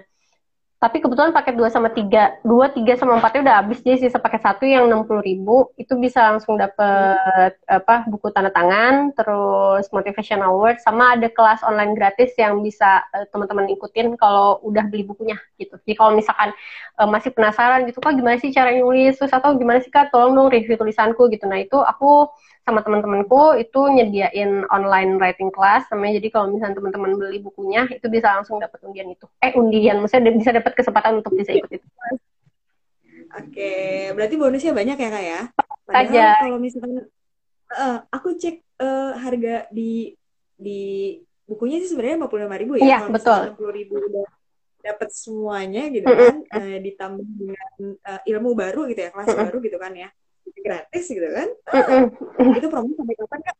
tapi 0.76 1.00
kebetulan 1.00 1.32
paket 1.32 1.56
2 1.56 1.72
sama 1.72 1.88
3 1.88 2.44
2, 2.44 2.76
3 2.84 3.00
sama 3.00 3.16
4 3.16 3.32
nya 3.32 3.40
udah 3.48 3.56
habis 3.64 3.80
jadi 3.80 3.96
sisa 3.96 4.20
paket 4.20 4.44
satu 4.44 4.68
yang 4.68 4.92
60 4.92 5.24
ribu 5.24 5.72
itu 5.80 5.96
bisa 5.96 6.20
langsung 6.20 6.60
dapet 6.60 7.56
apa 7.64 8.04
buku 8.12 8.28
tanda 8.28 8.52
tangan 8.52 9.16
terus 9.16 9.88
motivational 9.88 10.52
word 10.52 10.76
sama 10.84 11.16
ada 11.16 11.32
kelas 11.32 11.64
online 11.64 11.96
gratis 11.96 12.36
yang 12.36 12.60
bisa 12.60 13.00
uh, 13.16 13.24
teman-teman 13.32 13.72
ikutin 13.72 14.20
kalau 14.20 14.60
udah 14.60 14.84
beli 14.92 15.08
bukunya 15.08 15.40
gitu. 15.56 15.80
Jadi 15.80 15.94
kalau 15.96 16.12
misalkan 16.12 16.52
uh, 17.00 17.08
masih 17.08 17.32
penasaran 17.32 17.88
gitu 17.88 17.98
kok 18.04 18.12
gimana 18.12 18.36
sih 18.36 18.52
cara 18.52 18.72
nulis? 18.76 19.16
Terus 19.16 19.32
atau 19.32 19.56
gimana 19.56 19.80
sih 19.80 19.88
kak? 19.88 20.12
Tolong 20.12 20.36
dong 20.36 20.48
review 20.52 20.76
tulisanku 20.76 21.32
gitu. 21.32 21.48
Nah 21.48 21.60
itu 21.64 21.80
aku 21.80 22.28
sama 22.66 22.82
teman-temanku 22.82 23.54
itu 23.62 23.78
nyediain 23.94 24.66
online 24.74 25.22
writing 25.22 25.54
class 25.54 25.86
namanya. 25.94 26.18
Jadi 26.18 26.28
kalau 26.34 26.50
misalnya 26.50 26.82
teman-teman 26.82 27.14
beli 27.14 27.38
bukunya 27.38 27.86
itu 27.86 28.10
bisa 28.10 28.34
langsung 28.34 28.58
dapat 28.58 28.82
undian 28.82 29.06
itu. 29.14 29.30
Eh 29.38 29.54
undian 29.54 30.02
maksudnya 30.02 30.34
bisa 30.34 30.50
dapat 30.50 30.74
kesempatan 30.74 31.22
untuk 31.22 31.30
bisa 31.38 31.54
ikut 31.54 31.70
itu. 31.70 31.86
Oke 33.38 33.72
berarti 34.18 34.34
bonusnya 34.34 34.74
banyak 34.74 34.98
ya 34.98 35.08
kak 35.14 35.24
ya? 35.24 35.40
Padahal 35.86 36.34
kalau 36.42 36.58
misalnya 36.58 37.06
uh, 37.70 37.98
aku 38.10 38.34
cek 38.34 38.58
uh, 38.82 39.14
harga 39.14 39.70
di 39.70 40.18
di 40.58 41.14
bukunya 41.46 41.78
sih 41.78 41.94
sebenarnya 41.94 42.18
lima 42.18 42.26
puluh 42.26 42.50
lima 42.50 42.58
ribu 42.58 42.72
ya. 42.82 42.82
Iya, 42.82 42.98
betul. 43.06 43.40
enam 43.46 43.54
puluh 43.54 43.72
ribu 43.78 43.94
udah 44.02 44.26
dapat 44.86 45.08
semuanya 45.14 45.86
gitu 45.90 46.06
kan 46.06 46.42
mm 46.42 46.46
-hmm. 46.46 46.58
uh, 46.58 46.78
ditambah 46.82 47.26
dengan 47.26 47.70
uh, 48.06 48.20
ilmu 48.22 48.50
baru 48.54 48.86
gitu 48.90 49.00
ya 49.06 49.10
kelas 49.10 49.26
mm 49.26 49.34
-hmm. 49.34 49.46
baru 49.50 49.58
gitu 49.62 49.78
kan 49.78 49.92
ya 49.94 50.08
gratis 50.66 51.04
gitu 51.06 51.28
kan? 51.30 51.48
Mm 52.42 52.52
itu 52.58 52.66
promo 52.68 52.90
sampai 52.98 53.14
kapan 53.14 53.40
kak? 53.46 53.56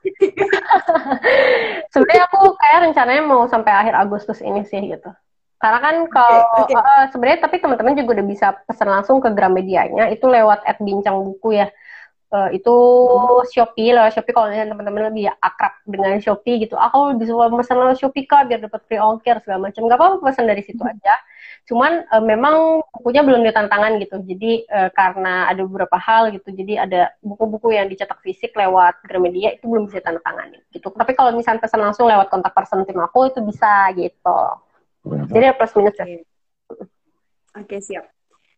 Sebenarnya 1.92 2.22
aku 2.28 2.38
kayak 2.58 2.78
rencananya 2.90 3.22
mau 3.22 3.46
sampai 3.46 3.72
akhir 3.72 3.94
Agustus 3.94 4.42
ini 4.42 4.66
sih 4.66 4.82
gitu. 4.90 5.10
Karena 5.56 5.78
kan 5.80 5.96
kalau 6.12 6.40
okay, 6.66 6.76
okay. 6.76 6.76
uh, 6.76 7.04
sebenarnya 7.08 7.38
tapi 7.40 7.56
teman-teman 7.64 7.96
juga 7.96 8.20
udah 8.20 8.26
bisa 8.28 8.46
pesan 8.68 8.88
langsung 8.92 9.24
ke 9.24 9.32
Gramedianya 9.32 10.12
itu 10.12 10.28
lewat 10.28 10.60
at 10.68 10.76
bincang 10.82 11.24
buku 11.24 11.62
ya. 11.62 11.72
Uh, 12.26 12.50
itu 12.50 12.74
Shopee 13.54 13.94
lah 13.94 14.10
Shopee. 14.12 14.34
Kalau 14.34 14.52
teman-teman 14.52 15.14
lebih 15.14 15.32
akrab 15.40 15.78
dengan 15.86 16.18
Shopee 16.20 16.60
gitu 16.66 16.76
aku 16.76 17.16
lebih 17.16 17.30
suka 17.30 17.48
pesan 17.54 17.76
lewat 17.80 17.96
Shopee 18.02 18.26
kak 18.28 18.50
biar 18.50 18.60
dapat 18.60 18.84
free 18.84 19.00
ongkir 19.00 19.40
segala 19.40 19.70
macam. 19.70 19.80
Nggak 19.88 19.98
apa-apa 19.98 20.16
pesan 20.20 20.44
dari 20.44 20.60
situ 20.60 20.82
aja 20.84 21.14
cuman 21.66 22.06
uh, 22.14 22.22
memang 22.22 22.80
bukunya 22.94 23.26
belum 23.26 23.42
ditantangan 23.42 23.98
gitu. 23.98 24.22
Jadi 24.22 24.64
uh, 24.70 24.90
karena 24.94 25.50
ada 25.50 25.66
beberapa 25.66 25.98
hal 25.98 26.30
gitu. 26.30 26.54
Jadi 26.54 26.78
ada 26.78 27.10
buku-buku 27.20 27.74
yang 27.74 27.90
dicetak 27.90 28.22
fisik 28.22 28.54
lewat 28.54 29.02
Gramedia 29.02 29.54
itu 29.58 29.66
belum 29.66 29.90
bisa 29.90 29.98
tanda 30.00 30.22
tangan 30.22 30.54
gitu. 30.70 30.88
Tapi 30.94 31.12
kalau 31.18 31.34
misalnya 31.34 31.66
pesan 31.66 31.82
langsung 31.82 32.06
lewat 32.06 32.30
kontak 32.30 32.54
person 32.54 32.86
tim 32.86 33.02
aku 33.02 33.28
itu 33.28 33.42
bisa 33.42 33.90
gitu. 33.98 34.40
Jadi 35.06 35.44
plus 35.58 35.72
minus 35.74 35.96
ya. 35.98 36.06
Oke. 36.06 36.22
Okay, 37.66 37.80
siap. 37.82 38.06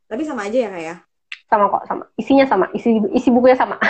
Tapi 0.09 0.23
sama 0.25 0.49
aja 0.49 0.57
ya 0.57 0.69
kak 0.69 0.83
ya? 0.85 0.95
Sama 1.49 1.65
kok 1.73 1.85
sama. 1.89 2.05
Isinya 2.21 2.45
sama. 2.45 2.69
Isi 2.77 3.01
isi 3.17 3.29
bukunya 3.33 3.57
sama. 3.57 3.81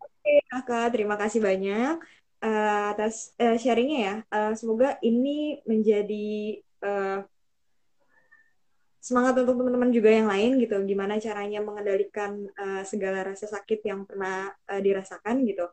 Oke 0.00 0.46
kakak 0.50 0.94
terima 0.94 1.16
kasih 1.16 1.40
banyak 1.42 1.96
uh, 2.44 2.84
atas 2.92 3.32
uh, 3.40 3.56
sharingnya 3.56 3.98
ya. 3.98 4.14
Uh, 4.30 4.52
semoga 4.56 4.96
ini 5.02 5.60
menjadi 5.64 6.60
uh, 6.84 7.20
semangat 9.00 9.40
untuk 9.40 9.64
teman-teman 9.64 9.90
juga 9.90 10.12
yang 10.12 10.28
lain 10.28 10.60
gitu 10.60 10.76
gimana 10.84 11.16
caranya 11.16 11.64
mengendalikan 11.64 12.44
uh, 12.60 12.84
segala 12.84 13.24
rasa 13.24 13.48
sakit 13.48 13.80
yang 13.84 14.04
pernah 14.04 14.52
uh, 14.68 14.80
dirasakan 14.80 15.40
gitu 15.48 15.66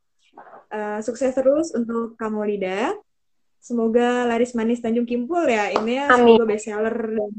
uh, 0.72 1.00
sukses 1.04 1.36
terus 1.36 1.76
untuk 1.76 2.16
kamu 2.16 2.56
Lida 2.56 2.96
semoga 3.60 4.24
laris 4.24 4.56
manis 4.56 4.80
Tanjung 4.80 5.04
Kimpul 5.04 5.44
ya 5.44 5.76
ini 5.76 6.00
ya 6.00 6.08
semoga 6.16 6.48
bestseller 6.48 6.96
dan 6.96 7.34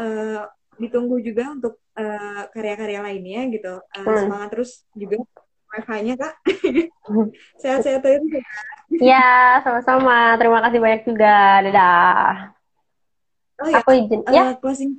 uh, 0.00 0.42
ditunggu 0.76 1.16
juga 1.24 1.52
untuk 1.56 1.80
uh, 1.96 2.42
karya-karya 2.52 3.00
lainnya 3.00 3.40
gitu. 3.52 3.74
Uh, 3.92 4.04
hmm. 4.04 4.18
Semangat 4.28 4.48
terus 4.52 4.84
juga 4.92 5.24
wifi-nya 5.72 6.14
kak. 6.16 6.34
Sehat-sehat 7.60 8.00
terus. 8.04 8.22
Ya, 9.02 9.60
sama-sama. 9.64 10.36
Terima 10.38 10.62
kasih 10.62 10.78
banyak 10.78 11.02
juga. 11.04 11.34
Dadah. 11.64 12.55
Oh, 13.62 13.68
ya. 13.68 13.80
Aku 13.80 13.90
izin. 13.96 14.20
Uh, 14.26 14.32
ya. 14.32 14.42
Closing 14.60 14.92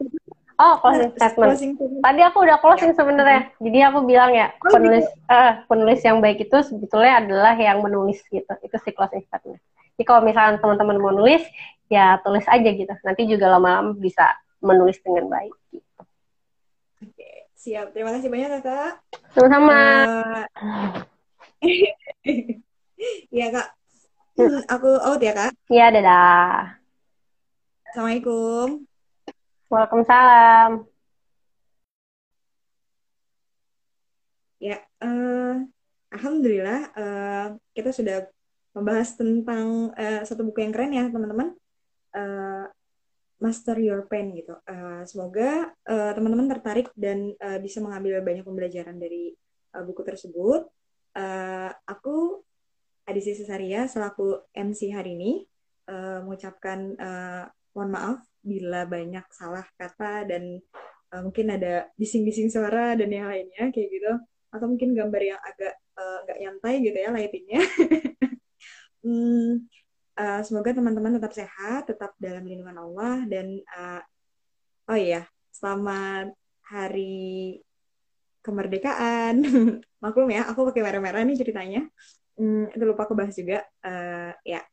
Oh, 0.57 0.81
closing 0.81 1.13
statement. 1.13 1.53
Closing 1.53 1.71
Tadi 2.01 2.21
aku 2.25 2.37
udah 2.41 2.57
closing 2.57 2.89
ya. 2.89 2.97
sebenarnya. 2.97 3.41
Jadi 3.61 3.79
aku 3.85 3.99
bilang 4.09 4.33
ya, 4.33 4.49
oh, 4.57 4.73
penulis 4.73 5.05
gitu. 5.05 5.29
uh, 5.29 5.61
penulis 5.69 6.01
yang 6.01 6.17
baik 6.17 6.49
itu 6.49 6.57
sebetulnya 6.65 7.21
adalah 7.21 7.53
yang 7.53 7.85
menulis 7.85 8.17
gitu. 8.25 8.49
Itu 8.65 8.75
sih 8.81 8.93
closing 8.97 9.21
statement. 9.29 9.61
Jadi 9.93 10.03
kalau 10.05 10.25
misalnya 10.25 10.57
teman-teman 10.57 10.97
mau 10.97 11.13
nulis, 11.13 11.45
ya 11.93 12.17
tulis 12.25 12.45
aja 12.49 12.69
gitu. 12.73 12.89
Nanti 13.05 13.29
juga 13.29 13.53
lama-lama 13.53 13.93
bisa 13.93 14.33
menulis 14.57 14.97
dengan 15.05 15.29
baik. 15.29 15.53
Gitu. 15.69 16.01
Oke, 17.05 17.29
siap. 17.53 17.93
Terima 17.93 18.17
kasih 18.17 18.29
banyak 18.33 18.49
kakak. 18.57 18.97
Sama-sama. 19.37 19.77
Uh, 20.49 21.05
Iya 23.29 23.53
kak. 23.53 23.67
Hmm, 24.37 24.61
aku 24.69 24.89
out 24.97 25.21
ya 25.21 25.33
kak. 25.33 25.53
Iya 25.69 25.85
dadah. 25.93 26.76
Assalamualaikum. 27.97 28.85
Waalaikumsalam. 29.73 30.85
Ya, 34.61 34.85
uh, 35.01 35.65
alhamdulillah 36.13 36.93
uh, 36.93 37.47
kita 37.73 37.89
sudah 37.89 38.29
membahas 38.77 39.17
tentang 39.17 39.97
uh, 39.97 40.21
satu 40.21 40.45
buku 40.45 40.61
yang 40.61 40.77
keren 40.77 40.93
ya 40.93 41.09
teman-teman. 41.09 41.57
Uh, 42.13 42.69
master 43.41 43.81
your 43.81 44.05
pain 44.05 44.29
gitu. 44.37 44.53
Uh, 44.69 45.01
semoga 45.09 45.73
uh, 45.89 46.13
teman-teman 46.13 46.53
tertarik 46.53 46.93
dan 46.93 47.33
uh, 47.41 47.57
bisa 47.57 47.81
mengambil 47.81 48.21
banyak 48.21 48.45
pembelajaran 48.45 49.01
dari 49.01 49.33
uh, 49.73 49.81
buku 49.81 50.05
tersebut. 50.05 50.69
Uh, 51.17 51.73
aku 51.89 52.45
Adisi 53.09 53.33
Cesaria 53.33 53.89
selaku 53.89 54.45
MC 54.53 54.93
hari 54.93 55.17
ini 55.17 55.49
uh, 55.89 56.21
mengucapkan 56.21 56.93
uh, 57.01 57.56
mohon 57.77 57.93
maaf 57.93 58.19
bila 58.41 58.89
banyak 58.89 59.21
salah 59.29 59.61
kata 59.77 60.25
dan 60.25 60.57
uh, 61.13 61.21
mungkin 61.21 61.53
ada 61.53 61.85
bising-bising 61.93 62.49
suara 62.49 62.97
dan 62.97 63.13
yang 63.13 63.29
lainnya 63.29 63.69
kayak 63.69 63.89
gitu 63.93 64.13
atau 64.49 64.65
mungkin 64.65 64.97
gambar 64.97 65.21
yang 65.21 65.39
agak 65.45 65.77
nggak 66.25 66.37
uh, 66.37 66.41
nyantai 66.41 66.73
gitu 66.81 66.97
ya 66.97 67.09
lightingnya. 67.13 67.61
hmm, 69.05 69.69
uh, 70.17 70.41
semoga 70.41 70.73
teman-teman 70.73 71.21
tetap 71.21 71.33
sehat, 71.37 71.85
tetap 71.85 72.17
dalam 72.17 72.41
lindungan 72.41 72.81
Allah 72.81 73.21
dan 73.29 73.61
uh, 73.77 74.01
oh 74.89 74.97
iya, 74.97 75.29
selamat 75.53 76.33
hari 76.65 77.61
kemerdekaan. 78.41 79.45
Maklum 80.03 80.29
ya, 80.33 80.49
aku 80.49 80.73
pakai 80.73 80.81
merah-merah 80.81 81.21
nih 81.27 81.37
ceritanya. 81.37 81.81
Hmm, 82.37 82.71
itu 82.73 82.83
lupa 82.85 83.05
aku 83.05 83.13
bahas 83.13 83.35
juga. 83.35 83.61
Uh, 83.83 84.31
ya, 84.41 84.63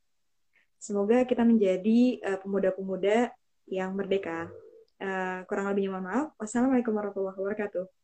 semoga 0.85 1.25
kita 1.25 1.41
menjadi 1.49 2.21
pemuda-pemuda 2.45 3.33
uh, 3.33 3.33
yang 3.65 3.97
merdeka. 3.97 4.53
Uh, 5.01 5.41
kurang 5.49 5.73
lebihnya 5.73 5.97
mohon 5.97 6.05
maaf. 6.05 6.27
Wassalamualaikum 6.37 6.93
warahmatullahi 6.93 7.41
wabarakatuh. 7.41 8.04